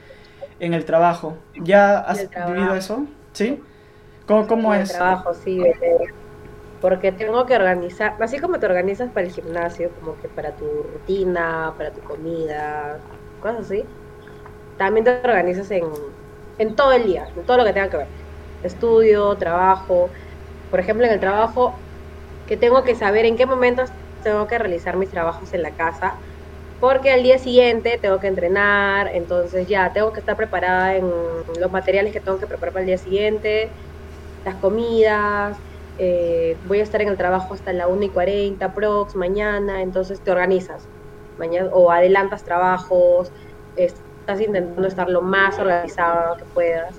en 0.59 0.73
el 0.73 0.85
trabajo." 0.85 1.37
¿Ya 1.61 1.99
has 1.99 2.29
vivido 2.47 2.75
eso? 2.75 3.05
¿Sí? 3.33 3.61
¿Cómo, 4.27 4.73
es? 4.73 4.91
trabajo, 4.91 5.33
sí. 5.33 5.59
Porque 6.81 7.11
tengo 7.11 7.45
que 7.45 7.55
organizar, 7.55 8.15
así 8.19 8.39
como 8.39 8.59
te 8.59 8.65
organizas 8.67 9.09
para 9.11 9.25
el 9.25 9.33
gimnasio, 9.33 9.89
como 9.99 10.15
que 10.21 10.27
para 10.27 10.51
tu 10.51 10.65
rutina, 10.65 11.73
para 11.75 11.91
tu 11.91 12.01
comida, 12.01 12.99
cosas 13.41 13.65
así, 13.65 13.83
también 14.77 15.05
te 15.05 15.11
organizas 15.23 15.71
en, 15.71 15.85
en 16.59 16.75
todo 16.75 16.91
el 16.91 17.05
día, 17.05 17.27
en 17.35 17.45
todo 17.45 17.57
lo 17.57 17.65
que 17.65 17.73
tenga 17.73 17.89
que 17.89 17.97
ver. 17.97 18.07
Estudio, 18.63 19.35
trabajo. 19.37 20.09
Por 20.69 20.79
ejemplo, 20.79 21.05
en 21.05 21.13
el 21.13 21.19
trabajo, 21.19 21.73
que 22.47 22.57
tengo 22.57 22.83
que 22.83 22.95
saber 22.95 23.25
en 23.25 23.37
qué 23.37 23.45
momentos 23.45 23.89
tengo 24.23 24.45
que 24.47 24.57
realizar 24.57 24.97
mis 24.97 25.09
trabajos 25.09 25.53
en 25.53 25.63
la 25.63 25.71
casa, 25.71 26.15
porque 26.79 27.11
al 27.11 27.23
día 27.23 27.39
siguiente 27.39 27.97
tengo 27.99 28.19
que 28.19 28.27
entrenar, 28.27 29.09
entonces 29.13 29.67
ya 29.67 29.91
tengo 29.93 30.13
que 30.13 30.19
estar 30.19 30.35
preparada 30.35 30.95
en 30.95 31.09
los 31.59 31.71
materiales 31.71 32.13
que 32.13 32.19
tengo 32.19 32.37
que 32.39 32.45
preparar 32.45 32.73
para 32.73 32.81
el 32.81 32.87
día 32.87 32.97
siguiente 32.97 33.71
las 34.47 34.55
comidas, 34.55 35.57
eh, 35.99 36.55
voy 36.67 36.79
a 36.79 36.83
estar 36.83 37.01
en 37.01 37.09
el 37.09 37.17
trabajo 37.17 37.53
hasta 37.53 37.73
la 37.73 37.87
1 37.87 38.03
y 38.03 38.09
40 38.09 38.73
prox 38.73 39.15
mañana, 39.15 39.81
entonces 39.81 40.21
te 40.21 40.31
organizas 40.31 40.87
mañana 41.37 41.69
o 41.73 41.91
adelantas 41.91 42.43
trabajos, 42.43 43.31
estás 43.75 44.41
intentando 44.41 44.87
estar 44.87 45.09
lo 45.09 45.21
más 45.21 45.59
organizado 45.59 46.37
que 46.37 46.45
puedas. 46.45 46.95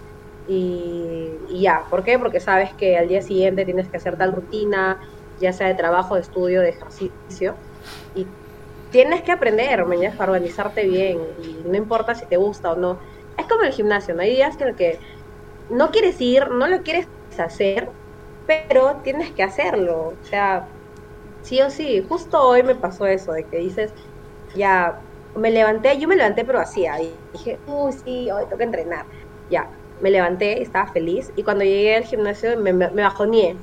Y, 0.47 1.31
ya, 1.51 1.85
¿por 1.91 2.05
qué? 2.05 2.19
Porque 2.19 2.41
sabes 2.41 2.73
que 2.75 2.97
al 2.97 3.09
día 3.09 3.21
siguiente 3.21 3.65
tienes 3.65 3.89
que 3.89 3.97
hacer 3.97 4.17
tal 4.17 4.33
rutina, 4.33 4.99
ya 5.41 5.53
sea 5.53 5.69
de 5.69 5.75
trabajo, 5.75 6.15
de 6.15 6.23
estudio, 6.23 6.61
de 6.61 6.71
ejercicio, 6.71 7.55
y 8.15 8.27
tienes 8.91 9.23
que 9.23 9.33
aprender, 9.33 9.85
mañana, 9.85 10.17
para 10.17 10.33
organizarte 10.33 10.87
bien, 10.87 11.19
y 11.43 11.69
no 11.69 11.77
importa 11.77 12.15
si 12.15 12.27
te 12.27 12.37
gusta 12.37 12.73
o 12.73 12.77
no. 12.77 12.99
Es 13.37 13.47
como 13.47 13.63
el 13.63 13.73
gimnasio, 13.73 14.15
¿no? 14.15 14.23
Hay 14.23 14.31
días 14.31 14.57
que, 14.57 14.73
que 14.75 14.99
no 15.71 15.91
quieres 15.91 16.21
ir, 16.21 16.51
no 16.51 16.67
lo 16.67 16.83
quieres 16.83 17.07
hacer, 17.41 17.91
pero 18.47 18.97
tienes 19.03 19.33
que 19.33 19.43
hacerlo. 19.43 20.15
O 20.21 20.25
sea, 20.25 20.69
sí 21.43 21.61
o 21.63 21.71
sí. 21.71 22.05
Justo 22.09 22.41
hoy 22.41 22.63
me 22.63 22.75
pasó 22.75 23.07
eso, 23.07 23.33
de 23.33 23.45
que 23.45 23.59
dices, 23.59 23.93
ya, 24.55 25.01
me 25.35 25.51
levanté, 25.51 25.99
yo 25.99 26.09
me 26.09 26.17
levanté 26.17 26.45
pero 26.45 26.61
hacía, 26.61 27.01
y 27.01 27.15
dije, 27.33 27.59
uy, 27.67 27.93
sí, 27.93 28.31
hoy 28.31 28.45
que 28.57 28.65
entrenar. 28.65 29.07
Ya, 29.51 29.71
me 30.01 30.11
levanté, 30.11 30.63
estaba 30.63 30.93
feliz, 30.93 31.33
y 31.37 31.43
cuando 31.43 31.65
llegué 31.65 31.97
al 31.97 32.05
gimnasio 32.05 32.59
me, 32.59 32.73
me, 32.73 32.89
bajoneé. 32.89 33.57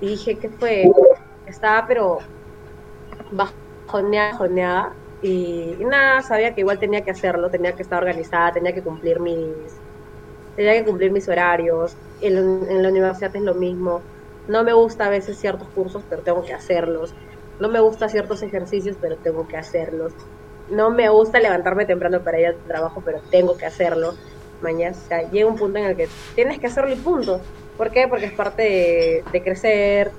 Y 0.00 0.08
dije, 0.08 0.38
¿qué 0.38 0.48
fue? 0.48 0.84
Estaba 1.46 1.86
pero 1.86 2.18
bajoneada, 3.30 4.32
bajoneada, 4.32 4.94
y, 5.22 5.76
y 5.78 5.84
nada, 5.84 6.22
sabía 6.22 6.54
que 6.54 6.60
igual 6.62 6.78
tenía 6.78 7.02
que 7.02 7.12
hacerlo, 7.12 7.50
tenía 7.50 7.74
que 7.74 7.82
estar 7.82 7.98
organizada, 7.98 8.52
tenía 8.52 8.74
que 8.74 8.82
cumplir 8.82 9.20
mis 9.20 9.36
tenía 10.56 10.74
que 10.74 10.84
cumplir 10.84 11.12
mis 11.12 11.28
horarios, 11.28 11.96
en, 12.22 12.82
la 12.82 12.88
universidad 12.88 13.34
es 13.34 13.42
lo 13.42 13.54
mismo, 13.54 14.00
no 14.48 14.64
me 14.64 14.72
gusta 14.72 15.06
a 15.06 15.10
veces 15.10 15.38
ciertos 15.38 15.68
cursos, 15.68 16.02
pero 16.08 16.22
tengo 16.22 16.42
que 16.42 16.52
hacerlos, 16.52 17.14
no 17.60 17.68
me 17.68 17.80
gusta 17.80 18.08
ciertos 18.08 18.42
ejercicios, 18.42 18.96
pero 19.00 19.16
tengo 19.16 19.46
que 19.46 19.56
hacerlos, 19.56 20.12
no 20.70 20.90
me 20.90 21.08
gusta 21.08 21.38
levantarme 21.38 21.86
temprano 21.86 22.22
para 22.22 22.40
ir 22.40 22.46
al 22.46 22.56
trabajo, 22.66 23.02
pero 23.04 23.20
tengo 23.30 23.56
que 23.56 23.66
hacerlo, 23.66 24.14
mañana, 24.60 24.96
llega 25.30 25.48
un 25.48 25.56
punto 25.56 25.78
en 25.78 25.86
el 25.86 25.96
que 25.96 26.08
tienes 26.34 26.58
que 26.58 26.66
hacerlo 26.66 26.92
y 26.92 26.96
punto, 26.96 27.40
¿por 27.76 27.90
qué? 27.90 28.06
Porque 28.08 28.26
es 28.26 28.32
parte 28.32 29.24
de, 29.32 29.42
crecer, 29.42 30.10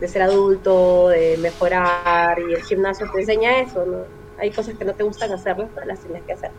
de 0.00 0.08
ser 0.08 0.22
adulto, 0.22 1.08
de 1.08 1.36
mejorar, 1.38 2.38
y 2.38 2.54
el 2.54 2.62
gimnasio 2.62 3.10
te 3.12 3.20
enseña 3.20 3.60
eso, 3.60 3.84
¿no? 3.84 3.98
Hay 4.38 4.50
cosas 4.50 4.74
que 4.78 4.84
no 4.86 4.94
te 4.94 5.02
gustan 5.02 5.32
hacerlas, 5.32 5.68
pero 5.74 5.86
las 5.86 6.00
tienes 6.00 6.22
que 6.24 6.32
hacer. 6.32 6.50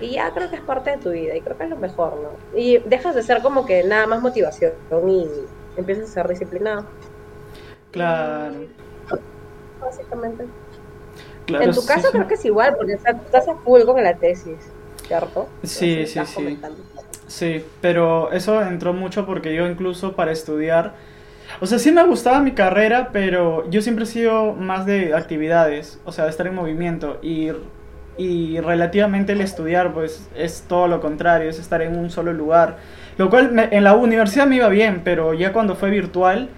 Y 0.00 0.12
ya 0.12 0.32
creo 0.32 0.50
que 0.50 0.56
es 0.56 0.62
parte 0.62 0.90
de 0.90 0.96
tu 0.98 1.10
vida 1.10 1.36
y 1.36 1.40
creo 1.40 1.56
que 1.56 1.64
es 1.64 1.70
lo 1.70 1.76
mejor, 1.76 2.14
¿no? 2.16 2.58
Y 2.58 2.78
dejas 2.78 3.14
de 3.14 3.22
ser 3.22 3.42
como 3.42 3.66
que 3.66 3.84
nada 3.84 4.06
más 4.06 4.20
motivación 4.20 4.72
y 5.08 5.28
empiezas 5.76 6.10
a 6.10 6.12
ser 6.12 6.28
disciplinado. 6.28 6.86
Claro. 7.90 8.54
Básicamente. 9.80 10.46
en 11.48 11.72
tu 11.72 11.84
caso 11.84 12.10
creo 12.10 12.26
que 12.26 12.34
es 12.34 12.44
igual, 12.44 12.74
porque 12.76 12.94
estás 12.94 13.48
a 13.48 13.54
full 13.56 13.82
con 13.82 14.02
la 14.02 14.14
tesis, 14.16 14.58
¿cierto? 15.06 15.48
Sí, 15.62 16.06
sí, 16.06 16.20
sí. 16.26 16.58
Sí, 17.26 17.64
pero 17.80 18.30
eso 18.32 18.60
entró 18.60 18.92
mucho 18.92 19.24
porque 19.24 19.54
yo 19.54 19.66
incluso 19.66 20.14
para 20.14 20.32
estudiar, 20.32 20.94
o 21.60 21.66
sea, 21.66 21.78
sí 21.78 21.90
me 21.90 22.04
gustaba 22.04 22.40
mi 22.40 22.52
carrera, 22.52 23.08
pero 23.10 23.68
yo 23.70 23.80
siempre 23.80 24.04
he 24.04 24.06
sido 24.06 24.52
más 24.52 24.84
de 24.84 25.14
actividades, 25.14 25.98
o 26.04 26.12
sea, 26.12 26.24
de 26.24 26.30
estar 26.30 26.46
en 26.46 26.54
movimiento 26.54 27.18
y 27.22 27.50
y 28.18 28.60
relativamente 28.60 29.32
el 29.32 29.40
estudiar 29.40 29.92
pues 29.92 30.28
es 30.36 30.64
todo 30.68 30.86
lo 30.86 31.00
contrario, 31.00 31.48
es 31.48 31.58
estar 31.58 31.82
en 31.82 31.96
un 31.96 32.10
solo 32.10 32.32
lugar. 32.32 32.76
Lo 33.18 33.30
cual 33.30 33.68
en 33.70 33.84
la 33.84 33.94
universidad 33.94 34.46
me 34.46 34.56
iba 34.56 34.68
bien, 34.68 35.02
pero 35.04 35.34
ya 35.34 35.52
cuando 35.52 35.76
fue 35.76 35.90
virtual, 35.90 36.48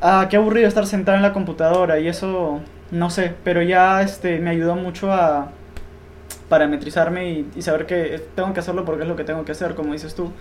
ah, 0.00 0.26
qué 0.30 0.36
aburrido 0.36 0.68
estar 0.68 0.86
sentado 0.86 1.16
en 1.16 1.22
la 1.22 1.32
computadora 1.32 1.98
y 1.98 2.08
eso, 2.08 2.60
no 2.90 3.10
sé, 3.10 3.34
pero 3.44 3.62
ya 3.62 4.02
este, 4.02 4.38
me 4.40 4.50
ayudó 4.50 4.76
mucho 4.76 5.12
a 5.12 5.50
parametrizarme 6.48 7.44
y, 7.54 7.62
saber 7.62 7.86
que 7.86 8.22
tengo 8.34 8.52
que 8.54 8.60
hacerlo 8.60 8.84
porque 8.84 9.02
es 9.02 9.08
lo 9.08 9.16
que 9.16 9.24
tengo 9.24 9.44
que 9.44 9.52
hacer, 9.52 9.74
como 9.74 9.92
dices 9.92 10.14
tú. 10.14 10.32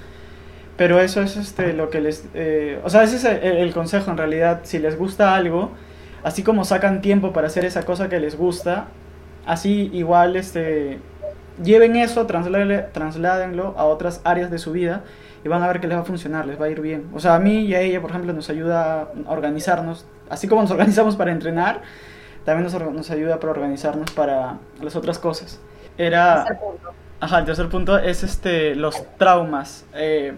Pero 0.78 1.00
eso 1.02 1.22
es 1.22 1.38
este, 1.38 1.74
lo 1.74 1.90
que 1.90 2.02
les... 2.02 2.26
Eh, 2.36 2.80
o 2.84 2.90
sea, 2.90 3.04
ese 3.04 3.16
es 3.16 3.26
el 3.26 3.74
consejo 3.74 4.12
en 4.12 4.18
realidad. 4.18 4.62
Si 4.64 4.78
les 4.78 4.98
gusta 4.98 5.36
algo, 5.36 5.72
así 6.24 6.44
como 6.44 6.66
sacan 6.66 7.02
tiempo 7.02 7.34
para 7.34 7.48
hacer 7.48 7.66
esa 7.66 7.84
cosa 7.84 8.10
que 8.10 8.20
les 8.20 8.38
gusta, 8.38 8.88
así 9.48 9.90
igual 9.94 10.36
este 10.36 11.00
lleven 11.64 11.96
eso, 11.96 12.28
trasládenlo 12.28 13.74
a 13.78 13.86
otras 13.86 14.22
áreas 14.24 14.52
de 14.52 14.60
su 14.60 14.72
vida 14.72 15.04
y 15.44 15.48
van 15.48 15.64
a 15.64 15.68
ver 15.68 15.80
que 15.80 15.88
les 15.88 15.98
va 15.98 16.02
a 16.02 16.06
funcionar, 16.06 16.46
les 16.46 16.60
va 16.60 16.66
a 16.66 16.70
ir 16.70 16.82
bien. 16.82 17.10
O 17.14 17.20
sea, 17.20 17.36
a 17.36 17.40
mí 17.40 17.62
y 17.62 17.74
a 17.74 17.82
ella, 17.82 18.02
por 18.02 18.12
ejemplo, 18.12 18.34
nos 18.34 18.50
ayuda 18.50 19.02
a 19.02 19.32
organizarnos, 19.32 20.06
así 20.30 20.48
como 20.48 20.62
nos 20.62 20.72
organizamos 20.72 21.16
para 21.16 21.32
entrenar, 21.32 21.82
también 22.46 22.72
nos, 22.72 22.94
nos 22.94 23.10
ayuda 23.12 23.40
para 23.40 23.52
organizarnos 23.52 24.12
para 24.12 24.58
las 24.82 24.96
otras 24.96 25.20
cosas. 25.20 25.60
Era... 25.98 26.46
El 26.48 26.58
punto. 26.58 26.90
Ajá, 27.20 27.40
el 27.40 27.46
tercer 27.46 27.68
punto 27.70 27.98
es 27.98 28.24
este, 28.24 28.76
los 28.76 29.04
traumas. 29.18 29.86
Eh, 29.96 30.34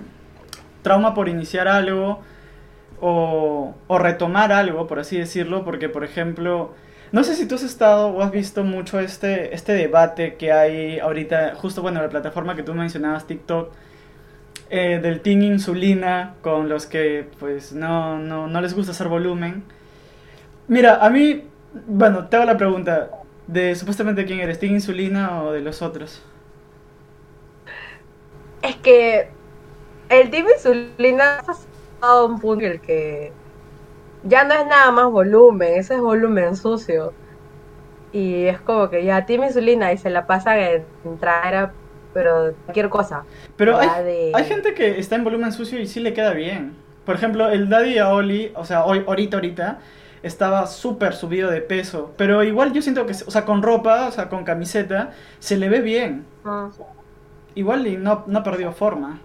trauma 0.81 1.13
por 1.13 1.27
iniciar 1.27 1.67
algo 1.67 2.21
o, 3.01 3.75
o 3.87 3.97
retomar 3.97 4.53
algo, 4.53 4.87
por 4.87 4.99
así 4.99 5.17
decirlo, 5.17 5.65
porque, 5.65 5.89
por 5.89 6.05
ejemplo, 6.05 6.73
no 7.11 7.23
sé 7.23 7.35
si 7.35 7.47
tú 7.47 7.55
has 7.55 7.63
estado 7.63 8.09
o 8.09 8.21
has 8.21 8.31
visto 8.31 8.63
mucho 8.63 8.99
este, 8.99 9.53
este 9.55 9.73
debate 9.73 10.35
que 10.35 10.51
hay 10.51 10.99
ahorita, 10.99 11.55
justo 11.55 11.81
bueno, 11.81 12.01
la 12.01 12.09
plataforma 12.09 12.55
que 12.55 12.63
tú 12.63 12.73
mencionabas, 12.73 13.25
TikTok, 13.25 13.71
eh, 14.69 14.99
del 15.01 15.21
Team 15.21 15.41
Insulina, 15.41 16.35
con 16.41 16.69
los 16.69 16.85
que 16.85 17.27
pues 17.39 17.73
no, 17.73 18.19
no, 18.19 18.47
no 18.47 18.61
les 18.61 18.75
gusta 18.75 18.91
hacer 18.91 19.07
volumen. 19.07 19.63
Mira, 20.67 21.03
a 21.03 21.09
mí, 21.09 21.45
bueno, 21.87 22.27
te 22.27 22.35
hago 22.35 22.45
la 22.45 22.57
pregunta, 22.57 23.09
de 23.47 23.75
supuestamente 23.75 24.25
quién 24.25 24.39
eres, 24.39 24.59
¿Team 24.59 24.73
Insulina 24.73 25.41
o 25.43 25.51
de 25.51 25.61
los 25.61 25.81
otros? 25.81 26.21
Es 28.61 28.75
que 28.75 29.29
el 30.09 30.29
Team 30.29 30.45
Insulina 30.55 31.41
ha 32.01 32.23
un 32.23 32.39
punto 32.39 32.65
el 32.65 32.79
que 32.79 33.31
ya 34.23 34.43
no 34.43 34.53
es 34.53 34.65
nada 34.65 34.91
más 34.91 35.11
volumen, 35.11 35.79
ese 35.79 35.95
es 35.95 36.01
volumen 36.01 36.55
sucio. 36.55 37.13
Y 38.11 38.45
es 38.45 38.59
como 38.59 38.89
que 38.89 39.03
ya 39.03 39.25
Team 39.25 39.43
Insulina 39.43 39.93
y 39.93 39.97
se 39.97 40.09
la 40.09 40.25
pasa 40.25 40.59
en 40.59 40.85
traer 41.19 41.69
pero 42.13 42.53
cualquier 42.65 42.89
cosa. 42.89 43.23
Pero 43.55 43.77
hay, 43.77 44.31
hay, 44.33 44.43
gente 44.45 44.73
que 44.73 44.99
está 44.99 45.15
en 45.15 45.23
volumen 45.23 45.51
sucio 45.51 45.79
y 45.79 45.87
sí 45.87 45.99
le 45.99 46.13
queda 46.13 46.33
bien. 46.33 46.75
Por 47.05 47.15
ejemplo, 47.15 47.49
el 47.49 47.69
Daddy 47.69 47.97
Aoli, 47.97 48.51
o 48.55 48.65
sea, 48.65 48.85
hoy, 48.85 49.03
ahorita, 49.07 49.37
ahorita, 49.37 49.79
estaba 50.21 50.67
súper 50.67 51.13
subido 51.13 51.49
de 51.49 51.61
peso. 51.61 52.13
Pero 52.17 52.43
igual 52.43 52.73
yo 52.73 52.81
siento 52.81 53.05
que, 53.05 53.13
o 53.13 53.31
sea, 53.31 53.45
con 53.45 53.61
ropa, 53.61 54.07
o 54.07 54.11
sea, 54.11 54.29
con 54.29 54.43
camiseta, 54.43 55.11
se 55.39 55.57
le 55.57 55.69
ve 55.69 55.81
bien. 55.81 56.25
Ah. 56.45 56.69
Igual 57.55 57.87
y 57.87 57.97
no, 57.97 58.23
no 58.27 58.43
perdió 58.43 58.71
forma. 58.71 59.19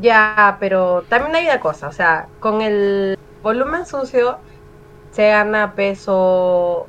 Ya, 0.00 0.56
pero 0.60 1.02
también 1.08 1.34
hay 1.36 1.44
una 1.46 1.60
cosa, 1.60 1.88
o 1.88 1.92
sea, 1.92 2.28
con 2.40 2.60
el 2.60 3.18
volumen 3.48 3.86
sucio 3.86 4.38
se 5.10 5.28
gana 5.30 5.74
peso 5.74 6.86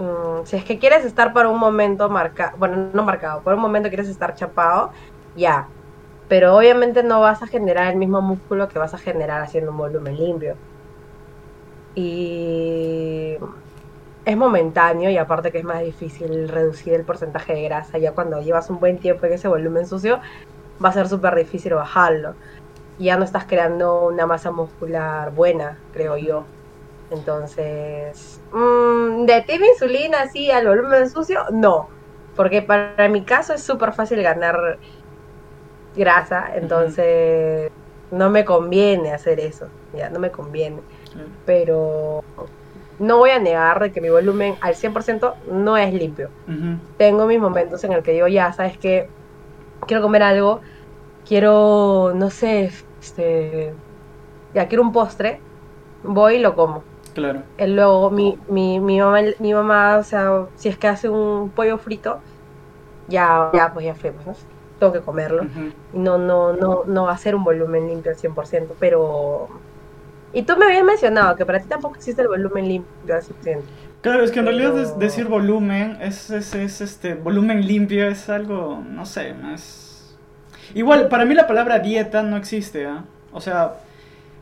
Mm, 0.00 0.46
si 0.46 0.56
es 0.56 0.64
que 0.64 0.78
quieres 0.78 1.04
estar 1.04 1.32
por 1.34 1.46
un 1.46 1.58
momento 1.58 2.08
marcado, 2.08 2.56
bueno, 2.58 2.90
no 2.94 3.02
marcado, 3.04 3.42
por 3.42 3.54
un 3.54 3.60
momento 3.60 3.88
quieres 3.90 4.08
estar 4.08 4.34
chapado, 4.34 4.92
ya. 5.34 5.68
Pero 6.28 6.56
obviamente 6.56 7.02
no 7.02 7.20
vas 7.20 7.42
a 7.42 7.46
generar 7.46 7.88
el 7.92 7.98
mismo 7.98 8.22
músculo 8.22 8.68
que 8.68 8.78
vas 8.78 8.94
a 8.94 8.98
generar 8.98 9.42
haciendo 9.42 9.72
un 9.72 9.78
volumen 9.78 10.16
limpio. 10.16 10.56
Y 11.94 13.36
es 14.24 14.36
momentáneo 14.36 15.10
y 15.10 15.18
aparte 15.18 15.50
que 15.52 15.58
es 15.58 15.64
más 15.64 15.80
difícil 15.82 16.48
reducir 16.48 16.94
el 16.94 17.04
porcentaje 17.04 17.54
de 17.54 17.62
grasa. 17.64 17.98
Ya 17.98 18.14
cuando 18.14 18.40
llevas 18.40 18.70
un 18.70 18.80
buen 18.80 18.98
tiempo 19.00 19.26
en 19.26 19.34
ese 19.34 19.48
volumen 19.48 19.86
sucio, 19.86 20.20
va 20.84 20.90
a 20.90 20.92
ser 20.92 21.08
súper 21.08 21.34
difícil 21.36 21.74
bajarlo. 21.74 22.36
Ya 23.00 23.16
no 23.16 23.24
estás 23.24 23.44
creando 23.46 24.06
una 24.06 24.26
masa 24.26 24.50
muscular 24.50 25.32
buena, 25.32 25.78
creo 25.92 26.18
yo. 26.18 26.44
Entonces, 27.10 28.38
mmm, 28.52 29.24
de 29.24 29.42
Team 29.42 29.62
Insulina 29.64 30.20
así 30.20 30.50
al 30.50 30.66
volumen 30.66 31.08
sucio, 31.10 31.40
no. 31.50 31.88
Porque 32.36 32.62
para 32.62 33.08
mi 33.08 33.22
caso 33.22 33.54
es 33.54 33.62
súper 33.62 33.92
fácil 33.94 34.22
ganar 34.22 34.78
grasa, 35.96 36.50
entonces 36.54 37.70
no 38.10 38.30
me 38.30 38.44
conviene 38.44 39.12
hacer 39.12 39.40
eso, 39.40 39.66
ya, 39.92 40.10
no 40.10 40.20
me 40.20 40.30
conviene. 40.30 40.80
Pero 41.46 42.22
no 42.98 43.16
voy 43.16 43.30
a 43.30 43.38
negar 43.38 43.80
de 43.80 43.92
que 43.92 44.00
mi 44.00 44.10
volumen 44.10 44.56
al 44.60 44.74
100% 44.74 45.34
no 45.50 45.76
es 45.76 45.92
limpio. 45.92 46.28
Tengo 46.98 47.26
mis 47.26 47.40
momentos 47.40 47.82
en 47.84 47.92
el 47.92 48.02
que 48.02 48.12
digo, 48.12 48.28
ya, 48.28 48.52
sabes 48.52 48.78
que 48.78 49.08
quiero 49.86 50.02
comer 50.02 50.22
algo, 50.22 50.60
quiero, 51.26 52.12
no 52.14 52.30
sé, 52.30 52.70
este, 53.00 53.74
ya 54.54 54.68
quiero 54.68 54.82
un 54.82 54.92
postre, 54.92 55.40
voy 56.02 56.36
y 56.36 56.38
lo 56.40 56.54
como. 56.54 56.82
Claro. 57.14 57.42
luego 57.58 58.10
mi, 58.10 58.38
mi, 58.48 58.78
mi, 58.78 59.00
mamá, 59.00 59.20
mi 59.40 59.52
mamá, 59.52 59.98
o 59.98 60.04
sea, 60.04 60.46
si 60.54 60.68
es 60.68 60.78
que 60.78 60.86
hace 60.86 61.08
un 61.08 61.50
pollo 61.50 61.76
frito, 61.76 62.20
ya, 63.08 63.50
ya 63.52 63.72
pues 63.72 63.84
ya 63.84 63.94
fue, 63.94 64.12
pues, 64.12 64.46
tengo 64.78 64.92
que 64.92 65.00
comerlo. 65.00 65.44
Y 65.92 65.98
no, 65.98 66.18
no, 66.18 66.52
no, 66.52 66.84
no 66.86 67.04
va 67.04 67.12
a 67.12 67.18
ser 67.18 67.34
un 67.34 67.44
volumen 67.44 67.88
limpio 67.88 68.12
al 68.12 68.18
100%, 68.18 68.68
pero... 68.78 69.48
Y 70.32 70.42
tú 70.42 70.56
me 70.56 70.66
habías 70.66 70.84
mencionado 70.84 71.34
que 71.34 71.44
para 71.44 71.58
ti 71.58 71.66
tampoco 71.68 71.96
existe 71.96 72.22
el 72.22 72.28
volumen 72.28 72.68
limpio 72.68 73.14
al 73.14 73.22
100%. 73.22 73.62
Claro, 74.00 74.22
es 74.22 74.30
que 74.30 74.38
en 74.38 74.46
realidad 74.46 74.96
decir 74.96 75.26
volumen, 75.26 75.98
es, 76.00 76.30
es, 76.30 76.54
es, 76.54 76.80
este, 76.80 77.14
volumen 77.14 77.66
limpio 77.66 78.06
es 78.06 78.30
algo, 78.30 78.82
no 78.88 79.04
sé, 79.04 79.34
es... 79.52 79.89
Igual, 80.74 81.08
para 81.08 81.24
mí 81.24 81.34
la 81.34 81.46
palabra 81.46 81.78
dieta 81.78 82.22
no 82.22 82.36
existe, 82.36 82.86
¿ah? 82.86 83.04
O 83.32 83.40
sea, 83.40 83.74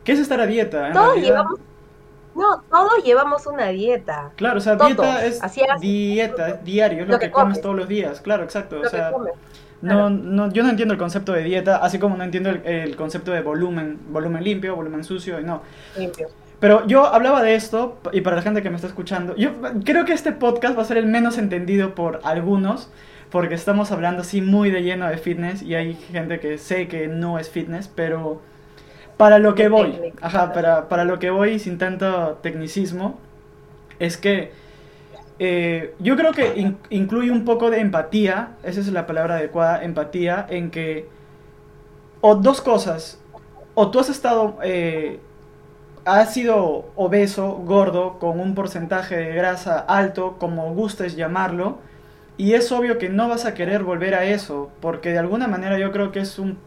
¿qué 0.03 0.11
es 0.11 0.19
estar 0.19 0.39
a 0.39 0.45
dieta? 0.45 0.91
Todos 0.91 1.17
llevamos 1.17 1.59
no, 2.35 2.63
todos 2.69 3.03
llevamos 3.03 3.45
una 3.47 3.67
dieta. 3.67 4.31
Claro, 4.35 4.59
o 4.59 4.61
sea, 4.61 4.75
dieta 4.75 5.25
es 5.25 5.41
dieta, 5.81 6.49
es 6.49 6.63
diario, 6.63 7.03
es 7.03 7.09
lo, 7.09 7.19
que, 7.19 7.31
comes 7.31 7.61
todos 7.61 7.75
los 7.75 7.87
días, 7.87 8.21
claro, 8.21 8.43
exacto. 8.43 8.79
o 8.79 8.89
sea, 8.89 9.11
no, 9.81 10.09
no, 10.09 10.51
yo 10.51 10.63
no 10.63 10.69
entiendo 10.69 10.93
el 10.93 10.97
concepto 10.97 11.33
de 11.33 11.43
dieta, 11.43 11.77
así 11.77 11.99
como 11.99 12.15
no 12.15 12.23
entiendo 12.23 12.49
el, 12.49 12.95
concepto 12.95 13.31
de 13.31 13.41
volumen, 13.41 13.99
volumen 14.09 14.43
limpio, 14.43 14.75
volumen 14.75 15.03
sucio, 15.03 15.39
y 15.39 15.43
no. 15.43 15.61
Limpio. 15.97 16.27
Pero 16.59 16.85
yo 16.87 17.05
hablaba 17.05 17.41
de 17.41 17.55
esto, 17.55 17.97
y 18.11 18.21
para 18.21 18.35
la 18.35 18.41
gente 18.41 18.61
que 18.61 18.69
me 18.69 18.75
está 18.75 18.87
escuchando, 18.87 19.35
yo 19.35 19.51
creo 19.85 20.05
que 20.05 20.13
este 20.13 20.31
podcast 20.31 20.77
va 20.77 20.81
a 20.81 20.85
ser 20.85 20.97
el 20.97 21.07
menos 21.07 21.37
entendido 21.37 21.95
por 21.95 22.19
algunos, 22.23 22.89
porque 23.31 23.55
estamos 23.55 23.91
hablando 23.91 24.21
así 24.21 24.41
muy 24.41 24.71
de 24.71 24.81
lleno 24.81 25.07
de 25.07 25.17
fitness, 25.17 25.61
y 25.61 25.75
hay 25.75 25.93
gente 25.93 26.39
que 26.39 26.57
sé 26.57 26.87
que 26.87 27.07
no 27.07 27.37
es 27.39 27.49
fitness, 27.49 27.87
pero 27.87 28.41
para 29.17 29.37
lo 29.37 29.53
que 29.53 29.67
voy, 29.69 30.13
ajá, 30.21 30.53
para, 30.53 30.87
para, 30.87 31.03
lo 31.03 31.19
que 31.19 31.29
voy 31.29 31.59
sin 31.59 31.77
tanto 31.77 32.39
tecnicismo, 32.41 33.19
es 33.99 34.17
que 34.17 34.51
eh, 35.37 35.93
yo 35.99 36.15
creo 36.15 36.31
que 36.31 36.73
incluye 36.89 37.31
un 37.31 37.45
poco 37.45 37.69
de 37.69 37.79
empatía, 37.79 38.53
esa 38.63 38.79
es 38.79 38.87
la 38.91 39.05
palabra 39.05 39.35
adecuada, 39.35 39.83
empatía, 39.83 40.45
en 40.49 40.71
que, 40.71 41.07
o 42.21 42.35
dos 42.35 42.61
cosas, 42.61 43.21
o 43.73 43.91
tú 43.91 43.99
has 43.99 44.09
estado, 44.09 44.57
eh, 44.63 45.19
has 46.03 46.33
sido 46.33 46.91
obeso, 46.95 47.51
gordo, 47.65 48.19
con 48.19 48.39
un 48.39 48.55
porcentaje 48.55 49.15
de 49.15 49.33
grasa 49.33 49.79
alto, 49.79 50.37
como 50.39 50.73
gustes 50.73 51.15
llamarlo, 51.15 51.79
y 52.39 52.53
es 52.53 52.71
obvio 52.71 52.97
que 52.97 53.09
no 53.09 53.27
vas 53.27 53.43
a 53.45 53.53
querer 53.53 53.83
volver 53.83 54.15
a 54.15 54.23
eso, 54.23 54.71
porque 54.79 55.11
de 55.11 55.19
alguna 55.19 55.49
manera 55.49 55.77
yo 55.77 55.91
creo 55.91 56.13
que 56.13 56.21
es 56.21 56.39
un 56.39 56.57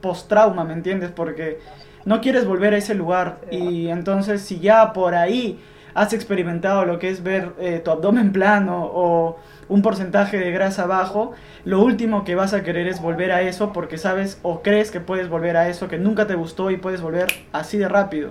post-trauma, 0.00 0.64
¿me 0.64 0.72
entiendes? 0.72 1.10
Porque 1.10 1.58
no 2.06 2.22
quieres 2.22 2.46
volver 2.46 2.72
a 2.72 2.78
ese 2.78 2.94
lugar. 2.94 3.38
Y 3.50 3.88
entonces 3.88 4.40
si 4.40 4.60
ya 4.60 4.94
por 4.94 5.14
ahí 5.14 5.60
has 5.92 6.14
experimentado 6.14 6.86
lo 6.86 6.98
que 6.98 7.10
es 7.10 7.22
ver 7.22 7.52
eh, 7.58 7.82
tu 7.84 7.90
abdomen 7.90 8.32
plano 8.32 8.90
o 8.94 9.36
un 9.68 9.82
porcentaje 9.82 10.38
de 10.38 10.52
grasa 10.52 10.86
bajo, 10.86 11.32
lo 11.66 11.82
último 11.82 12.24
que 12.24 12.34
vas 12.34 12.54
a 12.54 12.62
querer 12.62 12.86
es 12.86 13.02
volver 13.02 13.30
a 13.30 13.42
eso 13.42 13.74
porque 13.74 13.98
sabes 13.98 14.38
o 14.40 14.62
crees 14.62 14.90
que 14.90 15.00
puedes 15.00 15.28
volver 15.28 15.58
a 15.58 15.68
eso 15.68 15.86
que 15.86 15.98
nunca 15.98 16.26
te 16.26 16.34
gustó 16.34 16.70
y 16.70 16.78
puedes 16.78 17.02
volver 17.02 17.26
así 17.52 17.76
de 17.76 17.88
rápido. 17.88 18.30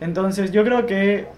Entonces 0.00 0.50
yo 0.50 0.64
creo 0.64 0.86
que 0.86 1.28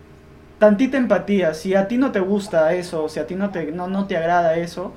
tantita 0.58 0.96
empatía, 0.96 1.54
si 1.54 1.74
a 1.74 1.88
ti 1.88 1.98
no 1.98 2.12
te 2.12 2.20
gusta 2.20 2.72
eso, 2.74 3.08
si 3.08 3.20
a 3.20 3.26
ti 3.26 3.34
no 3.34 3.50
te, 3.50 3.72
no, 3.72 3.88
no 3.88 4.06
te 4.06 4.16
agrada 4.16 4.56
eso, 4.56 4.92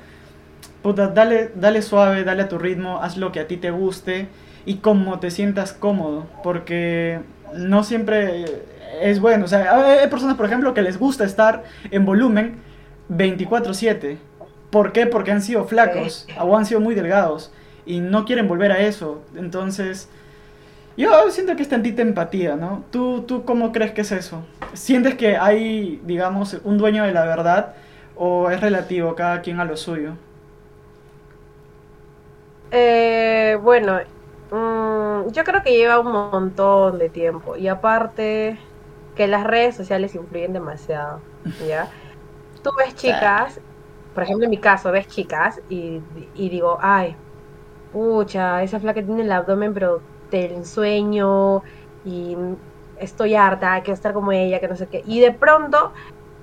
puta, 0.81 1.07
dale, 1.07 1.51
dale 1.55 1.81
suave, 1.81 2.23
dale 2.23 2.43
a 2.43 2.49
tu 2.49 2.57
ritmo, 2.57 3.01
haz 3.01 3.17
lo 3.17 3.31
que 3.31 3.39
a 3.39 3.47
ti 3.47 3.57
te 3.57 3.71
guste 3.71 4.27
y 4.65 4.75
cómo 4.75 5.19
te 5.19 5.31
sientas 5.31 5.73
cómodo, 5.73 6.25
porque 6.43 7.19
no 7.53 7.83
siempre 7.83 8.45
es 9.01 9.19
bueno. 9.19 9.45
O 9.45 9.47
sea, 9.47 9.75
hay 9.75 10.07
personas, 10.09 10.35
por 10.37 10.45
ejemplo, 10.45 10.73
que 10.73 10.81
les 10.81 10.97
gusta 10.97 11.23
estar 11.23 11.63
en 11.91 12.05
volumen 12.05 12.57
24/7. 13.09 14.17
¿Por 14.69 14.93
qué? 14.93 15.05
Porque 15.05 15.31
han 15.31 15.41
sido 15.41 15.65
flacos 15.65 16.27
o 16.39 16.57
han 16.57 16.65
sido 16.65 16.79
muy 16.79 16.95
delgados 16.95 17.51
y 17.85 17.99
no 17.99 18.25
quieren 18.25 18.47
volver 18.47 18.71
a 18.71 18.79
eso. 18.79 19.21
Entonces, 19.35 20.09
yo 21.01 21.31
siento 21.31 21.55
que 21.55 21.63
es 21.63 21.69
tantita 21.69 22.01
empatía, 22.01 22.55
¿no? 22.55 22.85
¿Tú, 22.91 23.23
¿Tú 23.23 23.45
cómo 23.45 23.71
crees 23.71 23.91
que 23.93 24.01
es 24.01 24.11
eso? 24.11 24.45
¿Sientes 24.73 25.15
que 25.15 25.37
hay, 25.37 26.01
digamos, 26.05 26.55
un 26.63 26.77
dueño 26.77 27.03
de 27.03 27.13
la 27.13 27.25
verdad 27.25 27.75
o 28.15 28.49
es 28.49 28.61
relativo 28.61 29.15
cada 29.15 29.41
quien 29.41 29.59
a 29.59 29.65
lo 29.65 29.77
suyo? 29.77 30.17
Eh, 32.71 33.57
bueno, 33.61 33.99
Mm, 34.53 35.31
yo 35.31 35.43
creo 35.45 35.63
que 35.63 35.71
lleva 35.77 35.99
un 35.99 36.11
montón 36.11 36.99
de 36.99 37.09
tiempo. 37.09 37.55
Y 37.57 37.67
aparte 37.69 38.59
que 39.15 39.27
las 39.27 39.45
redes 39.45 39.75
sociales 39.77 40.15
influyen 40.15 40.53
demasiado, 40.53 41.25
¿ya? 41.57 41.95
Tú 42.63 42.71
ves 42.77 42.95
chicas 42.95 43.61
por 44.13 44.23
ejemplo, 44.23 44.45
en 44.45 44.51
mi 44.51 44.59
caso, 44.61 44.91
ves 44.91 45.07
chicas 45.07 45.61
y, 45.69 46.03
y 46.33 46.49
digo, 46.49 46.77
ay, 46.81 47.17
pucha, 47.91 48.63
esa 48.63 48.79
flaca 48.79 49.03
tiene 49.05 49.23
el 49.23 49.31
abdomen, 49.31 49.73
pero 49.73 50.10
te 50.31 50.51
ensueño 50.51 51.61
y 52.03 52.35
estoy 52.97 53.35
harta, 53.35 53.79
quiero 53.81 53.93
estar 53.93 54.13
como 54.13 54.31
ella, 54.31 54.59
que 54.59 54.67
no 54.67 54.75
sé 54.75 54.87
qué. 54.87 55.03
Y 55.05 55.19
de 55.19 55.31
pronto 55.31 55.91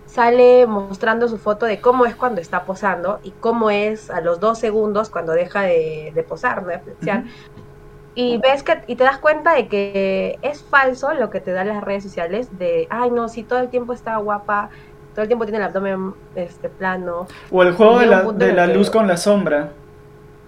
sale 0.06 0.66
mostrando 0.66 1.28
su 1.28 1.38
foto 1.38 1.66
de 1.66 1.80
cómo 1.80 2.06
es 2.06 2.14
cuando 2.14 2.40
está 2.40 2.64
posando 2.64 3.18
y 3.24 3.32
cómo 3.32 3.70
es 3.70 4.10
a 4.10 4.20
los 4.20 4.38
dos 4.40 4.58
segundos 4.58 5.10
cuando 5.10 5.32
deja 5.32 5.62
de, 5.62 6.24
posar, 6.28 6.62
¿no? 6.62 7.24
Y 8.14 8.38
ves 8.38 8.64
que, 8.64 8.82
y 8.88 8.96
te 8.96 9.04
das 9.04 9.18
cuenta 9.18 9.54
de 9.54 9.68
que 9.68 10.38
es 10.42 10.62
falso 10.62 11.12
lo 11.14 11.30
que 11.30 11.40
te 11.40 11.52
dan 11.52 11.68
las 11.68 11.84
redes 11.84 12.02
sociales 12.02 12.58
de, 12.58 12.88
ay 12.90 13.10
no, 13.10 13.28
si 13.28 13.44
todo 13.44 13.60
el 13.60 13.68
tiempo 13.68 13.92
está 13.92 14.16
guapa, 14.16 14.70
todo 15.14 15.22
el 15.22 15.28
tiempo 15.28 15.44
tiene 15.44 15.58
el 15.58 15.64
abdomen 15.64 16.14
este 16.34 16.68
plano. 16.68 17.28
O 17.52 17.62
el 17.62 17.74
juego 17.74 18.00
de 18.00 18.06
la, 18.06 18.22
de 18.22 18.52
la 18.52 18.66
luz 18.66 18.90
con 18.90 19.06
la 19.06 19.16
sombra, 19.16 19.70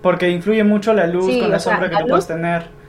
porque 0.02 0.30
influye 0.30 0.64
mucho 0.64 0.92
la 0.94 1.06
luz 1.06 1.36
con 1.38 1.50
la 1.50 1.60
sombra 1.60 1.90
que 1.90 1.96
tú 1.96 2.08
puedes 2.08 2.26
tener 2.26 2.79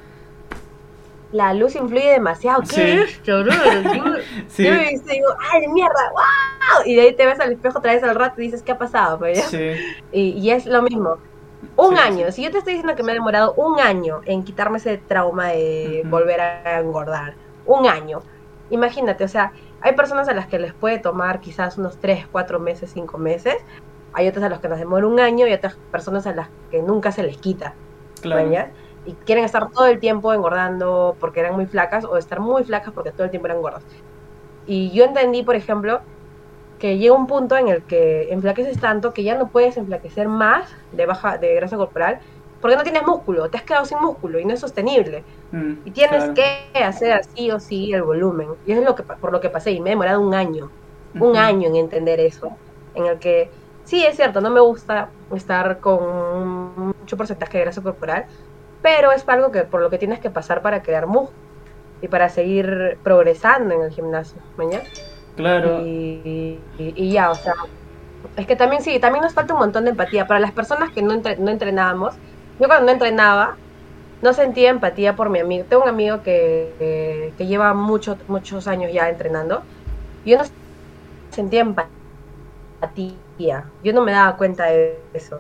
la 1.32 1.54
luz 1.54 1.76
influye 1.76 2.12
demasiado. 2.12 2.62
¿Qué 2.64 3.02
es 3.02 3.12
esto? 3.28 3.44
sí. 4.48 4.64
Yo 4.64 4.72
me 4.72 4.90
digo, 4.90 5.28
¡ay, 5.52 5.68
mierda! 5.68 6.12
¡Wow! 6.12 6.86
Y 6.86 6.96
de 6.96 7.02
ahí 7.02 7.16
te 7.16 7.26
ves 7.26 7.40
al 7.40 7.54
espejo 7.54 7.80
otra 7.80 7.94
vez 7.94 8.04
al 8.04 8.16
rato 8.16 8.42
y 8.42 8.46
dices, 8.46 8.64
¿qué 8.64 8.74
ha 8.74 8.78
pasado? 8.78 9.20
Pues, 9.20 9.44
sí. 9.46 9.74
y, 10.12 10.50
es 10.50 10.66
lo 10.66 10.82
mismo. 10.82 11.18
Un 11.78 11.98
año. 11.98 12.32
Si 12.32 12.44
yo 12.44 12.52
te 12.52 12.58
estoy 12.58 12.74
diciendo 12.74 12.96
que 12.96 13.04
me 13.04 13.12
ha 13.12 13.16
demorado 13.16 13.54
un 13.54 13.80
año 13.80 14.22
en 14.26 14.44
quitarme 14.44 14.78
ese 14.78 14.98
trauma 14.98 15.50
de 15.50 16.04
volver 16.06 16.42
a 16.42 16.80
engordar. 16.80 17.36
Un 17.66 17.88
año. 17.88 18.22
Imagínate, 18.72 19.24
o 19.24 19.28
sea, 19.28 19.52
hay 19.82 19.94
personas 19.94 20.28
a 20.28 20.34
las 20.34 20.48
que 20.48 20.58
les 20.60 20.74
puede 20.74 20.98
tomar 20.98 21.40
quizás 21.40 21.78
unos 21.78 22.00
3, 22.00 22.28
4 22.32 22.60
meses, 22.60 22.92
5 22.94 23.18
meses. 23.18 23.58
Hay 24.14 24.28
otras 24.28 24.44
a 24.46 24.50
las 24.50 24.60
que 24.60 24.68
nos 24.68 24.80
demora 24.80 25.08
un 25.08 25.20
año 25.20 25.48
y 25.48 25.54
otras 25.54 25.78
personas 25.92 26.28
a 26.28 26.34
las 26.34 26.50
que 26.72 26.82
nunca 26.82 27.12
se 27.12 27.24
les 27.24 27.38
quita. 27.38 27.76
Claro 28.22 28.50
y 29.06 29.14
quieren 29.14 29.44
estar 29.44 29.70
todo 29.72 29.88
el 29.88 30.00
tiempo 30.00 30.34
engordando 30.34 31.16
porque 31.20 31.40
eran 31.40 31.56
muy 31.56 31.66
flacas 31.66 32.06
o 32.06 32.18
estar 32.18 32.40
muy 32.40 32.64
flacas 32.64 32.94
porque 32.94 33.12
todo 33.12 33.24
el 33.24 33.32
tiempo 33.32 33.48
eran 33.48 33.62
gordas. 33.62 33.84
Y 34.68 34.92
yo 34.92 35.06
entendí, 35.06 35.44
por 35.44 35.56
ejemplo, 35.56 36.02
que 36.80 36.98
llega 36.98 37.14
un 37.14 37.28
punto 37.28 37.58
en 37.58 37.68
el 37.68 37.84
que 37.84 38.32
enflaqueces 38.32 38.80
tanto 38.80 39.14
que 39.14 39.24
ya 39.24 39.36
no 39.36 39.50
puedes 39.50 39.78
enflaquecer 39.78 40.28
más 40.28 40.76
de 40.92 41.06
baja 41.06 41.38
de 41.38 41.56
grasa 41.56 41.78
corporal 41.78 42.20
porque 42.60 42.78
no 42.78 42.84
tienes 42.84 43.04
músculo, 43.04 43.50
te 43.50 43.58
has 43.58 43.64
quedado 43.64 43.86
sin 43.86 44.00
músculo 44.00 44.40
y 44.40 44.46
no 44.46 44.54
es 44.54 44.60
sostenible. 44.60 45.24
Mm, 45.52 45.74
y 45.84 45.92
tienes 45.92 46.30
que 46.30 46.84
hacer 46.84 47.14
así 47.14 47.50
o 47.52 47.60
sí 47.60 47.92
el 47.92 48.04
volumen. 48.04 48.50
Y 48.66 48.72
eso 48.72 48.82
es 48.82 48.88
lo 48.88 48.96
que 48.96 49.04
por 49.04 49.32
lo 49.32 49.42
que 49.42 49.50
pasé 49.50 49.72
y 49.72 49.82
me 49.82 49.90
he 49.90 49.94
demorado 49.94 50.22
un 50.22 50.34
año, 50.34 50.70
un 51.20 51.36
año 51.36 51.68
en 51.68 51.76
entender 51.76 52.20
eso, 52.20 52.52
en 52.94 53.08
el 53.08 53.20
que 53.20 53.50
sí 53.84 54.06
es 54.06 54.16
cierto, 54.16 54.42
no 54.42 54.52
me 54.52 54.62
gusta 54.62 55.10
estar 55.36 55.80
con 55.80 56.94
mucho 57.00 57.18
porcentaje 57.18 57.58
de 57.58 57.64
grasa 57.66 57.82
corporal, 57.82 58.26
pero 58.82 59.12
es 59.12 59.28
algo 59.28 59.52
que 59.52 59.64
por 59.64 59.82
lo 59.82 59.90
que 59.90 59.98
tienes 59.98 60.20
que 60.20 60.30
pasar 60.30 60.62
para 60.62 60.82
crear 60.82 61.08
músculo 61.08 61.38
y 62.02 62.08
para 62.08 62.30
seguir 62.30 62.98
progresando 63.04 63.76
en 63.76 63.82
el 63.82 63.92
gimnasio, 63.92 64.42
mañana. 64.58 64.84
Claro. 65.36 65.82
Y, 65.86 66.60
ya, 67.12 67.32
o 67.32 67.36
sea, 67.36 67.54
es 68.36 68.48
que 68.48 68.56
también 68.56 68.82
sí, 68.82 69.00
también 69.00 69.24
nos 69.24 69.34
falta 69.34 69.54
un 69.54 69.60
montón 69.60 69.86
de 69.86 69.92
empatía. 69.92 70.28
Para 70.28 70.40
las 70.40 70.52
personas 70.52 70.92
que 70.92 71.02
no, 71.02 71.16
no 71.16 71.52
entrenábamos, 71.52 72.16
yo 72.60 72.68
cuando 72.68 72.86
no 72.86 72.92
entrenaba, 72.92 73.56
no 74.22 74.34
sentía 74.34 74.70
empatía 74.70 75.16
por 75.16 75.30
mi 75.30 75.40
amigo. 75.40 75.66
Tengo 75.68 75.84
un 75.84 75.90
amigo 75.90 76.22
que, 76.24 77.34
que, 77.38 77.48
lleva 77.48 77.74
muchos 77.74 78.18
muchos 78.28 78.68
años 78.68 78.92
ya 78.92 79.10
entrenando. 79.10 79.64
Y 80.26 80.32
yo 80.32 80.38
no 80.38 80.44
sentía 81.30 81.62
empatía. 81.62 83.16
Yo 83.84 83.94
no 83.94 84.02
me 84.02 84.12
daba 84.12 84.38
cuenta 84.38 84.66
de 84.66 85.00
eso. 85.14 85.40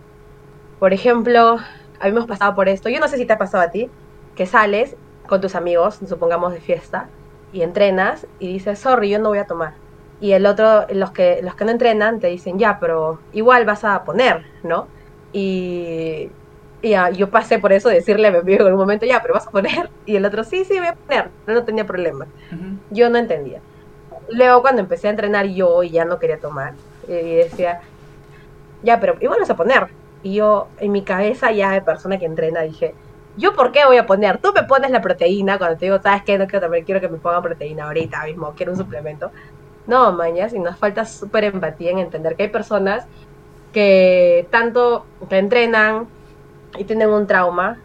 Por 0.80 0.94
ejemplo, 0.94 1.58
habíamos 2.02 2.28
pasado 2.28 2.56
por 2.56 2.68
esto. 2.68 2.90
Yo 2.90 3.00
no 3.00 3.08
sé 3.08 3.18
si 3.18 3.26
te 3.26 3.34
ha 3.34 3.38
pasado 3.38 3.64
a 3.64 3.72
ti, 3.72 3.90
que 4.36 4.46
sales 4.46 4.96
con 5.28 5.40
tus 5.40 5.56
amigos, 5.56 6.00
supongamos 6.08 6.54
de 6.54 6.60
fiesta, 6.60 7.08
y 7.54 7.62
entrenas 7.62 8.28
y 8.40 8.48
dices, 8.48 8.80
sorry, 8.80 9.10
yo 9.10 9.20
no 9.20 9.30
voy 9.30 9.40
a 9.40 9.46
tomar. 9.46 9.74
Y 10.20 10.34
el 10.34 10.46
otro, 10.46 10.86
los 10.90 11.12
que, 11.12 11.40
los 11.42 11.56
que 11.56 11.66
no 11.66 11.72
entrenan, 11.72 12.20
te 12.20 12.28
dicen, 12.28 12.60
ya, 12.60 12.80
pero 12.80 13.20
igual 13.34 13.66
vas 13.66 13.84
a 13.84 14.04
poner, 14.04 14.46
¿no? 14.64 14.88
Y, 15.34 16.30
y 16.82 16.96
yo 17.16 17.30
pasé 17.30 17.60
por 17.60 17.74
eso, 17.74 17.90
decirle 17.90 18.28
a 18.28 18.32
mi 18.32 18.38
amigo 18.38 18.68
en 18.68 18.74
un 18.74 18.80
momento, 18.80 19.06
ya, 19.06 19.22
pero 19.22 19.34
vas 19.34 19.48
a 19.48 19.52
poner. 19.52 19.90
Y 20.06 20.16
el 20.16 20.26
otro, 20.26 20.44
sí, 20.44 20.66
sí, 20.66 20.78
voy 20.78 20.88
a 20.88 20.96
poner. 20.96 21.30
No, 21.48 21.54
no 21.54 21.64
tenía 21.64 21.86
problema. 21.86 22.28
Yo 22.90 23.10
no 23.10 23.18
entendía. 23.18 23.62
Luego, 24.30 24.62
cuando 24.62 24.82
empecé 24.82 25.08
a 25.08 25.12
entrenar 25.12 25.46
yo 25.48 25.84
y 25.84 25.92
ya 25.92 26.06
no 26.06 26.20
quería 26.20 26.40
tomar, 26.40 26.74
y 27.08 27.36
decía, 27.36 27.82
ya, 28.84 29.00
pero 29.00 29.16
igual 29.20 29.40
vas 29.40 29.50
a 29.50 29.56
poner. 29.56 29.88
Y 30.24 30.36
yo, 30.36 30.68
en 30.80 30.92
mi 30.92 31.04
cabeza 31.04 31.52
ya 31.52 31.72
de 31.72 31.82
persona 31.82 32.18
que 32.18 32.26
entrena, 32.26 32.62
dije, 32.62 32.94
¿yo 33.38 33.54
por 33.54 33.72
qué 33.72 33.86
voy 33.86 33.98
a 33.98 34.06
poner? 34.06 34.38
Tú 34.38 34.52
me 34.54 34.64
pones 34.64 34.92
la 34.92 35.02
proteína 35.02 35.58
cuando 35.58 35.78
te 35.78 35.86
digo, 35.86 36.00
¿sabes 36.02 36.24
qué? 36.24 36.38
No 36.38 36.48
quiero 36.48 36.62
también 36.62 36.86
quiero 36.86 37.02
que 37.02 37.10
me 37.10 37.18
pongan 37.18 37.42
proteína 37.42 37.86
ahorita 37.86 38.24
mismo, 38.26 38.54
quiero 38.56 38.74
un 38.74 38.78
suplemento. 38.78 39.32
No, 39.88 40.12
mañas, 40.12 40.54
y 40.54 40.60
nos 40.60 40.78
falta 40.78 41.06
súper 41.06 41.46
empatía 41.46 41.92
en 41.92 42.00
entender 42.00 42.36
que 42.36 42.44
hay 42.44 42.50
personas 42.50 43.06
que 43.74 44.48
tanto 44.52 45.06
entrenan 45.30 46.08
y 46.78 46.84
tienen 46.84 47.10
un 47.10 47.26
trauma 47.26 47.80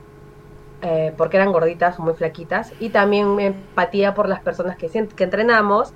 eh, 0.83 1.15
porque 1.17 1.39
eran 1.39 1.53
gorditas 1.53 1.99
o 1.99 2.03
muy 2.03 2.15
flaquitas, 2.15 2.73
y 2.81 2.91
también 2.91 3.41
empatía 3.41 4.15
por 4.15 4.29
las 4.29 4.41
personas 4.41 4.77
que, 4.77 4.89
que 4.89 5.25
entrenamos 5.25 5.95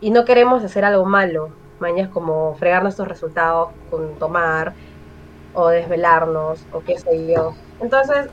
y 0.00 0.10
no 0.10 0.24
queremos 0.24 0.64
hacer 0.64 0.86
algo 0.86 1.04
malo, 1.04 1.50
mañas 1.80 2.08
como 2.08 2.54
fregar 2.54 2.82
nuestros 2.82 3.06
resultados 3.08 3.68
con 3.90 4.14
tomar, 4.14 4.72
o 5.54 5.68
desvelarnos 5.68 6.64
o 6.72 6.80
qué 6.80 6.98
sé 6.98 7.26
yo. 7.26 7.54
Entonces, 7.80 8.28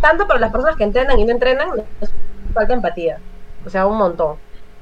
tanto 0.00 0.26
para 0.26 0.40
las 0.40 0.52
personas 0.52 0.76
que 0.76 0.84
entrenan 0.84 1.18
y 1.18 1.24
no 1.24 1.32
entrenan, 1.32 1.68
falta 2.52 2.74
empatía, 2.74 3.18
o 3.64 3.70
sea, 3.70 3.86
un 3.86 3.98
montón. 3.98 4.36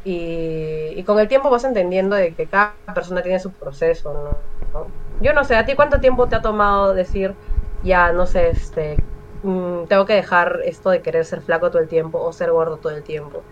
Y, 0.04 1.02
con 1.04 1.18
el 1.18 1.28
tiempo 1.28 1.50
vas 1.50 1.64
entendiendo 1.64 2.16
de 2.16 2.32
que 2.34 2.46
cada 2.46 2.74
persona 2.94 3.22
tiene 3.22 3.38
su 3.38 3.52
proceso. 3.52 4.36
Yo 5.20 5.32
no 5.34 5.44
sé, 5.44 5.56
¿a 5.56 5.66
ti 5.66 5.74
cuánto 5.74 6.00
tiempo 6.00 6.26
te 6.26 6.36
ha 6.36 6.42
tomado 6.42 6.94
decir, 6.94 7.34
ya, 7.82 8.12
no 8.12 8.26
sé, 8.26 8.48
este, 8.48 8.96
mm, 9.42 9.84
tengo 9.88 10.06
que 10.06 10.14
dejar 10.14 10.60
esto 10.64 10.90
de 10.90 11.02
querer 11.02 11.24
ser 11.26 11.42
flaco 11.42 11.70
todo 11.70 11.82
el 11.82 11.88
tiempo 11.88 12.18
o 12.18 12.32
ser 12.32 12.50
gordo 12.50 12.78
todo 12.78 12.94
el 12.94 13.02
tiempo? 13.02 13.42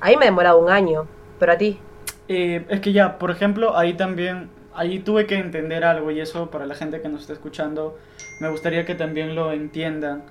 Ahí 0.00 0.16
me 0.16 0.24
ha 0.24 0.26
demorado 0.26 0.58
un 0.58 0.68
año, 0.68 1.06
pero 1.38 1.52
a 1.52 1.56
ti. 1.56 1.80
Eh, 2.28 2.66
es 2.68 2.80
que 2.80 2.92
ya, 2.92 3.18
por 3.18 3.30
ejemplo, 3.30 3.76
ahí 3.76 3.94
también 3.94 4.50
ahí 4.74 4.98
tuve 5.00 5.26
que 5.26 5.36
entender 5.36 5.84
algo 5.84 6.10
y 6.10 6.20
eso 6.20 6.50
para 6.50 6.66
la 6.66 6.74
gente 6.74 7.00
que 7.00 7.08
nos 7.08 7.22
está 7.22 7.32
escuchando 7.32 7.96
me 8.40 8.48
gustaría 8.48 8.84
que 8.84 8.94
también 8.94 9.34
lo 9.34 9.52
entiendan. 9.52 10.24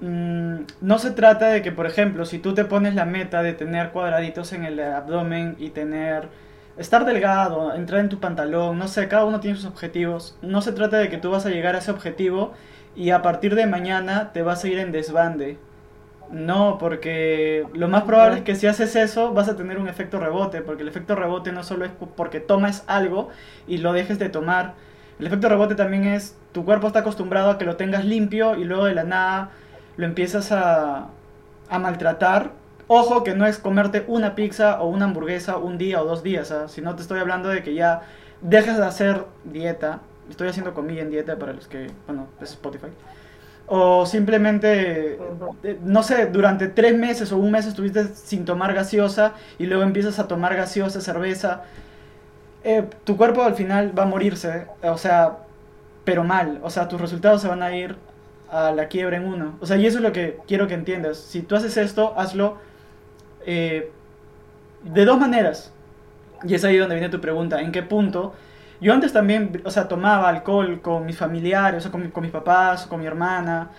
Mm, 0.00 0.62
no 0.80 0.98
se 0.98 1.10
trata 1.10 1.48
de 1.48 1.62
que, 1.62 1.72
por 1.72 1.86
ejemplo, 1.86 2.24
si 2.24 2.38
tú 2.38 2.54
te 2.54 2.64
pones 2.64 2.94
la 2.94 3.04
meta 3.04 3.42
de 3.42 3.52
tener 3.52 3.90
cuadraditos 3.90 4.52
en 4.52 4.64
el 4.64 4.80
abdomen 4.80 5.56
y 5.58 5.70
tener 5.70 6.28
estar 6.78 7.04
delgado, 7.04 7.74
entrar 7.74 8.00
en 8.00 8.08
tu 8.08 8.20
pantalón, 8.20 8.78
no 8.78 8.88
sé, 8.88 9.08
cada 9.08 9.24
uno 9.24 9.40
tiene 9.40 9.56
sus 9.56 9.66
objetivos. 9.66 10.38
No 10.42 10.62
se 10.62 10.72
trata 10.72 10.98
de 10.98 11.08
que 11.10 11.18
tú 11.18 11.30
vas 11.30 11.44
a 11.46 11.50
llegar 11.50 11.74
a 11.74 11.78
ese 11.78 11.90
objetivo 11.90 12.52
y 12.96 13.10
a 13.10 13.22
partir 13.22 13.54
de 13.54 13.66
mañana 13.66 14.32
te 14.32 14.42
vas 14.42 14.64
a 14.64 14.68
ir 14.68 14.78
en 14.78 14.92
desbande. 14.92 15.58
No, 16.30 16.78
porque 16.78 17.66
lo 17.74 17.88
más 17.88 18.04
probable 18.04 18.38
es 18.38 18.44
que 18.44 18.54
si 18.54 18.68
haces 18.68 18.94
eso 18.94 19.32
vas 19.34 19.48
a 19.48 19.56
tener 19.56 19.78
un 19.78 19.88
efecto 19.88 20.20
rebote, 20.20 20.62
porque 20.62 20.82
el 20.82 20.88
efecto 20.88 21.16
rebote 21.16 21.50
no 21.50 21.64
solo 21.64 21.84
es 21.84 21.90
porque 22.16 22.38
tomas 22.38 22.84
algo 22.86 23.30
y 23.66 23.78
lo 23.78 23.92
dejes 23.92 24.20
de 24.20 24.28
tomar. 24.28 24.74
El 25.18 25.26
efecto 25.26 25.48
rebote 25.48 25.74
también 25.74 26.04
es 26.04 26.36
tu 26.52 26.64
cuerpo 26.64 26.86
está 26.86 27.00
acostumbrado 27.00 27.50
a 27.50 27.58
que 27.58 27.64
lo 27.64 27.76
tengas 27.76 28.04
limpio 28.04 28.54
y 28.54 28.64
luego 28.64 28.84
de 28.84 28.94
la 28.94 29.02
nada 29.02 29.50
lo 29.96 30.06
empiezas 30.06 30.52
a, 30.52 31.08
a 31.68 31.78
maltratar. 31.80 32.52
Ojo 32.86 33.24
que 33.24 33.34
no 33.34 33.46
es 33.46 33.58
comerte 33.58 34.04
una 34.06 34.36
pizza 34.36 34.80
o 34.80 34.88
una 34.88 35.06
hamburguesa 35.06 35.56
un 35.58 35.78
día 35.78 36.00
o 36.00 36.04
dos 36.04 36.22
días, 36.22 36.52
¿ah? 36.52 36.68
si 36.68 36.80
no 36.80 36.94
te 36.94 37.02
estoy 37.02 37.18
hablando 37.18 37.48
de 37.48 37.64
que 37.64 37.74
ya 37.74 38.02
dejas 38.40 38.78
de 38.78 38.86
hacer 38.86 39.24
dieta. 39.44 40.00
Estoy 40.28 40.48
haciendo 40.48 40.74
comida 40.74 41.02
en 41.02 41.10
dieta 41.10 41.38
para 41.40 41.52
los 41.54 41.66
que, 41.66 41.90
bueno, 42.06 42.28
es 42.40 42.50
Spotify 42.50 42.88
o 43.72 44.04
simplemente, 44.04 45.16
eh, 45.62 45.78
no 45.84 46.02
sé, 46.02 46.26
durante 46.26 46.66
tres 46.66 46.98
meses 46.98 47.30
o 47.30 47.36
un 47.38 47.52
mes 47.52 47.66
estuviste 47.66 48.04
sin 48.14 48.44
tomar 48.44 48.74
gaseosa 48.74 49.34
y 49.60 49.66
luego 49.66 49.84
empiezas 49.84 50.18
a 50.18 50.26
tomar 50.26 50.56
gaseosa, 50.56 51.00
cerveza, 51.00 51.62
eh, 52.64 52.84
tu 53.04 53.16
cuerpo 53.16 53.44
al 53.44 53.54
final 53.54 53.96
va 53.96 54.02
a 54.02 54.06
morirse, 54.06 54.66
o 54.82 54.98
sea, 54.98 55.38
pero 56.04 56.24
mal, 56.24 56.58
o 56.64 56.70
sea, 56.70 56.88
tus 56.88 57.00
resultados 57.00 57.42
se 57.42 57.48
van 57.48 57.62
a 57.62 57.76
ir 57.76 57.94
a 58.50 58.72
la 58.72 58.88
quiebra 58.88 59.18
en 59.18 59.26
uno. 59.26 59.56
O 59.60 59.66
sea, 59.66 59.76
y 59.76 59.86
eso 59.86 59.98
es 59.98 60.02
lo 60.02 60.12
que 60.12 60.38
quiero 60.48 60.66
que 60.66 60.74
entiendas. 60.74 61.18
Si 61.18 61.42
tú 61.42 61.54
haces 61.54 61.76
esto, 61.76 62.12
hazlo 62.18 62.58
eh, 63.46 63.92
de 64.82 65.04
dos 65.04 65.20
maneras. 65.20 65.72
Y 66.42 66.54
es 66.56 66.64
ahí 66.64 66.76
donde 66.76 66.96
viene 66.96 67.08
tu 67.08 67.20
pregunta, 67.20 67.60
¿en 67.60 67.70
qué 67.70 67.84
punto? 67.84 68.34
Yo 68.80 68.94
antes 68.94 69.12
también, 69.12 69.62
o 69.64 69.70
sea, 69.70 69.88
tomaba 69.88 70.28
alcohol 70.28 70.80
con 70.80 71.04
mis 71.06 71.16
familiares, 71.18 71.78
o 71.78 71.80
sea, 71.82 71.90
con, 71.90 72.22
mis 72.22 72.30
papás, 72.32 72.86
con 72.86 73.00
mi 73.00 73.06
hermana. 73.06 73.70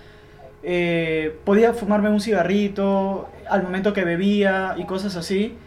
Eh, 0.63 1.39
podía 1.45 1.73
fumarme 1.73 2.09
un 2.09 2.21
cigarrito 2.21 3.29
al 3.49 3.63
momento 3.63 3.93
que 3.93 4.05
bebía 4.05 4.75
y 4.77 4.85
cosas 4.85 5.15
así. 5.15 5.57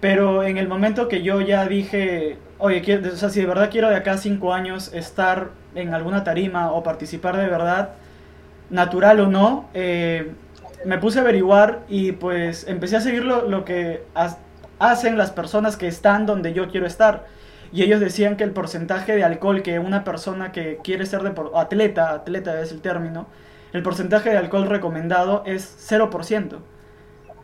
Pero 0.00 0.44
en 0.44 0.58
el 0.58 0.68
momento 0.68 1.08
que 1.08 1.22
yo 1.22 1.40
ya 1.40 1.66
dije, 1.66 2.38
oye, 2.58 2.82
quiero- 2.82 3.16
si 3.16 3.40
de 3.40 3.46
verdad 3.46 3.70
quiero 3.70 3.88
de 3.90 3.96
acá 3.96 4.16
cinco 4.18 4.54
años 4.54 4.92
estar 4.94 5.50
en 5.74 5.94
alguna 5.94 6.24
tarima 6.24 6.72
o 6.72 6.82
participar 6.84 7.36
de 7.36 7.48
verdad, 7.48 7.90
natural 8.70 9.20
o 9.20 9.26
no, 9.26 9.68
eh, 9.74 10.32
me 10.84 10.98
puse 10.98 11.18
a 11.18 11.22
averiguar 11.22 11.80
y 11.88 12.12
pues 12.12 12.66
empecé 12.68 12.96
a 12.96 13.00
seguir 13.00 13.24
lo, 13.24 13.64
que 13.64 14.04
ha- 14.14 14.36
hacen 14.78 15.18
las 15.18 15.30
personas 15.32 15.76
que 15.76 15.88
están 15.88 16.26
donde 16.26 16.52
yo 16.52 16.68
quiero 16.70 16.86
estar. 16.86 17.26
Y 17.72 17.82
ellos 17.82 18.00
decían 18.00 18.36
que 18.36 18.44
el 18.44 18.52
porcentaje 18.52 19.14
de 19.14 19.24
alcohol 19.24 19.62
que 19.62 19.78
una 19.78 20.04
persona 20.04 20.52
que 20.52 20.80
quiere 20.82 21.06
ser 21.06 21.20
atleta, 21.54 22.10
atleta 22.12 22.60
es 22.60 22.72
el 22.72 22.80
término, 22.80 23.26
el 23.72 23.82
porcentaje 23.82 24.30
de 24.30 24.38
alcohol 24.38 24.66
recomendado 24.68 25.42
es 25.46 25.62
0%. 25.78 26.62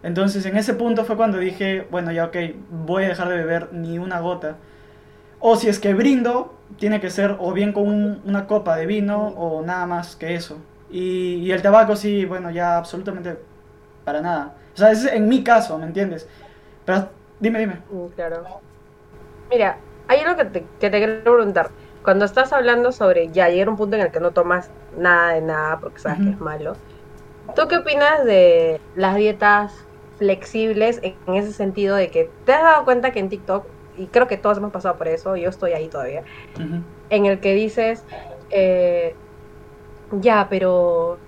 Entonces 0.03 0.45
en 0.47 0.57
ese 0.57 0.75
punto 0.75 1.05
fue 1.05 1.17
cuando 1.17 1.39
dije, 1.39 1.87
bueno, 1.91 2.13
ya 2.13 2.27
ok, 2.27 2.37
voy 2.71 3.05
a 3.05 3.09
dejar 3.09 3.29
de 3.29 3.37
beber 3.37 3.73
ni 3.73 3.99
una 3.99 4.21
gota. 4.21 4.57
O 5.41 5.57
si 5.57 5.69
es 5.69 5.79
que 5.79 5.95
brindo, 5.95 6.55
tiene 6.79 7.01
que 7.01 7.11
ser 7.11 7.37
o 7.39 7.53
bien 7.53 7.73
con 7.73 7.87
un- 7.89 8.23
una 8.25 8.47
copa 8.47 8.77
de 8.77 8.87
vino 8.87 9.29
o 9.29 9.63
nada 9.63 9.87
más 9.87 10.17
que 10.17 10.35
eso. 10.35 10.59
Y, 10.91 11.37
y 11.37 11.53
el 11.53 11.63
tabaco 11.63 11.97
sí, 11.97 12.25
bueno, 12.25 12.51
ya 12.51 12.77
absolutamente 12.79 13.39
para 14.05 14.21
nada. 14.23 14.55
O 14.75 14.77
sea, 14.77 14.91
es 14.93 15.05
en 15.07 15.29
mi 15.29 15.45
caso, 15.45 15.79
¿me 15.79 15.87
entiendes? 15.87 16.29
Pero 16.85 17.11
dime, 17.41 17.59
dime. 17.61 17.83
Mm, 17.91 18.07
Claro. 18.17 18.45
Mira, 19.51 19.79
hay 20.09 20.21
algo 20.21 20.37
que 20.37 20.45
te, 20.47 20.65
que 20.81 20.91
te 20.91 20.99
quiero 20.99 21.23
preguntar. 21.23 21.71
Cuando 22.03 22.25
estás 22.25 22.53
hablando 22.53 22.93
sobre 22.93 23.31
ya 23.31 23.49
llegar 23.49 23.69
a 23.69 23.71
un 23.71 23.77
punto 23.77 23.97
en 23.97 24.03
el 24.03 24.11
que 24.11 24.21
no 24.21 24.33
tomas 24.33 24.71
nada 24.97 25.33
de 25.33 25.41
nada 25.41 25.81
porque 25.81 25.99
sabes 25.99 26.19
que 26.21 26.31
es 26.31 26.41
malo, 26.41 26.75
¿tú 27.57 27.67
qué 27.69 27.79
opinas 27.79 28.25
de 28.25 28.81
las 28.95 29.17
dietas 29.17 29.73
flexibles 30.19 31.01
en, 31.03 31.15
en 31.27 31.35
ese 31.35 31.53
sentido 31.53 31.97
de 31.97 32.11
que 32.11 32.31
te 32.45 32.53
has 32.53 32.63
dado 32.63 32.85
cuenta 32.85 33.11
que 33.11 33.21
en 33.21 33.31
TikTok, 33.31 33.65
y 33.97 34.07
creo 34.07 34.27
que 34.27 34.37
todos 34.37 34.59
hemos 34.59 34.73
pasado 34.73 34.97
por 34.97 35.09
eso, 35.09 35.37
yo 35.37 35.49
estoy 35.49 35.73
ahí 35.73 35.89
todavía, 35.89 36.25
en 37.11 37.27
el 37.27 37.41
que 37.41 37.55
dices, 37.55 38.05
eh, 38.51 39.15
ya, 40.21 40.49
pero 40.51 41.19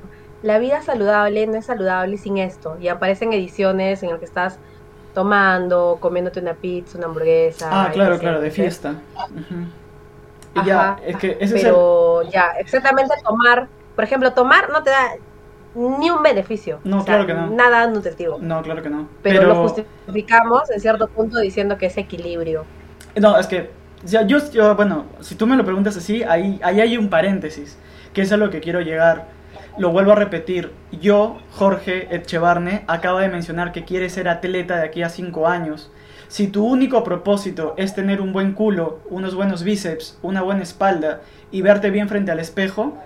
la 0.43 0.59
vida 0.59 0.83
saludable 0.83 1.47
no 1.47 1.57
es 1.57 1.67
saludable 1.67 2.19
sin 2.19 2.39
esto. 2.39 2.77
Y 2.81 2.89
aparecen 2.89 3.33
ediciones 3.33 4.03
en 4.03 4.11
el 4.11 4.19
que 4.19 4.25
estás 4.25 4.59
tomando, 5.17 5.97
comiéndote 5.99 6.41
una 6.41 6.53
pizza, 6.53 6.99
una 6.99 7.07
hamburguesa. 7.07 7.71
Ah, 7.73 7.91
claro, 7.91 8.19
claro, 8.19 8.39
de 8.39 8.51
fiesta. 8.51 8.97
Y 10.55 10.67
ya, 10.67 10.99
es 11.07 11.17
que 11.17 11.39
ese 11.41 11.45
es 11.45 11.53
el... 11.53 11.61
Pero 11.63 12.23
ya, 12.31 12.51
exactamente 12.59 13.15
tomar, 13.25 13.67
por 13.95 14.05
ejemplo, 14.05 14.35
tomar 14.35 14.69
no 14.69 14.83
te 14.83 14.91
da 14.91 15.15
ni 15.75 16.11
un 16.11 16.23
beneficio. 16.23 16.81
No, 16.85 16.99
o 16.99 17.01
sea, 17.01 17.15
claro 17.15 17.27
que 17.27 17.33
no. 17.33 17.47
Nada 17.47 17.87
nutritivo. 17.87 18.37
No, 18.43 18.61
claro 18.61 18.83
que 18.83 18.91
no. 18.91 19.09
Pero, 19.23 19.45
lo 19.45 19.55
justificamos 19.55 20.71
en 20.71 20.81
cierto 20.81 21.09
punto 21.09 21.39
diciendo 21.39 21.79
que 21.79 21.87
es 21.87 21.97
equilibrio. 21.97 22.67
No, 23.19 23.39
es 23.39 23.47
que, 23.47 23.71
yo, 24.05 24.21
yo, 24.27 24.77
bueno, 24.77 25.07
si 25.21 25.35
tú 25.35 25.47
me 25.47 25.57
lo 25.57 25.65
preguntas 25.65 25.97
así, 25.97 26.25
ahí, 26.25 26.61
ahí 26.63 26.83
hay 26.83 26.99
un 26.99 27.09
paréntesis, 27.09 27.79
que 28.13 28.21
es 28.21 28.33
a 28.33 28.37
lo 28.37 28.51
que 28.51 28.61
quiero 28.61 28.83
llegar. 28.83 29.29
Lo 29.79 29.91
vuelvo 29.91 30.13
a 30.13 30.17
repetir, 30.17 30.73
yo, 30.91 31.37
Jorge 31.51 32.09
Echevarne, 32.17 32.85
acaba 32.87 33.21
de 33.21 33.29
mencionar 33.29 33.73
que 33.73 33.85
quiere 33.85 34.09
ser 34.09 34.27
atleta 34.27 34.79
de 34.79 34.87
aquí 34.87 35.03
a 35.03 35.11
5 35.11 35.47
años. 35.47 35.93
Si 36.29 36.49
tu 36.49 36.65
único 36.65 37.05
propósito 37.05 37.75
es 37.77 37.95
tener 37.95 38.23
un 38.23 38.33
buen 38.33 38.55
culo, 38.55 39.01
unos 39.11 39.35
buenos 39.35 39.65
bíceps, 39.65 40.19
una 40.23 40.41
buena 40.41 40.63
espalda 40.63 41.21
y 41.51 41.61
verte 41.61 41.91
bien 41.91 42.09
frente 42.09 42.33
al 42.33 42.41
espejo, 42.41 42.97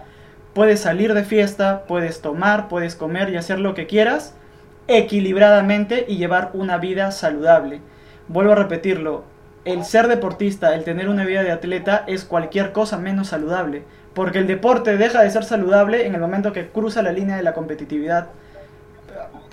puedes 0.54 0.78
salir 0.78 1.12
de 1.12 1.24
fiesta, 1.24 1.86
puedes 1.88 2.22
tomar, 2.22 2.68
puedes 2.68 2.94
comer 2.94 3.30
y 3.30 3.36
hacer 3.36 3.58
lo 3.58 3.74
que 3.74 3.88
quieras 3.88 4.36
equilibradamente 4.86 6.04
y 6.06 6.18
llevar 6.18 6.50
una 6.54 6.78
vida 6.78 7.10
saludable. 7.10 7.80
Vuelvo 8.28 8.52
a 8.52 8.56
repetirlo, 8.56 9.24
el 9.64 9.84
ser 9.84 10.08
deportista, 10.08 10.74
el 10.74 10.84
tener 10.84 11.08
una 11.08 11.24
vida 11.24 11.42
de 11.42 11.52
atleta 11.52 12.04
es 12.06 12.24
cualquier 12.24 12.72
cosa 12.72 12.96
menos 12.98 13.28
saludable, 13.28 13.82
porque 14.14 14.38
el 14.38 14.46
deporte 14.46 14.96
deja 14.96 15.22
de 15.22 15.30
ser 15.30 15.44
saludable 15.44 16.06
en 16.06 16.14
el 16.14 16.20
momento 16.20 16.52
que 16.52 16.68
cruza 16.68 17.02
la 17.02 17.12
línea 17.12 17.36
de 17.36 17.42
la 17.42 17.52
competitividad. 17.52 18.28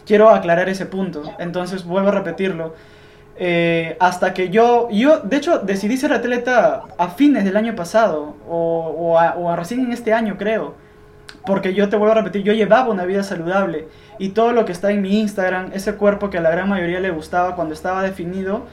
Quiero 0.06 0.30
aclarar 0.30 0.70
ese 0.70 0.86
punto, 0.86 1.24
entonces 1.40 1.84
vuelvo 1.84 2.10
a 2.10 2.14
repetirlo. 2.14 2.74
Eh, 3.40 3.98
hasta 4.00 4.34
que 4.34 4.50
yo, 4.50 4.88
yo 4.90 5.20
de 5.20 5.38
hecho 5.38 5.60
decidí 5.60 5.96
ser 5.98 6.12
atleta 6.12 6.84
a 6.98 7.10
fines 7.10 7.44
del 7.44 7.56
año 7.58 7.76
pasado, 7.76 8.36
o, 8.50 9.20
a- 9.20 9.36
o 9.36 9.52
a 9.52 9.56
recién 9.56 9.82
en 9.82 9.92
este 9.92 10.14
año 10.14 10.38
creo, 10.38 10.74
porque 11.46 11.74
yo 11.76 11.88
te 11.88 11.98
vuelvo 11.98 12.14
a 12.14 12.16
repetir, 12.16 12.42
yo 12.44 12.54
llevaba 12.54 12.90
una 12.90 13.06
vida 13.06 13.22
saludable 13.24 13.88
y 14.18 14.30
todo 14.30 14.54
lo 14.54 14.66
que 14.66 14.72
está 14.72 14.90
en 14.92 15.02
mi 15.02 15.20
Instagram, 15.20 15.70
ese 15.74 15.94
cuerpo 15.96 16.30
que 16.32 16.40
a 16.40 16.42
la 16.42 16.50
gran 16.50 16.68
mayoría 16.68 17.00
le 17.00 17.12
gustaba 17.12 17.56
cuando 17.56 17.74
estaba 17.76 18.02
definido, 18.02 18.66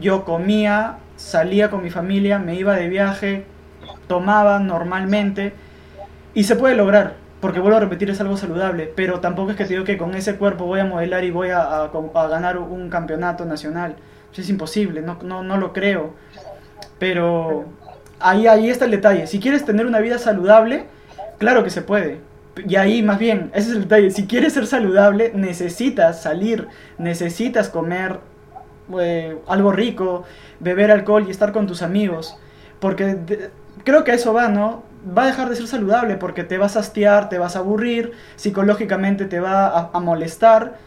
yo 0.00 0.24
comía, 0.24 0.98
salía 1.16 1.70
con 1.70 1.82
mi 1.82 1.90
familia, 1.90 2.38
me 2.38 2.54
iba 2.54 2.76
de 2.76 2.88
viaje, 2.88 3.44
tomaba 4.06 4.58
normalmente 4.58 5.52
y 6.34 6.44
se 6.44 6.56
puede 6.56 6.74
lograr, 6.74 7.14
porque 7.40 7.60
vuelvo 7.60 7.76
a 7.78 7.80
repetir, 7.80 8.10
es 8.10 8.20
algo 8.20 8.36
saludable, 8.36 8.92
pero 8.94 9.20
tampoco 9.20 9.50
es 9.50 9.56
que 9.56 9.64
te 9.64 9.74
digo 9.74 9.84
que 9.84 9.98
con 9.98 10.14
ese 10.14 10.36
cuerpo 10.36 10.66
voy 10.66 10.80
a 10.80 10.84
modelar 10.84 11.24
y 11.24 11.30
voy 11.30 11.50
a, 11.50 11.90
ganar 12.28 12.58
un 12.58 12.90
campeonato 12.90 13.44
nacional. 13.44 13.96
Es 14.36 14.48
imposible, 14.48 15.02
no, 15.02 15.18
no, 15.22 15.42
no 15.42 15.56
lo 15.56 15.72
creo. 15.72 16.14
Pero 16.98 17.66
ahí, 18.20 18.46
ahí 18.46 18.70
está 18.70 18.84
el 18.84 18.90
detalle. 18.92 19.26
Si 19.26 19.40
quieres 19.40 19.64
tener 19.64 19.86
una 19.86 19.98
vida 19.98 20.18
saludable, 20.18 20.86
claro 21.38 21.64
que 21.64 21.70
se 21.70 21.82
puede. 21.82 22.20
Y 22.66 22.76
ahí 22.76 23.02
más 23.02 23.18
bien, 23.18 23.50
ese 23.54 23.70
es 23.70 23.76
el 23.76 23.82
detalle. 23.82 24.10
Si 24.10 24.26
quieres 24.26 24.52
ser 24.52 24.66
saludable, 24.66 25.32
necesitas 25.34 26.22
salir, 26.22 26.68
necesitas 26.98 27.68
comer 27.68 28.20
eh, 29.00 29.38
algo 29.48 29.72
rico, 29.72 30.24
beber 30.60 30.90
alcohol 30.90 31.24
y 31.26 31.30
estar 31.30 31.52
con 31.52 31.66
tus 31.66 31.82
amigos. 31.82 32.36
Porque 32.80 33.14
de- 33.14 33.50
creo 33.84 34.04
que 34.04 34.12
eso 34.12 34.32
va, 34.32 34.48
¿no? 34.48 34.82
Va 35.16 35.24
a 35.24 35.26
dejar 35.26 35.48
de 35.48 35.56
ser 35.56 35.66
saludable 35.66 36.16
porque 36.16 36.44
te 36.44 36.58
vas 36.58 36.76
a 36.76 36.80
hastiar, 36.80 37.28
te 37.28 37.38
vas 37.38 37.56
a 37.56 37.60
aburrir, 37.60 38.12
psicológicamente 38.36 39.24
te 39.26 39.40
va 39.40 39.66
a, 39.68 39.90
a 39.92 40.00
molestar. 40.00 40.78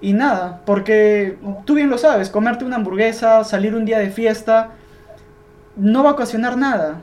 Y 0.00 0.12
nada, 0.12 0.62
porque 0.66 1.38
tú 1.64 1.74
bien 1.74 1.90
lo 1.90 1.98
sabes, 1.98 2.30
comerte 2.30 2.64
una 2.64 2.76
hamburguesa, 2.76 3.44
salir 3.44 3.74
un 3.74 3.84
día 3.86 3.98
de 3.98 4.10
fiesta, 4.10 4.72
no 5.76 6.02
va 6.04 6.10
a 6.10 6.12
ocasionar 6.12 6.56
nada. 6.56 7.02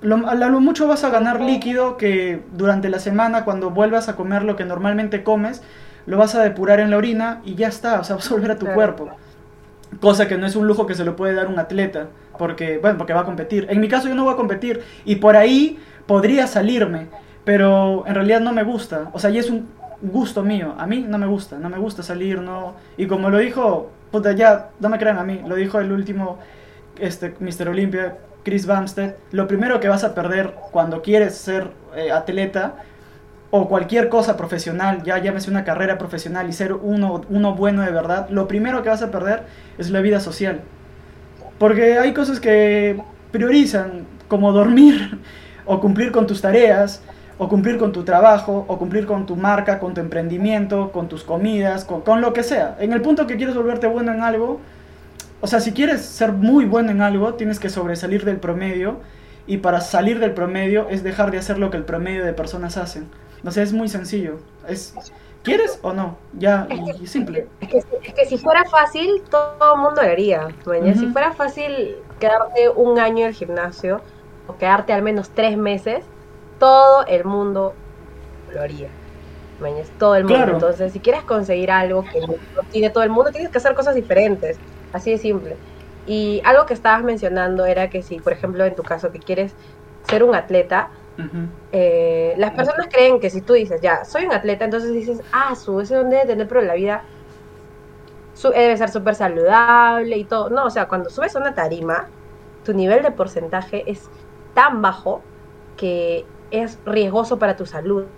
Lo, 0.00 0.28
a 0.28 0.34
lo 0.34 0.60
mucho 0.60 0.86
vas 0.86 1.04
a 1.04 1.10
ganar 1.10 1.40
líquido 1.40 1.96
que 1.96 2.42
durante 2.52 2.88
la 2.90 2.98
semana 2.98 3.44
cuando 3.44 3.70
vuelvas 3.70 4.08
a 4.08 4.16
comer 4.16 4.42
lo 4.44 4.56
que 4.56 4.64
normalmente 4.64 5.24
comes, 5.24 5.62
lo 6.06 6.18
vas 6.18 6.34
a 6.34 6.42
depurar 6.42 6.80
en 6.80 6.90
la 6.90 6.98
orina 6.98 7.40
y 7.44 7.54
ya 7.54 7.68
está, 7.68 8.00
o 8.00 8.04
sea, 8.04 8.16
vas 8.16 8.30
a 8.30 8.34
volver 8.34 8.50
a 8.52 8.58
tu 8.58 8.70
cuerpo. 8.70 9.16
Cosa 10.00 10.28
que 10.28 10.36
no 10.36 10.46
es 10.46 10.56
un 10.56 10.66
lujo 10.66 10.86
que 10.86 10.94
se 10.94 11.04
lo 11.04 11.16
puede 11.16 11.34
dar 11.34 11.48
un 11.48 11.58
atleta, 11.58 12.08
porque, 12.38 12.78
bueno, 12.78 12.98
porque 12.98 13.12
va 13.12 13.20
a 13.20 13.24
competir. 13.24 13.66
En 13.70 13.80
mi 13.80 13.88
caso 13.88 14.08
yo 14.08 14.14
no 14.14 14.24
voy 14.24 14.34
a 14.34 14.36
competir 14.36 14.82
y 15.04 15.16
por 15.16 15.36
ahí 15.36 15.78
podría 16.06 16.46
salirme, 16.46 17.08
pero 17.44 18.04
en 18.06 18.14
realidad 18.14 18.40
no 18.40 18.52
me 18.52 18.62
gusta. 18.62 19.10
O 19.12 19.18
sea, 19.18 19.30
y 19.30 19.38
es 19.38 19.50
un 19.50 19.68
gusto 20.02 20.42
mío. 20.42 20.74
A 20.78 20.86
mí 20.86 21.04
no 21.06 21.18
me 21.18 21.26
gusta, 21.26 21.58
no 21.58 21.68
me 21.68 21.78
gusta 21.78 22.02
salir, 22.02 22.40
no. 22.40 22.74
Y 22.96 23.06
como 23.06 23.30
lo 23.30 23.38
dijo, 23.38 23.90
puta, 24.10 24.32
ya, 24.32 24.70
no 24.80 24.88
me 24.88 24.98
crean 24.98 25.18
a 25.18 25.24
mí, 25.24 25.40
lo 25.46 25.56
dijo 25.56 25.80
el 25.80 25.92
último 25.92 26.38
este, 26.98 27.34
Mr. 27.40 27.68
Olympia, 27.68 28.16
Chris 28.44 28.66
Bumstead, 28.66 29.14
lo 29.32 29.48
primero 29.48 29.80
que 29.80 29.88
vas 29.88 30.04
a 30.04 30.14
perder 30.14 30.54
cuando 30.70 31.02
quieres 31.02 31.34
ser 31.34 31.70
eh, 31.96 32.12
atleta 32.12 32.76
o 33.50 33.68
cualquier 33.68 34.08
cosa 34.08 34.36
profesional, 34.36 35.02
ya 35.04 35.18
llámese 35.18 35.50
una 35.50 35.64
carrera 35.64 35.96
profesional 35.98 36.48
y 36.48 36.52
ser 36.52 36.72
uno, 36.72 37.22
uno 37.28 37.54
bueno 37.54 37.82
de 37.82 37.92
verdad, 37.92 38.28
lo 38.30 38.48
primero 38.48 38.82
que 38.82 38.88
vas 38.88 39.02
a 39.02 39.10
perder 39.10 39.44
es 39.78 39.90
la 39.90 40.00
vida 40.00 40.20
social. 40.20 40.60
Porque 41.58 41.98
hay 41.98 42.12
cosas 42.12 42.40
que 42.40 43.00
priorizan, 43.30 44.06
como 44.28 44.52
dormir, 44.52 45.20
o 45.66 45.80
cumplir 45.80 46.10
con 46.10 46.26
tus 46.26 46.40
tareas, 46.40 47.02
o 47.38 47.48
cumplir 47.48 47.78
con 47.78 47.92
tu 47.92 48.04
trabajo, 48.04 48.64
o 48.68 48.78
cumplir 48.78 49.06
con 49.06 49.26
tu 49.26 49.36
marca, 49.36 49.78
con 49.78 49.94
tu 49.94 50.00
emprendimiento, 50.00 50.90
con 50.92 51.08
tus 51.08 51.22
comidas, 51.22 51.84
con, 51.84 52.00
con 52.00 52.20
lo 52.20 52.32
que 52.32 52.42
sea. 52.42 52.76
En 52.80 52.92
el 52.92 53.02
punto 53.02 53.26
que 53.26 53.36
quieres 53.36 53.54
volverte 53.54 53.86
bueno 53.86 54.12
en 54.12 54.22
algo, 54.22 54.60
o 55.40 55.46
sea, 55.46 55.60
si 55.60 55.72
quieres 55.72 56.02
ser 56.02 56.32
muy 56.32 56.64
bueno 56.64 56.90
en 56.90 57.02
algo, 57.02 57.34
tienes 57.34 57.58
que 57.60 57.68
sobresalir 57.68 58.24
del 58.24 58.38
promedio. 58.38 59.00
Y 59.46 59.58
para 59.58 59.82
salir 59.82 60.18
del 60.18 60.32
promedio 60.32 60.88
es 60.88 61.02
dejar 61.02 61.30
de 61.30 61.36
hacer 61.36 61.58
lo 61.58 61.70
que 61.70 61.76
el 61.76 61.84
promedio 61.84 62.24
de 62.24 62.32
personas 62.32 62.78
hacen. 62.78 63.08
O 63.44 63.50
sea, 63.50 63.62
es 63.62 63.72
muy 63.72 63.88
sencillo. 63.88 64.38
Es, 64.66 64.94
¿Quieres 65.42 65.78
o 65.82 65.92
no? 65.92 66.16
Ya, 66.32 66.66
simple. 67.04 67.46
Es 67.60 67.68
que, 67.68 67.78
es 68.02 68.14
que 68.14 68.24
si 68.26 68.38
fuera 68.38 68.64
fácil, 68.64 69.22
todo 69.30 69.74
el 69.74 69.80
mundo 69.80 70.02
lo 70.02 70.08
haría. 70.08 70.48
Ujú. 70.64 70.98
Si 70.98 71.06
fuera 71.08 71.32
fácil 71.32 71.96
quedarte 72.18 72.70
un 72.70 72.98
año 72.98 73.22
en 73.22 73.28
el 73.28 73.34
gimnasio 73.34 74.00
o 74.46 74.56
quedarte 74.56 74.94
al 74.94 75.02
menos 75.02 75.28
tres 75.30 75.58
meses, 75.58 76.02
todo 76.58 77.04
el 77.06 77.24
mundo 77.26 77.74
lo 78.54 78.62
haría. 78.62 78.88
maña, 79.60 79.82
Todo 79.98 80.16
el 80.16 80.24
mundo. 80.24 80.36
Claro. 80.38 80.52
Entonces, 80.54 80.92
si 80.92 81.00
quieres 81.00 81.22
conseguir 81.24 81.70
algo 81.70 82.04
que 82.04 82.20
no 82.20 82.36
tiene 82.70 82.88
todo 82.88 83.04
el 83.04 83.10
mundo, 83.10 83.30
tienes 83.30 83.50
que 83.50 83.58
hacer 83.58 83.74
cosas 83.74 83.94
diferentes. 83.94 84.56
Así 84.94 85.10
de 85.10 85.18
simple. 85.18 85.56
Y 86.06 86.40
algo 86.44 86.64
que 86.64 86.72
estabas 86.72 87.02
mencionando 87.02 87.66
era 87.66 87.90
que 87.90 88.02
si, 88.02 88.18
por 88.18 88.32
ejemplo, 88.32 88.64
en 88.64 88.74
tu 88.74 88.82
caso, 88.82 89.12
que 89.12 89.18
quieres 89.18 89.52
ser 90.08 90.22
un 90.22 90.34
atleta, 90.34 90.88
Eh, 91.72 92.34
las 92.38 92.52
personas 92.54 92.86
creen 92.92 93.18
que 93.20 93.30
si 93.30 93.42
tú 93.42 93.54
dices, 93.54 93.80
ya, 93.82 94.04
soy 94.04 94.26
un 94.26 94.32
atleta, 94.32 94.64
entonces 94.64 94.92
dices, 94.92 95.22
ah, 95.32 95.54
su, 95.56 95.80
ese 95.80 95.96
donde 95.96 96.16
debe 96.16 96.28
tener, 96.28 96.48
pero 96.48 96.62
la 96.62 96.74
vida 96.74 97.04
su- 98.32 98.50
debe 98.50 98.76
ser 98.76 98.90
súper 98.90 99.14
saludable 99.14 100.16
y 100.16 100.26
todo. 100.26 100.50
No, 100.50 100.66
o 100.66 100.70
sea, 100.70 100.86
cuando 100.88 101.10
subes 101.10 101.34
a 101.36 101.40
una 101.40 101.54
tarima, 101.54 102.12
tu 102.62 102.72
nivel 102.74 103.02
de 103.02 103.12
porcentaje 103.12 103.90
es 103.90 104.10
tan 104.52 104.82
bajo 104.82 105.28
que 105.76 106.30
es 106.50 106.80
riesgoso 106.84 107.38
para 107.38 107.56
tu 107.56 107.66
salud. 107.66 108.12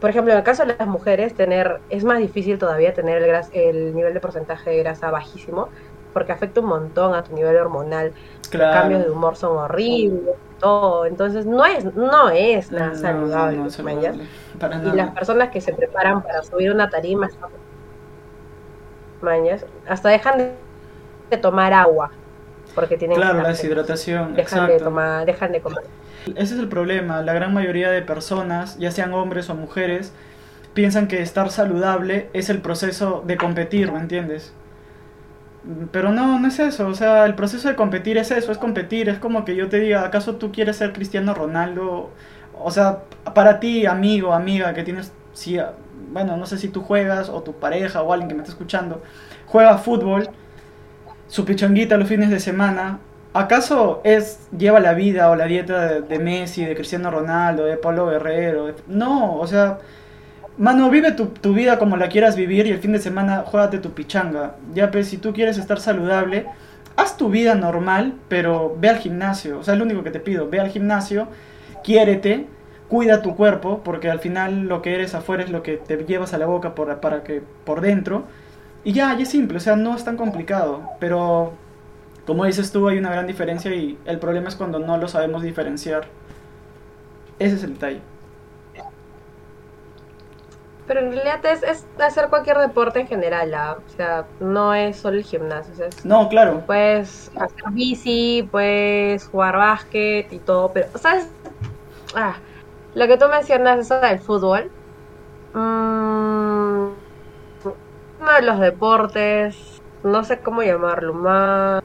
Por 0.00 0.10
ejemplo, 0.10 0.32
en 0.32 0.38
el 0.40 0.44
caso 0.44 0.64
de 0.66 0.76
las 0.78 0.88
mujeres, 0.88 1.34
tener 1.34 1.82
es 1.88 2.04
más 2.04 2.18
difícil 2.20 2.58
todavía 2.58 2.94
tener 2.94 3.22
el, 3.22 3.40
el 3.52 3.94
nivel 3.94 4.14
de 4.14 4.20
porcentaje 4.20 4.70
de 4.70 4.78
grasa 4.78 5.10
bajísimo, 5.10 5.70
porque 6.16 6.32
afecta 6.32 6.60
un 6.60 6.68
montón 6.68 7.14
a 7.14 7.22
tu 7.22 7.34
nivel 7.34 7.54
hormonal. 7.58 8.10
Los 8.50 8.72
cambios 8.72 9.04
de 9.04 9.10
humor 9.10 9.36
son 9.36 9.58
horribles, 9.58 10.34
todo. 10.58 11.04
Entonces, 11.04 11.44
no 11.44 11.66
es, 11.66 11.84
no 11.94 12.30
es 12.30 12.72
nada 12.72 12.94
saludable. 12.94 13.58
Y 13.58 14.96
las 14.96 15.10
personas 15.10 15.50
que 15.50 15.60
se 15.60 15.74
preparan 15.74 16.22
para 16.22 16.42
subir 16.42 16.72
una 16.72 16.88
tarima, 16.88 17.28
mañas, 19.20 19.66
hasta 19.86 20.08
dejan 20.08 20.38
de 20.38 21.36
tomar 21.36 21.74
agua 21.74 22.10
porque 22.74 22.96
tienen 22.96 23.18
claro 23.18 23.42
la 23.42 23.48
deshidratación 23.48 24.34
dejan 24.36 24.68
de 24.68 24.78
tomar 24.78 25.26
dejan 25.26 25.52
de 25.52 25.60
comer. 25.60 25.84
Ese 26.28 26.54
es 26.54 26.60
el 26.60 26.68
problema. 26.68 27.20
La 27.20 27.34
gran 27.34 27.52
mayoría 27.52 27.90
de 27.90 28.00
personas 28.00 28.78
ya 28.78 28.90
sean 28.90 29.12
hombres 29.12 29.50
o 29.50 29.54
mujeres 29.54 30.14
piensan 30.72 31.08
que 31.08 31.20
estar 31.20 31.50
saludable 31.50 32.30
es 32.32 32.48
el 32.48 32.62
proceso 32.62 33.22
de 33.26 33.36
competir 33.36 33.92
me 33.92 33.98
entiendes 33.98 34.54
pero 35.90 36.12
no, 36.12 36.38
no 36.38 36.48
es 36.48 36.58
eso. 36.58 36.86
O 36.88 36.94
sea, 36.94 37.26
el 37.26 37.34
proceso 37.34 37.68
de 37.68 37.76
competir 37.76 38.18
es 38.18 38.30
eso, 38.30 38.52
es 38.52 38.58
competir. 38.58 39.08
Es 39.08 39.18
como 39.18 39.44
que 39.44 39.56
yo 39.56 39.68
te 39.68 39.80
diga, 39.80 40.04
¿acaso 40.04 40.36
tú 40.36 40.52
quieres 40.52 40.76
ser 40.76 40.92
Cristiano 40.92 41.34
Ronaldo? 41.34 42.10
O 42.58 42.70
sea, 42.70 43.02
para 43.34 43.60
ti, 43.60 43.86
amigo, 43.86 44.32
amiga, 44.32 44.74
que 44.74 44.82
tienes, 44.84 45.12
si, 45.32 45.58
bueno, 46.12 46.36
no 46.36 46.46
sé 46.46 46.58
si 46.58 46.68
tú 46.68 46.82
juegas 46.82 47.28
o 47.28 47.42
tu 47.42 47.54
pareja 47.54 48.02
o 48.02 48.12
alguien 48.12 48.28
que 48.28 48.34
me 48.34 48.42
está 48.42 48.52
escuchando, 48.52 49.02
juega 49.46 49.78
fútbol, 49.78 50.30
su 51.28 51.44
pichonguita 51.44 51.96
los 51.96 52.08
fines 52.08 52.30
de 52.30 52.40
semana, 52.40 53.00
¿acaso 53.34 54.00
es, 54.04 54.48
lleva 54.56 54.80
la 54.80 54.94
vida 54.94 55.30
o 55.30 55.36
la 55.36 55.46
dieta 55.46 55.86
de, 55.86 56.00
de 56.02 56.18
Messi, 56.18 56.64
de 56.64 56.74
Cristiano 56.74 57.10
Ronaldo, 57.10 57.64
de 57.64 57.76
Pablo 57.76 58.06
Guerrero? 58.06 58.74
No, 58.86 59.36
o 59.36 59.46
sea 59.46 59.78
Mano, 60.58 60.88
vive 60.88 61.12
tu, 61.12 61.26
tu, 61.26 61.52
vida 61.52 61.78
como 61.78 61.98
la 61.98 62.08
quieras 62.08 62.34
vivir 62.34 62.66
y 62.66 62.70
el 62.70 62.78
fin 62.78 62.92
de 62.92 62.98
semana 62.98 63.42
juégate 63.42 63.78
tu 63.78 63.90
pichanga. 63.92 64.56
Ya, 64.72 64.90
pues, 64.90 65.08
si 65.08 65.18
tú 65.18 65.34
quieres 65.34 65.58
estar 65.58 65.80
saludable, 65.80 66.46
haz 66.96 67.18
tu 67.18 67.28
vida 67.28 67.54
normal, 67.54 68.14
pero 68.28 68.74
ve 68.78 68.88
al 68.88 68.98
gimnasio. 68.98 69.58
O 69.58 69.62
sea, 69.62 69.74
es 69.74 69.78
lo 69.78 69.84
único 69.84 70.02
que 70.02 70.10
te 70.10 70.20
pido. 70.20 70.48
Ve 70.48 70.58
al 70.58 70.70
gimnasio, 70.70 71.28
quiérete, 71.84 72.46
cuida 72.88 73.20
tu 73.20 73.36
cuerpo, 73.36 73.82
porque 73.84 74.10
al 74.10 74.20
final 74.20 74.62
lo 74.62 74.80
que 74.80 74.94
eres 74.94 75.14
afuera 75.14 75.42
es 75.42 75.50
lo 75.50 75.62
que 75.62 75.76
te 75.76 75.98
llevas 76.04 76.32
a 76.32 76.38
la 76.38 76.46
boca 76.46 76.74
por, 76.74 77.00
para 77.00 77.22
que 77.22 77.42
por 77.64 77.82
dentro. 77.82 78.24
Y 78.82 78.92
ya, 78.92 79.14
ya 79.14 79.24
es 79.24 79.28
simple, 79.28 79.58
o 79.58 79.60
sea, 79.60 79.76
no 79.76 79.94
es 79.94 80.04
tan 80.04 80.16
complicado. 80.16 80.88
Pero, 81.00 81.52
como 82.26 82.46
dices 82.46 82.72
tú, 82.72 82.88
hay 82.88 82.98
una 82.98 83.10
gran 83.10 83.26
diferencia 83.26 83.74
y 83.74 83.98
el 84.06 84.18
problema 84.18 84.48
es 84.48 84.56
cuando 84.56 84.78
no 84.78 84.96
lo 84.96 85.08
sabemos 85.08 85.42
diferenciar. 85.42 86.06
Ese 87.38 87.56
es 87.56 87.64
el 87.64 87.74
detalle. 87.74 88.00
Pero 90.86 91.00
en 91.00 91.12
realidad 91.12 91.44
es, 91.44 91.86
hacer 91.98 92.28
cualquier 92.28 92.58
deporte 92.58 93.00
en 93.00 93.08
general, 93.08 93.52
¿ah? 93.54 93.76
o 93.84 93.90
sea, 93.96 94.24
no 94.38 94.72
es 94.72 94.96
solo 94.96 95.16
el 95.16 95.24
gimnasio. 95.24 95.72
no, 96.04 96.28
claro. 96.28 96.62
Puedes 96.64 97.30
hacer 97.34 97.64
bici, 97.72 98.48
puedes 98.50 99.26
jugar 99.26 99.56
básquet 99.56 100.32
y 100.32 100.38
todo, 100.38 100.70
pero, 100.72 100.86
¿sabes? 100.94 101.28
Ah, 102.14 102.36
lo 102.94 103.06
que 103.08 103.16
tú 103.16 103.26
mencionas, 103.28 103.80
eso 103.80 104.00
del 104.00 104.20
fútbol. 104.20 104.70
Mmm, 105.54 106.90
uno 108.20 108.32
de 108.32 108.42
los 108.42 108.60
deportes, 108.60 109.82
no 110.04 110.24
sé 110.24 110.38
cómo 110.38 110.62
llamarlo, 110.62 111.14
más... 111.14 111.82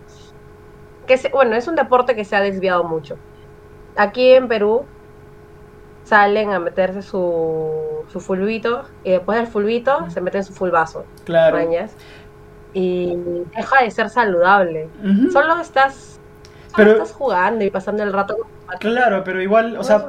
Que 1.07 1.19
bueno, 1.33 1.55
es 1.55 1.67
un 1.67 1.75
deporte 1.75 2.15
que 2.15 2.23
se 2.23 2.35
ha 2.35 2.41
desviado 2.41 2.83
mucho. 2.83 3.17
Aquí 3.97 4.31
en 4.31 4.47
Perú 4.47 4.85
salen 6.11 6.51
a 6.51 6.59
meterse 6.59 7.01
su, 7.01 8.03
su 8.11 8.19
fulbito 8.19 8.83
y 9.05 9.11
después 9.11 9.37
del 9.37 9.47
fulbito 9.47 10.09
se 10.09 10.19
meten 10.19 10.43
su 10.43 10.51
fulbazo. 10.51 11.05
Claro. 11.23 11.57
Y 12.73 13.15
deja 13.55 13.81
de 13.81 13.91
ser 13.91 14.09
saludable. 14.09 14.89
Solo 15.31 15.57
estás, 15.61 16.19
pero, 16.75 16.91
estás 16.91 17.13
jugando 17.13 17.63
y 17.63 17.69
pasando 17.69 18.03
el 18.03 18.11
rato. 18.11 18.35
Claro, 18.81 19.23
pero 19.23 19.41
igual, 19.41 19.77
o 19.77 19.85
sea, 19.85 20.05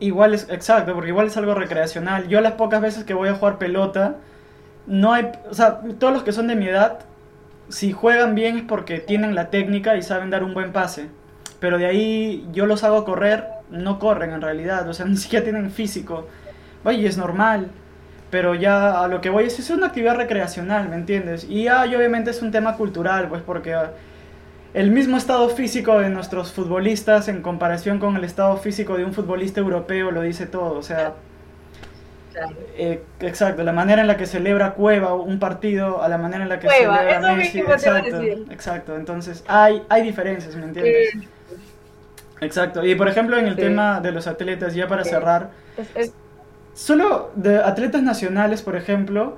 igual 0.00 0.34
es, 0.34 0.48
exacto, 0.50 0.92
porque 0.92 1.10
igual 1.10 1.28
es 1.28 1.36
algo 1.36 1.54
recreacional. 1.54 2.26
Yo 2.26 2.40
las 2.40 2.54
pocas 2.54 2.80
veces 2.80 3.04
que 3.04 3.14
voy 3.14 3.28
a 3.28 3.34
jugar 3.34 3.58
pelota, 3.58 4.16
no 4.88 5.12
hay, 5.12 5.30
o 5.48 5.54
sea, 5.54 5.82
todos 6.00 6.12
los 6.12 6.24
que 6.24 6.32
son 6.32 6.48
de 6.48 6.56
mi 6.56 6.66
edad, 6.66 6.98
si 7.68 7.92
juegan 7.92 8.34
bien 8.34 8.56
es 8.56 8.64
porque 8.64 8.98
tienen 8.98 9.36
la 9.36 9.50
técnica 9.50 9.96
y 9.96 10.02
saben 10.02 10.30
dar 10.30 10.42
un 10.42 10.52
buen 10.52 10.72
pase. 10.72 11.10
Pero 11.60 11.78
de 11.78 11.86
ahí 11.86 12.48
yo 12.52 12.66
los 12.66 12.82
hago 12.82 13.04
correr 13.04 13.54
no 13.74 13.98
corren 13.98 14.30
en 14.30 14.40
realidad, 14.40 14.88
o 14.88 14.94
sea, 14.94 15.06
ni 15.06 15.16
siquiera 15.16 15.44
tienen 15.44 15.70
físico. 15.70 16.28
Oye, 16.84 17.06
es 17.06 17.16
normal, 17.16 17.70
pero 18.30 18.54
ya 18.54 19.02
a 19.02 19.08
lo 19.08 19.20
que 19.20 19.30
voy 19.30 19.44
es, 19.44 19.58
es 19.58 19.70
una 19.70 19.86
actividad 19.86 20.16
recreacional, 20.16 20.88
¿me 20.88 20.96
entiendes? 20.96 21.44
Y, 21.44 21.68
ah, 21.68 21.84
obviamente 21.84 22.30
es 22.30 22.42
un 22.42 22.50
tema 22.50 22.76
cultural, 22.76 23.28
pues 23.28 23.42
porque 23.42 23.74
ah, 23.74 23.92
el 24.74 24.90
mismo 24.90 25.16
estado 25.16 25.48
físico 25.48 26.00
de 26.00 26.10
nuestros 26.10 26.52
futbolistas 26.52 27.28
en 27.28 27.42
comparación 27.42 28.00
con 28.00 28.16
el 28.16 28.24
estado 28.24 28.56
físico 28.56 28.96
de 28.96 29.04
un 29.04 29.12
futbolista 29.14 29.60
europeo 29.60 30.10
lo 30.10 30.22
dice 30.22 30.46
todo, 30.46 30.74
o 30.74 30.82
sea... 30.82 31.14
Eh, 32.76 33.00
exacto, 33.20 33.62
la 33.62 33.72
manera 33.72 34.02
en 34.02 34.08
la 34.08 34.16
que 34.16 34.26
celebra 34.26 34.72
Cueva 34.74 35.14
un 35.14 35.38
partido, 35.38 36.02
a 36.02 36.08
la 36.08 36.18
manera 36.18 36.42
en 36.42 36.48
la 36.48 36.58
que 36.58 36.68
celebra 36.68 37.36
Messi, 37.36 37.60
exacto, 37.60 38.20
exacto, 38.50 38.96
entonces 38.96 39.44
hay, 39.46 39.84
hay 39.88 40.02
diferencias, 40.02 40.56
¿me 40.56 40.64
entiendes? 40.64 41.14
Exacto. 42.44 42.84
Y 42.84 42.94
por 42.94 43.08
ejemplo, 43.08 43.38
en 43.38 43.46
el 43.46 43.56
tema 43.56 44.00
de 44.00 44.12
los 44.12 44.26
atletas, 44.26 44.74
ya 44.74 44.86
para 44.88 45.04
cerrar, 45.04 45.50
solo 46.74 47.30
de 47.34 47.58
atletas 47.58 48.02
nacionales, 48.02 48.62
por 48.62 48.76
ejemplo, 48.76 49.36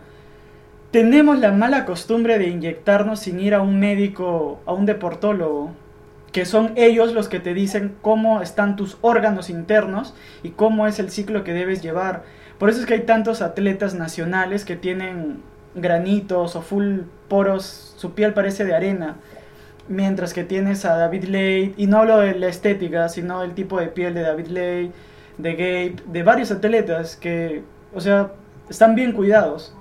tenemos 0.90 1.38
la 1.38 1.52
mala 1.52 1.84
costumbre 1.84 2.38
de 2.38 2.48
inyectarnos 2.48 3.20
sin 3.20 3.40
ir 3.40 3.54
a 3.54 3.60
un 3.60 3.78
médico, 3.78 4.60
a 4.66 4.72
un 4.72 4.86
deportólogo, 4.86 5.72
que 6.32 6.44
son 6.44 6.72
ellos 6.76 7.12
los 7.12 7.28
que 7.28 7.40
te 7.40 7.54
dicen 7.54 7.96
cómo 8.02 8.42
están 8.42 8.76
tus 8.76 8.98
órganos 9.00 9.48
internos 9.48 10.14
y 10.42 10.50
cómo 10.50 10.86
es 10.86 10.98
el 10.98 11.10
ciclo 11.10 11.44
que 11.44 11.52
debes 11.52 11.82
llevar. 11.82 12.24
Por 12.58 12.70
eso 12.70 12.80
es 12.80 12.86
que 12.86 12.94
hay 12.94 13.02
tantos 13.02 13.42
atletas 13.42 13.94
nacionales 13.94 14.64
que 14.64 14.76
tienen 14.76 15.42
granitos 15.74 16.56
o 16.56 16.62
full 16.62 17.00
poros, 17.28 17.94
su 17.96 18.12
piel 18.12 18.32
parece 18.32 18.64
de 18.64 18.74
arena 18.74 19.16
Mientras 19.88 20.34
que 20.34 20.42
tienes 20.42 20.84
a 20.84 20.96
David 20.96 21.24
Ley, 21.24 21.74
y 21.76 21.86
no 21.86 21.98
hablo 21.98 22.18
de 22.18 22.34
la 22.34 22.48
estética, 22.48 23.08
sino 23.08 23.42
el 23.42 23.54
tipo 23.54 23.78
de 23.78 23.86
piel 23.86 24.14
de 24.14 24.22
David 24.22 24.46
Ley, 24.48 24.92
de 25.38 25.52
Gabe, 25.52 25.96
de 26.06 26.22
varios 26.22 26.50
atletas 26.50 27.16
que, 27.16 27.62
o 27.94 28.00
sea, 28.00 28.32
están 28.68 28.94
bien 28.94 29.12
cuidados. 29.12 29.74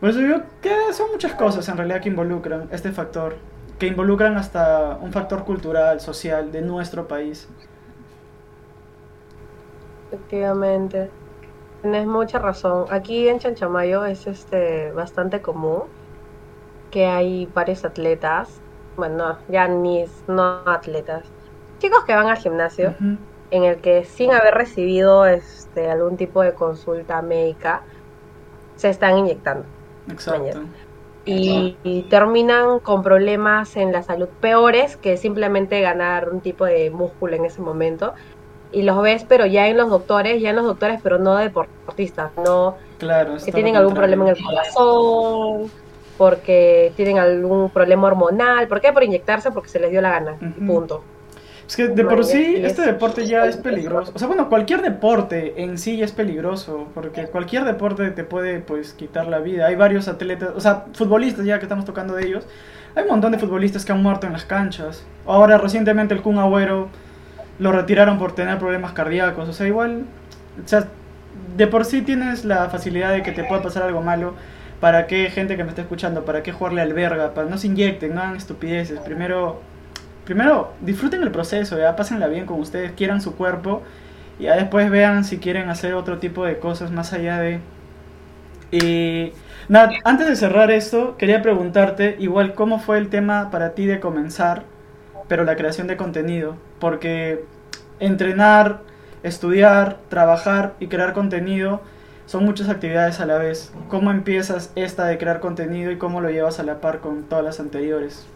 Por 0.00 0.10
eso 0.10 0.18
digo 0.18 0.42
que 0.60 0.74
son 0.92 1.10
muchas 1.12 1.32
cosas 1.32 1.66
en 1.68 1.76
realidad 1.78 2.02
que 2.02 2.10
involucran 2.10 2.68
este 2.70 2.92
factor, 2.92 3.36
que 3.78 3.86
involucran 3.86 4.36
hasta 4.36 4.98
un 5.00 5.12
factor 5.12 5.44
cultural, 5.44 6.00
social 6.00 6.52
de 6.52 6.60
nuestro 6.60 7.08
país. 7.08 7.48
Efectivamente. 10.12 11.10
Tienes 11.80 12.06
mucha 12.06 12.38
razón. 12.38 12.86
Aquí 12.90 13.28
en 13.28 13.38
Chanchamayo 13.38 14.04
es 14.04 14.26
este 14.26 14.90
bastante 14.92 15.42
común 15.42 15.82
que 16.90 17.06
hay 17.06 17.46
varios 17.54 17.84
atletas 17.84 18.60
bueno, 18.96 19.38
ya 19.48 19.68
ni 19.68 20.04
no 20.26 20.60
atletas, 20.66 21.24
chicos 21.78 22.04
que 22.04 22.14
van 22.14 22.28
al 22.28 22.36
gimnasio, 22.36 22.94
en 23.50 23.64
el 23.64 23.76
que 23.76 24.04
sin 24.04 24.32
haber 24.32 24.54
recibido 24.54 25.26
este 25.26 25.90
algún 25.90 26.16
tipo 26.16 26.42
de 26.42 26.54
consulta 26.54 27.20
médica, 27.22 27.82
se 28.76 28.88
están 28.88 29.18
inyectando. 29.18 29.64
Exacto. 30.10 30.60
Y, 31.26 32.06
terminan 32.10 32.80
con 32.80 33.02
problemas 33.02 33.76
en 33.76 33.92
la 33.92 34.02
salud 34.02 34.28
peores 34.40 34.98
que 34.98 35.16
simplemente 35.16 35.80
ganar 35.80 36.28
un 36.28 36.40
tipo 36.40 36.66
de 36.66 36.90
músculo 36.90 37.34
en 37.36 37.46
ese 37.46 37.62
momento. 37.62 38.12
Y 38.72 38.82
los 38.82 39.00
ves, 39.00 39.24
pero 39.26 39.46
ya 39.46 39.68
en 39.68 39.76
los 39.76 39.88
doctores, 39.88 40.42
ya 40.42 40.50
en 40.50 40.56
los 40.56 40.66
doctores, 40.66 41.00
pero 41.02 41.18
no 41.18 41.36
deportistas, 41.36 42.32
no 42.36 42.76
claro, 42.98 43.36
que 43.42 43.52
tienen 43.52 43.76
algún 43.76 43.94
problema 43.94 44.24
en 44.24 44.36
el 44.36 44.44
corazón, 44.44 45.70
porque 46.16 46.92
tienen 46.96 47.18
algún 47.18 47.70
problema 47.70 48.06
hormonal. 48.06 48.68
¿Por 48.68 48.80
qué? 48.80 48.92
Por 48.92 49.02
inyectarse 49.02 49.50
porque 49.50 49.68
se 49.68 49.80
les 49.80 49.90
dio 49.90 50.00
la 50.00 50.10
gana. 50.10 50.36
Punto. 50.66 51.02
Es 51.66 51.76
que 51.76 51.88
de 51.88 52.04
por 52.04 52.24
sí 52.24 52.56
este 52.62 52.82
deporte 52.82 53.26
ya 53.26 53.46
es 53.46 53.56
peligroso. 53.56 54.12
O 54.14 54.18
sea, 54.18 54.28
bueno, 54.28 54.48
cualquier 54.48 54.82
deporte 54.82 55.62
en 55.62 55.78
sí 55.78 55.96
ya 55.96 56.04
es 56.04 56.12
peligroso, 56.12 56.88
porque 56.92 57.26
cualquier 57.26 57.64
deporte 57.64 58.10
te 58.10 58.22
puede 58.22 58.60
pues 58.60 58.92
quitar 58.92 59.26
la 59.26 59.38
vida. 59.38 59.66
Hay 59.66 59.74
varios 59.74 60.08
atletas, 60.08 60.50
o 60.54 60.60
sea, 60.60 60.84
futbolistas 60.92 61.46
ya 61.46 61.58
que 61.58 61.64
estamos 61.64 61.84
tocando 61.84 62.14
de 62.14 62.26
ellos. 62.26 62.46
Hay 62.94 63.04
un 63.04 63.10
montón 63.10 63.32
de 63.32 63.38
futbolistas 63.38 63.84
que 63.84 63.92
han 63.92 64.02
muerto 64.02 64.26
en 64.26 64.34
las 64.34 64.44
canchas. 64.44 65.04
Ahora 65.26 65.58
recientemente 65.58 66.14
el 66.14 66.22
Kun 66.22 66.38
Agüero 66.38 66.88
lo 67.58 67.72
retiraron 67.72 68.18
por 68.18 68.34
tener 68.34 68.58
problemas 68.58 68.92
cardíacos. 68.92 69.48
O 69.48 69.52
sea, 69.52 69.66
igual, 69.66 70.04
o 70.62 70.68
sea, 70.68 70.86
de 71.56 71.66
por 71.66 71.84
sí 71.86 72.02
tienes 72.02 72.44
la 72.44 72.68
facilidad 72.68 73.12
de 73.12 73.22
que 73.22 73.32
te 73.32 73.42
pueda 73.44 73.62
pasar 73.62 73.84
algo 73.84 74.02
malo 74.02 74.34
¿Para 74.80 75.06
qué 75.06 75.30
gente 75.30 75.56
que 75.56 75.64
me 75.64 75.70
está 75.70 75.82
escuchando? 75.82 76.24
¿Para 76.24 76.42
qué 76.42 76.52
jugarle 76.52 76.82
al 76.82 76.92
verga? 76.92 77.34
Para 77.34 77.48
no 77.48 77.58
se 77.58 77.68
inyecten, 77.68 78.14
no 78.14 78.20
hagan 78.20 78.36
estupideces. 78.36 79.00
Primero 79.00 79.60
primero 80.24 80.72
disfruten 80.80 81.22
el 81.22 81.30
proceso, 81.30 81.78
ya 81.78 81.96
pásenla 81.96 82.26
bien 82.28 82.46
con 82.46 82.58
ustedes, 82.58 82.92
quieran 82.92 83.20
su 83.20 83.36
cuerpo 83.36 83.82
y 84.38 84.44
ya 84.44 84.56
después 84.56 84.90
vean 84.90 85.24
si 85.24 85.38
quieren 85.38 85.68
hacer 85.68 85.94
otro 85.94 86.18
tipo 86.18 86.44
de 86.44 86.58
cosas 86.58 86.90
más 86.90 87.12
allá 87.12 87.38
de... 87.38 87.60
Y 88.70 89.32
nada, 89.68 89.92
antes 90.02 90.26
de 90.26 90.34
cerrar 90.34 90.70
esto, 90.70 91.16
quería 91.16 91.42
preguntarte 91.42 92.16
igual 92.18 92.54
cómo 92.54 92.80
fue 92.80 92.98
el 92.98 93.08
tema 93.08 93.50
para 93.50 93.74
ti 93.74 93.86
de 93.86 94.00
comenzar, 94.00 94.64
pero 95.28 95.44
la 95.44 95.54
creación 95.54 95.86
de 95.86 95.96
contenido, 95.96 96.56
porque 96.80 97.44
entrenar, 98.00 98.80
estudiar, 99.22 99.98
trabajar 100.08 100.74
y 100.80 100.88
crear 100.88 101.12
contenido 101.12 101.82
son 102.26 102.44
muchas 102.44 102.68
actividades 102.68 103.20
a 103.20 103.26
la 103.26 103.38
vez. 103.38 103.72
¿Cómo 103.88 104.10
empiezas 104.10 104.72
esta 104.76 105.06
de 105.06 105.18
crear 105.18 105.40
contenido 105.40 105.90
y 105.90 105.98
cómo 105.98 106.20
lo 106.20 106.30
llevas 106.30 106.58
a 106.60 106.62
la 106.64 106.80
par 106.80 107.00
con 107.00 107.24
todas 107.24 107.44
las 107.44 107.60
anteriores? 107.60 108.26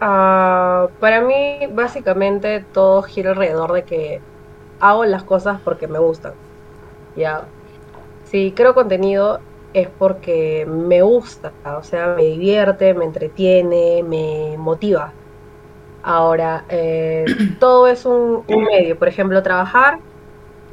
Uh, 0.00 0.88
para 1.00 1.20
mí, 1.22 1.66
básicamente, 1.72 2.64
todo 2.72 3.02
gira 3.02 3.30
alrededor 3.30 3.72
de 3.72 3.84
que 3.84 4.20
hago 4.80 5.04
las 5.04 5.24
cosas 5.24 5.60
porque 5.62 5.86
me 5.88 5.98
gustan. 5.98 6.34
Ya. 7.16 7.48
Si 8.24 8.52
creo 8.52 8.74
contenido 8.74 9.40
es 9.72 9.88
porque 9.88 10.66
me 10.68 11.02
gusta, 11.02 11.52
o 11.64 11.82
sea, 11.82 12.14
me 12.16 12.24
divierte, 12.24 12.94
me 12.94 13.04
entretiene, 13.04 14.02
me 14.02 14.56
motiva. 14.58 15.12
Ahora, 16.02 16.64
eh, 16.68 17.24
todo 17.60 17.86
es 17.88 18.04
un, 18.06 18.44
un 18.46 18.64
medio. 18.64 18.98
Por 18.98 19.08
ejemplo, 19.08 19.42
trabajar 19.42 20.00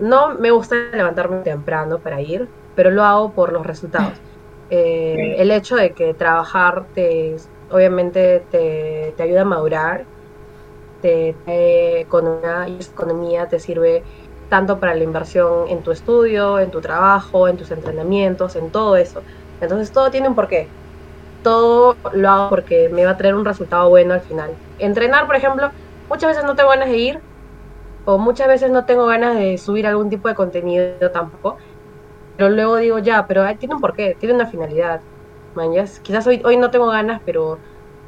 no 0.01 0.35
me 0.35 0.51
gusta 0.51 0.75
levantarme 0.93 1.43
temprano 1.43 1.99
para 1.99 2.21
ir, 2.21 2.49
pero 2.75 2.91
lo 2.91 3.03
hago 3.03 3.33
por 3.33 3.53
los 3.53 3.65
resultados. 3.65 4.13
Eh, 4.73 5.35
el 5.37 5.51
hecho 5.51 5.75
de 5.75 5.91
que 5.91 6.13
trabajar 6.13 6.85
te, 6.93 7.35
obviamente 7.69 8.41
te, 8.49 9.13
ayuda 9.21 9.41
a 9.41 9.43
madurar, 9.43 10.05
te, 11.01 11.35
economía, 11.99 12.69
y 12.69 12.79
economía 12.81 13.49
te 13.49 13.59
sirve 13.59 14.01
tanto 14.47 14.79
para 14.79 14.95
la 14.95 15.03
inversión 15.03 15.67
en 15.67 15.83
tu 15.83 15.91
estudio, 15.91 16.57
en 16.57 16.71
tu 16.71 16.79
trabajo, 16.79 17.49
en 17.49 17.57
tus 17.57 17.69
entrenamientos, 17.71 18.55
en 18.55 18.71
todo 18.71 18.95
eso. 18.95 19.23
Entonces 19.59 19.91
todo 19.91 20.09
tiene 20.09 20.29
un 20.29 20.35
porqué. 20.35 20.69
Todo 21.43 21.97
lo 22.13 22.29
hago 22.29 22.49
porque 22.49 22.87
me 22.89 23.03
va 23.03 23.11
a 23.11 23.17
traer 23.17 23.35
un 23.35 23.43
resultado 23.43 23.89
bueno 23.89 24.13
al 24.13 24.21
final. 24.21 24.55
Entrenar, 24.77 25.25
por 25.25 25.35
ejemplo, 25.35 25.69
muchas 26.09 26.29
veces 26.29 26.45
no 26.45 26.55
tengo 26.55 26.69
ganas 26.69 26.87
de 26.87 26.97
ir, 26.97 27.21
o 28.05 28.17
muchas 28.17 28.47
veces 28.47 28.71
no 28.71 28.85
tengo 28.85 29.05
ganas 29.07 29.35
de 29.35 29.57
subir 29.57 29.87
algún 29.87 30.09
tipo 30.09 30.27
de 30.27 30.35
contenido 30.35 31.11
tampoco, 31.11 31.57
pero 32.35 32.49
luego 32.49 32.77
digo 32.77 32.99
ya, 32.99 33.27
pero 33.27 33.43
tiene 33.57 33.75
un 33.75 33.81
porqué, 33.81 34.15
tiene 34.19 34.35
una 34.35 34.47
finalidad. 34.47 35.01
quizás 36.03 36.27
hoy, 36.27 36.41
hoy 36.45 36.57
no 36.57 36.71
tengo 36.71 36.87
ganas, 36.87 37.21
pero 37.25 37.59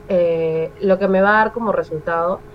eh, 0.07 0.71
lo 0.81 0.97
que 0.99 1.07
me 1.07 1.21
va 1.21 1.29
a 1.31 1.43
dar 1.45 1.51
como 1.53 1.71
resultado 1.71 2.45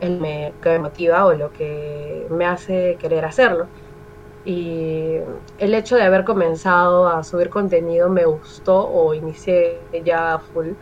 el 0.00 0.20
me, 0.20 0.54
que 0.62 0.70
me 0.70 0.78
motiva 0.80 1.26
o 1.26 1.34
lo 1.34 1.52
que 1.52 2.26
me 2.30 2.46
hace 2.46 2.96
querer 3.00 3.24
hacerlo. 3.24 3.70
Y 4.44 5.16
el 5.58 5.74
hecho 5.74 5.96
de 5.96 6.02
haber 6.04 6.24
comenzado 6.24 7.08
a 7.08 7.22
subir 7.24 7.50
contenido 7.50 8.08
me 8.10 8.24
gustó 8.26 8.88
o 8.90 9.14
inicié 9.14 9.88
ya 10.04 10.38
full 10.40 10.74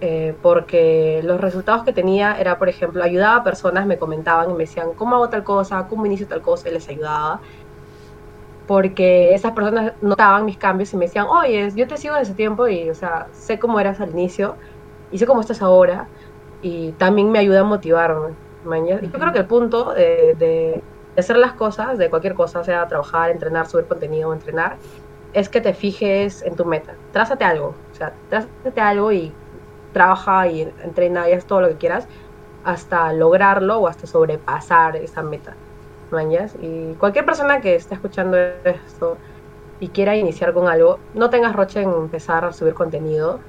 eh, 0.00 0.34
porque 0.42 1.20
los 1.24 1.40
resultados 1.40 1.84
que 1.84 1.92
tenía 1.92 2.38
era, 2.38 2.58
por 2.58 2.68
ejemplo, 2.68 3.02
ayudaba 3.02 3.36
a 3.36 3.44
personas, 3.44 3.86
me 3.86 3.98
comentaban 3.98 4.50
y 4.50 4.52
me 4.52 4.60
decían, 4.60 4.92
¿cómo 4.94 5.16
hago 5.16 5.28
tal 5.28 5.44
cosa? 5.44 5.86
¿Cómo 5.88 6.06
inicio 6.06 6.26
tal 6.26 6.42
cosa? 6.42 6.68
Y 6.68 6.72
les 6.72 6.88
ayudaba. 6.88 7.40
Porque 8.66 9.34
esas 9.34 9.52
personas 9.52 9.92
notaban 10.00 10.44
mis 10.44 10.56
cambios 10.56 10.92
y 10.92 10.96
me 10.96 11.06
decían, 11.06 11.26
oye, 11.26 11.70
yo 11.74 11.86
te 11.86 11.96
sigo 11.96 12.16
en 12.16 12.22
ese 12.22 12.34
tiempo 12.34 12.66
y, 12.66 12.88
o 12.90 12.94
sea, 12.94 13.28
sé 13.32 13.58
cómo 13.58 13.78
eras 13.78 14.00
al 14.00 14.10
inicio 14.10 14.56
y 15.12 15.18
sé 15.18 15.26
cómo 15.26 15.40
estás 15.40 15.62
ahora. 15.62 16.08
Y 16.62 16.92
también 16.92 17.30
me 17.30 17.38
ayuda 17.38 17.60
a 17.60 17.64
motivarme. 17.64 18.34
Y 18.64 19.06
yo 19.06 19.18
creo 19.18 19.32
que 19.32 19.40
el 19.40 19.46
punto 19.46 19.92
de, 19.92 20.34
de, 20.38 20.82
hacer 21.18 21.36
las 21.36 21.52
cosas, 21.52 21.98
de 21.98 22.08
cualquier 22.08 22.34
cosa, 22.34 22.64
sea 22.64 22.88
trabajar, 22.88 23.30
entrenar, 23.30 23.66
subir 23.66 23.86
contenido 23.86 24.32
entrenar, 24.32 24.76
es 25.34 25.48
que 25.48 25.60
te 25.60 25.74
fijes 25.74 26.42
en 26.42 26.56
tu 26.56 26.64
meta. 26.64 26.94
Trázate 27.12 27.44
algo. 27.44 27.74
O 27.92 27.94
sea, 27.94 28.14
trázate 28.30 28.80
algo 28.80 29.12
y 29.12 29.32
trabaja 29.94 30.46
y 30.48 30.70
entrena 30.82 31.30
y 31.30 31.32
haz 31.32 31.46
todo 31.46 31.62
lo 31.62 31.68
que 31.68 31.76
quieras 31.76 32.06
hasta 32.64 33.10
lograrlo 33.14 33.78
o 33.78 33.88
hasta 33.88 34.06
sobrepasar 34.06 34.96
esa 34.96 35.22
meta. 35.22 35.54
¿mañas? 36.10 36.54
Y 36.62 36.94
cualquier 36.94 37.26
persona 37.26 37.60
que 37.60 37.74
esté 37.74 37.94
escuchando 37.94 38.36
esto 38.64 39.16
y 39.80 39.88
quiera 39.88 40.16
iniciar 40.16 40.54
con 40.54 40.68
algo, 40.68 40.98
no 41.14 41.30
tengas 41.30 41.54
roche 41.54 41.82
en 41.82 41.90
empezar 41.90 42.44
a 42.44 42.52
subir 42.52 42.74
contenido. 42.74 43.40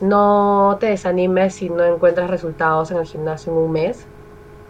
No 0.00 0.76
te 0.78 0.86
desanimes 0.86 1.54
si 1.54 1.70
no 1.70 1.82
encuentras 1.84 2.30
resultados 2.30 2.90
en 2.90 2.98
el 2.98 3.06
gimnasio 3.06 3.52
en 3.52 3.58
un 3.58 3.72
mes. 3.72 4.06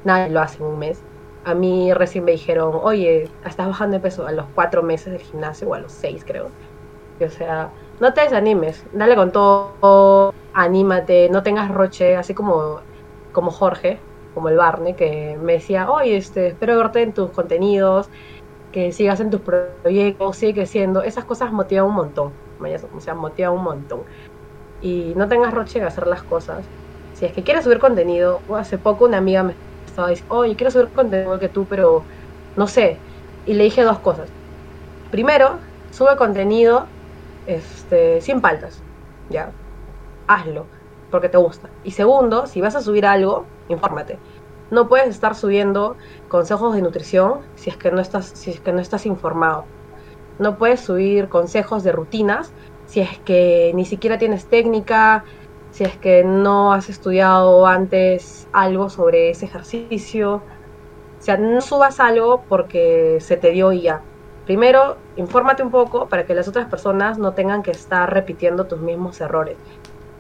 Nadie 0.05 0.31
lo 0.31 0.41
hace 0.41 0.59
en 0.59 0.71
un 0.71 0.79
mes. 0.79 1.01
A 1.45 1.55
mí 1.55 1.93
recién 1.93 2.25
me 2.25 2.33
dijeron, 2.33 2.79
oye, 2.83 3.29
estás 3.45 3.67
bajando 3.67 3.97
de 3.97 4.01
peso 4.01 4.27
a 4.27 4.33
los 4.33 4.47
cuatro 4.55 4.83
meses 4.83 5.13
del 5.13 5.23
gimnasio 5.23 5.69
o 5.69 5.75
a 5.75 5.81
los 5.81 5.93
seis, 5.93 6.25
creo. 6.25 6.49
o 7.21 7.31
sea, 7.31 7.71
no 8.01 8.13
te 8.13 8.23
desanimes, 8.23 8.85
dale 8.93 9.17
con 9.17 9.33
todo, 9.33 10.35
anímate, 10.53 11.29
no 11.31 11.43
tengas 11.43 11.71
roche, 11.71 12.17
así 12.17 12.35
como, 12.35 12.81
como 13.33 13.51
Jorge, 13.51 14.01
como 14.35 14.49
el 14.49 14.57
Barney, 14.57 14.95
que 14.95 15.39
me 15.41 15.55
decía, 15.55 15.91
oye, 15.91 16.17
este, 16.17 16.49
espero 16.49 16.77
verte 16.77 17.03
en 17.03 17.15
tus 17.15 17.31
contenidos, 17.31 18.09
que 18.73 18.93
sigas 18.93 19.21
en 19.21 19.31
tus 19.31 19.41
proyectos, 19.41 20.37
sigue 20.37 20.55
creciendo, 20.55 21.03
esas 21.03 21.25
cosas 21.25 21.53
motivan 21.53 21.87
un 21.87 21.95
montón, 21.95 22.33
o 22.95 23.01
sea, 23.01 23.15
motivan 23.15 23.53
un 23.55 23.65
montón. 23.65 24.01
Y 24.83 25.15
no 25.17 25.27
tengas 25.29 25.55
roche 25.55 25.79
en 25.79 25.87
hacer 25.87 26.07
las 26.07 26.23
cosas. 26.23 26.67
Si 27.15 27.25
es 27.25 27.33
que 27.33 27.43
quieres 27.43 27.65
subir 27.65 27.79
contenido, 27.79 28.41
hace 28.55 28.77
poco 28.77 29.07
una 29.07 29.17
amiga 29.17 29.43
me 29.43 29.55
estaba 29.87 30.11
diciendo, 30.11 30.35
oye, 30.35 30.55
quiero 30.55 30.71
subir 30.71 30.89
contenido 30.89 31.39
que 31.39 31.49
tú, 31.49 31.65
pero 31.65 32.05
no 32.57 32.67
sé. 32.67 32.99
Y 33.47 33.55
le 33.55 33.65
dije 33.65 33.83
dos 33.83 34.01
cosas. 34.01 34.29
Primero, 35.11 35.59
sube 35.91 36.15
contenido 36.17 36.87
este, 37.87 38.21
sin 38.21 38.41
paltas, 38.41 38.83
¿ya? 39.31 39.53
Hazlo, 40.27 40.67
porque 41.13 41.29
te 41.29 41.39
gusta. 41.39 41.71
Y 41.85 41.93
segundo, 41.93 42.49
si 42.49 42.61
vas 42.61 42.75
a 42.75 42.81
subir 42.81 43.07
algo, 43.07 43.45
infórmate. 43.69 44.19
No 44.73 44.89
puedes 44.89 45.09
estar 45.09 45.37
subiendo 45.37 45.95
consejos 46.29 46.75
de 46.75 46.83
nutrición 46.83 47.43
si 47.55 47.71
es 47.71 47.77
que 47.77 47.93
no 47.93 48.01
estás, 48.01 48.27
si 48.27 48.51
es 48.51 48.61
que 48.61 48.73
no 48.73 48.81
estás 48.81 49.07
informado. 49.07 49.67
No 50.41 50.59
puedes 50.59 50.81
subir 50.81 51.29
consejos 51.29 51.85
de 51.85 51.93
rutinas 51.93 52.53
si 52.87 53.01
es 53.01 53.19
que 53.21 53.71
ni 53.77 53.85
siquiera 53.85 54.19
tienes 54.19 54.47
técnica, 54.47 55.25
si 55.71 55.85
es 55.85 55.97
que 55.97 56.25
no 56.25 56.73
has 56.73 56.89
estudiado 56.89 57.69
antes 57.69 58.49
algo 58.53 58.91
sobre 58.91 59.31
ese 59.31 59.45
ejercicio. 59.47 60.35
O 60.37 61.23
sea, 61.23 61.37
no 61.37 61.61
subas 61.61 62.01
algo 62.01 62.43
porque 62.49 63.19
se 63.21 63.37
te 63.37 63.53
dio 63.53 63.73
y 63.73 63.83
ya 63.83 64.03
Primero, 64.47 64.97
infórmate 65.17 65.65
un 65.65 65.73
poco 65.73 66.09
para 66.09 66.25
que 66.25 66.35
las 66.35 66.47
otras 66.47 66.69
personas 66.69 67.19
no 67.19 67.33
tengan 67.33 67.65
que 67.65 67.73
estar 67.73 68.13
repitiendo 68.15 68.67
tus 68.67 68.81
mismos 68.81 69.21
errores. 69.21 69.57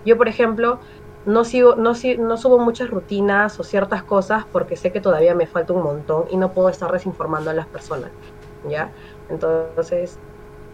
Yo, 0.04 0.16
por 0.16 0.26
ejemplo, 0.26 0.80
no, 1.26 1.44
subo 1.44 2.58
muchas 2.58 2.90
rutinas 2.90 3.58
o 3.60 3.62
ciertas 3.64 4.02
cosas 4.02 4.44
porque 4.50 4.76
sé 4.76 4.90
que 4.90 5.00
todavía 5.00 5.34
me 5.36 5.46
falta 5.46 5.72
un 5.72 5.82
montón 5.82 6.24
y 6.30 6.36
no 6.36 6.52
puedo 6.52 6.68
estar 6.68 6.90
desinformando 6.90 7.50
a 7.50 7.54
las 7.54 7.66
personas. 7.66 8.10
¿Ya? 8.68 8.90
Entonces, 9.28 10.18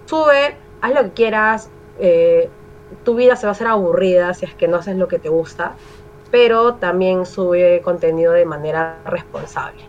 sube, 0.07 0.57
haz 0.81 0.95
lo 0.95 1.03
que 1.03 1.11
quieras. 1.11 1.71
Eh, 1.99 2.49
tu 3.05 3.15
vida 3.15 3.37
se 3.37 3.47
va 3.47 3.51
a 3.51 3.53
hacer 3.53 3.67
aburrida 3.67 4.33
si 4.33 4.47
es 4.47 4.55
que 4.55 4.67
no 4.67 4.79
haces 4.79 4.97
lo 4.97 5.09
que 5.09 5.19
te 5.19 5.29
gusta, 5.29 5.75
pero 6.31 6.75
también 6.75 7.27
sube 7.27 7.83
contenido 7.83 8.33
de 8.33 8.47
manera 8.47 8.99
responsable. 9.05 9.83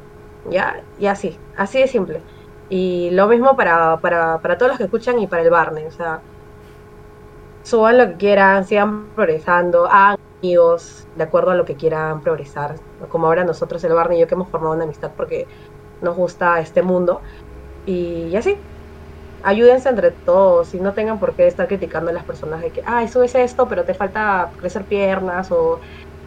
¿Ya? 0.49 0.81
Y 0.99 1.05
así, 1.05 1.37
así 1.55 1.79
de 1.79 1.87
simple. 1.87 2.21
Y 2.69 3.09
lo 3.11 3.27
mismo 3.27 3.55
para, 3.55 3.97
para, 3.97 4.39
para 4.39 4.57
todos 4.57 4.71
los 4.71 4.77
que 4.77 4.85
escuchan 4.85 5.19
y 5.19 5.27
para 5.27 5.43
el 5.43 5.49
Barney. 5.49 5.85
O 5.85 5.91
sea, 5.91 6.21
suban 7.63 7.97
lo 7.97 8.07
que 8.09 8.15
quieran, 8.15 8.65
sigan 8.65 9.09
progresando, 9.15 9.87
hagan 9.87 10.17
amigos 10.41 11.07
de 11.15 11.23
acuerdo 11.23 11.51
a 11.51 11.55
lo 11.55 11.65
que 11.65 11.75
quieran 11.75 12.21
progresar. 12.21 12.75
Como 13.09 13.27
ahora 13.27 13.43
nosotros, 13.43 13.83
el 13.83 13.93
Barney 13.93 14.17
y 14.17 14.21
yo, 14.21 14.27
que 14.27 14.35
hemos 14.35 14.49
formado 14.49 14.75
una 14.75 14.83
amistad 14.83 15.11
porque 15.15 15.47
nos 16.01 16.15
gusta 16.15 16.59
este 16.59 16.81
mundo. 16.81 17.21
Y, 17.85 18.35
así, 18.35 18.57
ayúdense 19.43 19.89
entre 19.89 20.11
todos 20.11 20.73
y 20.73 20.79
no 20.79 20.93
tengan 20.93 21.19
por 21.19 21.33
qué 21.35 21.47
estar 21.47 21.67
criticando 21.67 22.11
a 22.11 22.13
las 22.13 22.23
personas 22.23 22.61
de 22.61 22.71
que, 22.71 22.83
ay, 22.85 23.07
subes 23.07 23.35
esto, 23.35 23.67
pero 23.67 23.83
te 23.85 23.93
falta 23.93 24.51
crecer 24.57 24.85
piernas 24.85 25.51
o 25.51 25.79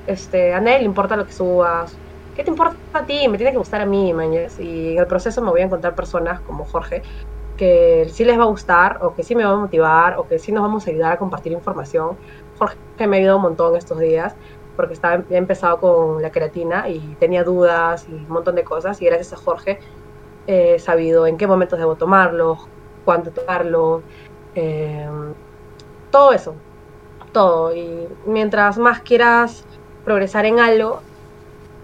este, 0.07 0.55
a 0.55 0.61
nadie 0.61 0.81
le 0.81 0.85
importa 0.85 1.17
lo 1.17 1.27
que 1.27 1.33
subas 1.33 1.97
¿qué 2.37 2.45
te 2.45 2.51
importa 2.51 2.77
a 2.93 3.07
ti? 3.07 3.27
Me 3.29 3.39
tiene 3.39 3.53
que 3.53 3.59
gustar 3.59 3.81
a 3.81 3.87
mí, 3.87 4.13
mañez. 4.13 4.61
Y 4.61 4.93
en 4.93 4.99
el 4.99 5.07
proceso 5.07 5.41
me 5.43 5.51
voy 5.51 5.63
a 5.63 5.65
encontrar 5.65 5.95
personas 5.95 6.41
como 6.43 6.65
Jorge 6.67 7.03
que 7.57 8.07
sí 8.13 8.25
les 8.27 8.39
va 8.39 8.43
a 8.43 8.49
gustar 8.49 8.99
o 9.01 9.15
que 9.15 9.23
sí 9.23 9.35
me 9.35 9.43
va 9.43 9.53
a 9.53 9.57
motivar 9.57 10.19
o 10.19 10.29
que 10.29 10.39
sí 10.39 10.53
nos 10.53 10.63
vamos 10.63 10.87
a 10.87 10.91
ayudar 10.91 11.13
a 11.13 11.19
compartir 11.19 11.53
información. 11.53 12.19
Jorge 12.59 12.77
me 13.07 13.17
ha 13.17 13.21
ayudado 13.21 13.39
un 13.39 13.45
montón 13.45 13.75
estos 13.77 13.99
días 13.99 14.37
porque 14.77 14.93
estaba, 14.93 15.25
he 15.31 15.37
empezado 15.37 15.81
con 15.81 16.21
la 16.21 16.31
creatina 16.31 16.87
y 16.91 17.01
tenía 17.19 17.45
dudas 17.45 18.07
y 18.11 18.13
un 18.13 18.29
montón 18.29 18.57
de 18.57 18.65
cosas 18.65 19.01
y 19.01 19.07
gracias 19.07 19.33
a 19.33 19.37
Jorge 19.37 19.79
he 20.47 20.79
sabido 20.79 21.27
en 21.27 21.39
qué 21.39 21.47
momentos 21.47 21.79
debo 21.79 21.97
tomarlo, 21.97 22.59
cuándo 23.07 23.31
tomarlo, 23.31 24.03
eh, 24.55 25.09
todo 26.11 26.33
eso, 26.33 26.55
todo. 27.33 27.75
Y 27.75 28.07
mientras 28.27 28.77
más 28.77 29.01
quieras 29.01 29.65
progresar 30.05 30.45
en 30.45 30.61
algo, 30.61 31.01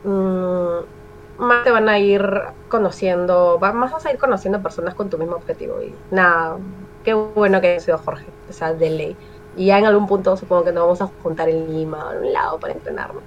mm, 0.04 1.42
más 1.42 1.64
te 1.64 1.70
van 1.70 1.88
a 1.88 1.98
ir 1.98 2.22
conociendo, 2.68 3.58
más 3.60 3.92
vas 3.92 4.06
a 4.06 4.12
ir 4.12 4.18
conociendo 4.18 4.62
personas 4.62 4.94
con 4.94 5.10
tu 5.10 5.18
mismo 5.18 5.36
objetivo. 5.36 5.82
Y 5.82 5.94
nada, 6.10 6.56
qué 7.04 7.14
bueno 7.14 7.60
que 7.60 7.68
haya 7.68 7.80
sido 7.80 7.98
Jorge, 7.98 8.26
o 8.48 8.52
sea, 8.52 8.72
de 8.72 8.90
ley. 8.90 9.16
Y 9.56 9.66
ya 9.66 9.78
en 9.78 9.86
algún 9.86 10.06
punto 10.06 10.36
supongo 10.36 10.64
que 10.64 10.72
nos 10.72 10.84
vamos 10.84 11.02
a 11.02 11.10
juntar 11.22 11.48
en 11.48 11.72
Lima 11.72 12.08
o 12.08 12.12
en 12.12 12.18
un 12.18 12.32
lado 12.32 12.58
para 12.58 12.72
entrenarnos. 12.72 13.22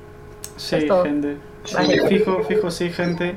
Sí, 0.58 0.88
gente. 1.04 1.38
fijo, 2.08 2.44
fijo, 2.44 2.72
sí, 2.72 2.90
gente. 2.90 3.36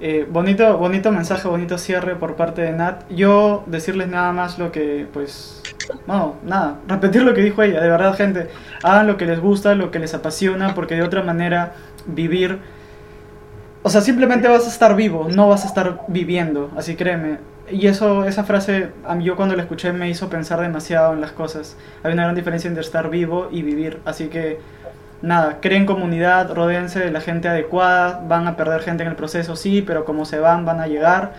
Eh, 0.00 0.26
bonito, 0.28 0.76
bonito 0.76 1.12
mensaje, 1.12 1.48
bonito 1.48 1.78
cierre 1.78 2.16
por 2.16 2.34
parte 2.36 2.62
de 2.62 2.72
Nat. 2.72 3.08
Yo 3.10 3.62
decirles 3.66 4.08
nada 4.08 4.32
más 4.32 4.58
lo 4.58 4.72
que, 4.72 5.06
pues, 5.12 5.62
no, 6.06 6.36
nada, 6.44 6.78
repetir 6.88 7.22
lo 7.22 7.34
que 7.34 7.42
dijo 7.42 7.62
ella. 7.62 7.80
De 7.80 7.88
verdad, 7.88 8.14
gente, 8.16 8.48
hagan 8.82 9.06
lo 9.06 9.16
que 9.16 9.26
les 9.26 9.40
gusta, 9.40 9.74
lo 9.74 9.90
que 9.90 9.98
les 9.98 10.14
apasiona, 10.14 10.74
porque 10.74 10.94
de 10.94 11.02
otra 11.02 11.22
manera 11.22 11.74
vivir, 12.06 12.60
o 13.82 13.90
sea, 13.90 14.00
simplemente 14.00 14.48
vas 14.48 14.64
a 14.64 14.68
estar 14.68 14.96
vivo, 14.96 15.28
no 15.28 15.48
vas 15.48 15.64
a 15.64 15.68
estar 15.68 16.00
viviendo, 16.08 16.70
así 16.76 16.96
créeme. 16.96 17.38
Y 17.70 17.86
eso, 17.86 18.24
esa 18.24 18.44
frase, 18.44 18.88
a 19.06 19.18
yo 19.18 19.36
cuando 19.36 19.56
la 19.56 19.62
escuché 19.62 19.92
me 19.92 20.08
hizo 20.08 20.28
pensar 20.30 20.60
demasiado 20.60 21.12
en 21.12 21.20
las 21.20 21.32
cosas. 21.32 21.76
Hay 22.02 22.12
una 22.12 22.24
gran 22.24 22.34
diferencia 22.34 22.68
entre 22.68 22.82
estar 22.82 23.10
vivo 23.10 23.48
y 23.50 23.62
vivir, 23.62 24.00
así 24.06 24.28
que 24.28 24.58
nada, 25.20 25.58
creen 25.60 25.86
comunidad, 25.86 26.54
rodeense 26.54 27.00
de 27.00 27.10
la 27.10 27.20
gente 27.20 27.48
adecuada, 27.48 28.22
van 28.26 28.46
a 28.46 28.56
perder 28.56 28.80
gente 28.82 29.02
en 29.02 29.10
el 29.10 29.16
proceso, 29.16 29.56
sí, 29.56 29.82
pero 29.82 30.04
como 30.04 30.24
se 30.24 30.38
van, 30.38 30.64
van 30.64 30.80
a 30.80 30.86
llegar. 30.86 31.34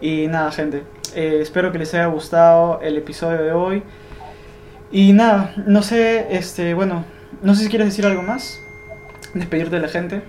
Y 0.00 0.26
nada, 0.28 0.50
gente, 0.52 0.82
eh, 1.14 1.38
espero 1.40 1.72
que 1.72 1.78
les 1.78 1.94
haya 1.94 2.06
gustado 2.06 2.80
el 2.82 2.96
episodio 2.96 3.42
de 3.42 3.52
hoy. 3.52 3.82
Y 4.90 5.12
nada, 5.12 5.52
no 5.66 5.82
sé, 5.82 6.36
este, 6.36 6.74
bueno, 6.74 7.04
no 7.42 7.54
sé 7.54 7.64
si 7.64 7.68
quieres 7.70 7.88
decir 7.88 8.06
algo 8.06 8.22
más, 8.22 8.60
despedirte 9.34 9.76
de 9.76 9.82
la 9.82 9.88
gente. 9.88 10.22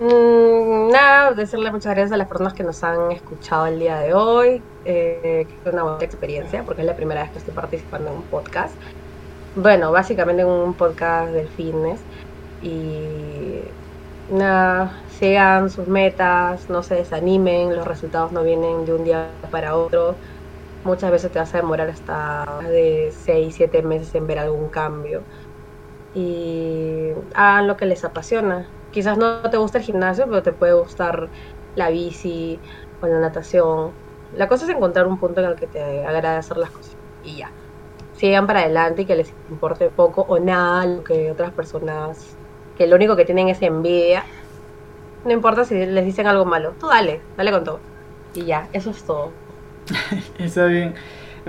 Mm, 0.00 0.90
nada, 0.90 1.32
decirle 1.32 1.70
muchas 1.70 1.94
gracias 1.94 2.12
a 2.12 2.16
las 2.16 2.28
personas 2.28 2.52
que 2.52 2.62
nos 2.62 2.82
han 2.84 3.12
escuchado 3.12 3.66
el 3.66 3.78
día 3.78 3.98
de 3.98 4.12
hoy, 4.12 4.62
eh, 4.84 5.46
fue 5.62 5.72
una 5.72 5.84
buena 5.84 6.04
experiencia, 6.04 6.62
porque 6.64 6.82
es 6.82 6.86
la 6.86 6.96
primera 6.96 7.22
vez 7.22 7.30
que 7.30 7.38
estoy 7.38 7.54
participando 7.54 8.10
en 8.10 8.16
un 8.16 8.22
podcast 8.24 8.74
bueno, 9.56 9.90
básicamente 9.90 10.42
en 10.42 10.48
un 10.48 10.74
podcast 10.74 11.32
del 11.32 11.48
fitness. 11.48 11.98
Y 12.62 13.60
nada, 14.30 15.00
sigan 15.18 15.70
sus 15.70 15.88
metas, 15.88 16.68
no 16.68 16.82
se 16.82 16.96
desanimen, 16.96 17.74
los 17.74 17.86
resultados 17.86 18.32
no 18.32 18.42
vienen 18.42 18.84
de 18.84 18.94
un 18.94 19.04
día 19.04 19.28
para 19.50 19.76
otro. 19.76 20.14
Muchas 20.84 21.10
veces 21.10 21.32
te 21.32 21.38
vas 21.38 21.52
a 21.54 21.58
demorar 21.58 21.88
hasta 21.88 22.60
de 22.68 23.12
6, 23.24 23.54
7 23.56 23.82
meses 23.82 24.14
en 24.14 24.26
ver 24.26 24.38
algún 24.38 24.68
cambio. 24.68 25.22
Y 26.16 27.10
hagan 27.34 27.68
lo 27.68 27.76
que 27.76 27.86
les 27.86 28.04
apasiona. 28.04 28.66
Quizás 28.90 29.18
no 29.18 29.42
te 29.50 29.58
gusta 29.58 29.78
el 29.78 29.84
gimnasio, 29.84 30.24
pero 30.26 30.42
te 30.42 30.52
puede 30.52 30.72
gustar 30.72 31.28
la 31.76 31.90
bici 31.90 32.58
o 33.02 33.06
la 33.06 33.20
natación. 33.20 33.92
La 34.34 34.48
cosa 34.48 34.64
es 34.64 34.70
encontrar 34.70 35.06
un 35.06 35.18
punto 35.18 35.40
en 35.40 35.46
el 35.46 35.56
que 35.56 35.66
te 35.66 36.04
agrade 36.04 36.38
hacer 36.38 36.56
las 36.56 36.70
cosas. 36.70 36.96
Y 37.22 37.36
ya 37.36 37.50
sigan 38.16 38.46
para 38.46 38.60
adelante 38.60 39.02
y 39.02 39.04
que 39.04 39.14
les 39.14 39.32
importe 39.50 39.88
poco 39.90 40.22
o 40.28 40.38
nada 40.38 40.86
lo 40.86 41.04
que 41.04 41.30
otras 41.30 41.52
personas, 41.52 42.36
que 42.76 42.86
lo 42.86 42.96
único 42.96 43.16
que 43.16 43.24
tienen 43.24 43.48
es 43.48 43.60
envidia. 43.62 44.24
No 45.24 45.32
importa 45.32 45.64
si 45.64 45.74
les 45.86 46.04
dicen 46.04 46.26
algo 46.26 46.44
malo, 46.44 46.74
tú 46.78 46.88
dale, 46.88 47.20
dale 47.36 47.50
con 47.50 47.64
todo. 47.64 47.80
Y 48.34 48.44
ya, 48.44 48.68
eso 48.72 48.90
es 48.90 49.02
todo. 49.02 49.32
Está 50.38 50.66
bien. 50.66 50.94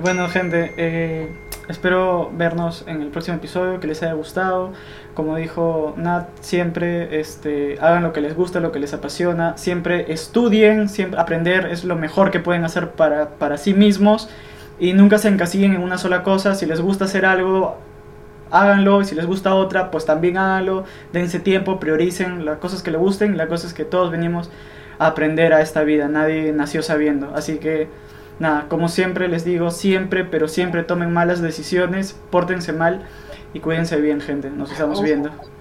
Bueno, 0.01 0.27
gente, 0.29 0.73
eh, 0.77 1.35
espero 1.67 2.31
vernos 2.33 2.83
en 2.87 3.01
el 3.01 3.09
próximo 3.09 3.37
episodio, 3.37 3.79
que 3.79 3.87
les 3.87 4.01
haya 4.03 4.13
gustado. 4.13 4.71
Como 5.13 5.35
dijo 5.35 5.93
Nat, 5.97 6.29
siempre 6.39 7.19
este, 7.19 7.77
hagan 7.81 8.03
lo 8.03 8.13
que 8.13 8.21
les 8.21 8.35
gusta, 8.35 8.59
lo 8.59 8.71
que 8.71 8.79
les 8.79 8.93
apasiona. 8.93 9.57
Siempre 9.57 10.11
estudien, 10.11 10.89
siempre 10.89 11.19
aprender 11.19 11.67
es 11.67 11.83
lo 11.83 11.95
mejor 11.95 12.31
que 12.31 12.39
pueden 12.39 12.63
hacer 12.63 12.91
para, 12.91 13.29
para 13.37 13.57
sí 13.57 13.73
mismos 13.73 14.29
y 14.79 14.93
nunca 14.93 15.17
se 15.17 15.27
encasillen 15.27 15.73
en 15.73 15.81
una 15.81 15.97
sola 15.97 16.23
cosa. 16.23 16.55
Si 16.55 16.65
les 16.65 16.81
gusta 16.81 17.05
hacer 17.05 17.25
algo, 17.25 17.77
háganlo. 18.51 19.01
Y 19.01 19.05
si 19.05 19.15
les 19.15 19.25
gusta 19.25 19.55
otra, 19.55 19.91
pues 19.91 20.05
también 20.05 20.37
háganlo. 20.37 20.83
Dense 21.13 21.39
tiempo, 21.39 21.79
prioricen 21.79 22.45
las 22.45 22.59
cosas 22.59 22.83
que 22.83 22.91
les 22.91 22.99
gusten. 22.99 23.37
Las 23.37 23.47
cosas 23.47 23.73
que 23.73 23.85
todos 23.85 24.11
venimos 24.11 24.49
a 24.99 25.07
aprender 25.07 25.53
a 25.53 25.61
esta 25.61 25.83
vida. 25.83 26.07
Nadie 26.07 26.51
nació 26.53 26.83
sabiendo. 26.83 27.33
Así 27.35 27.57
que, 27.57 27.87
nada, 28.39 28.65
como 28.69 28.89
siempre 28.89 29.27
les 29.27 29.45
digo, 29.45 29.71
siempre, 29.71 30.25
pero 30.25 30.47
siempre 30.47 30.83
tomen 30.83 31.11
malas 31.11 31.41
decisiones, 31.41 32.19
pórtense 32.29 32.73
mal 32.73 33.03
y 33.53 33.59
cuídense 33.59 33.99
bien, 34.01 34.21
gente. 34.21 34.49
Nos 34.49 34.71
estamos 34.71 35.01
viendo. 35.01 35.31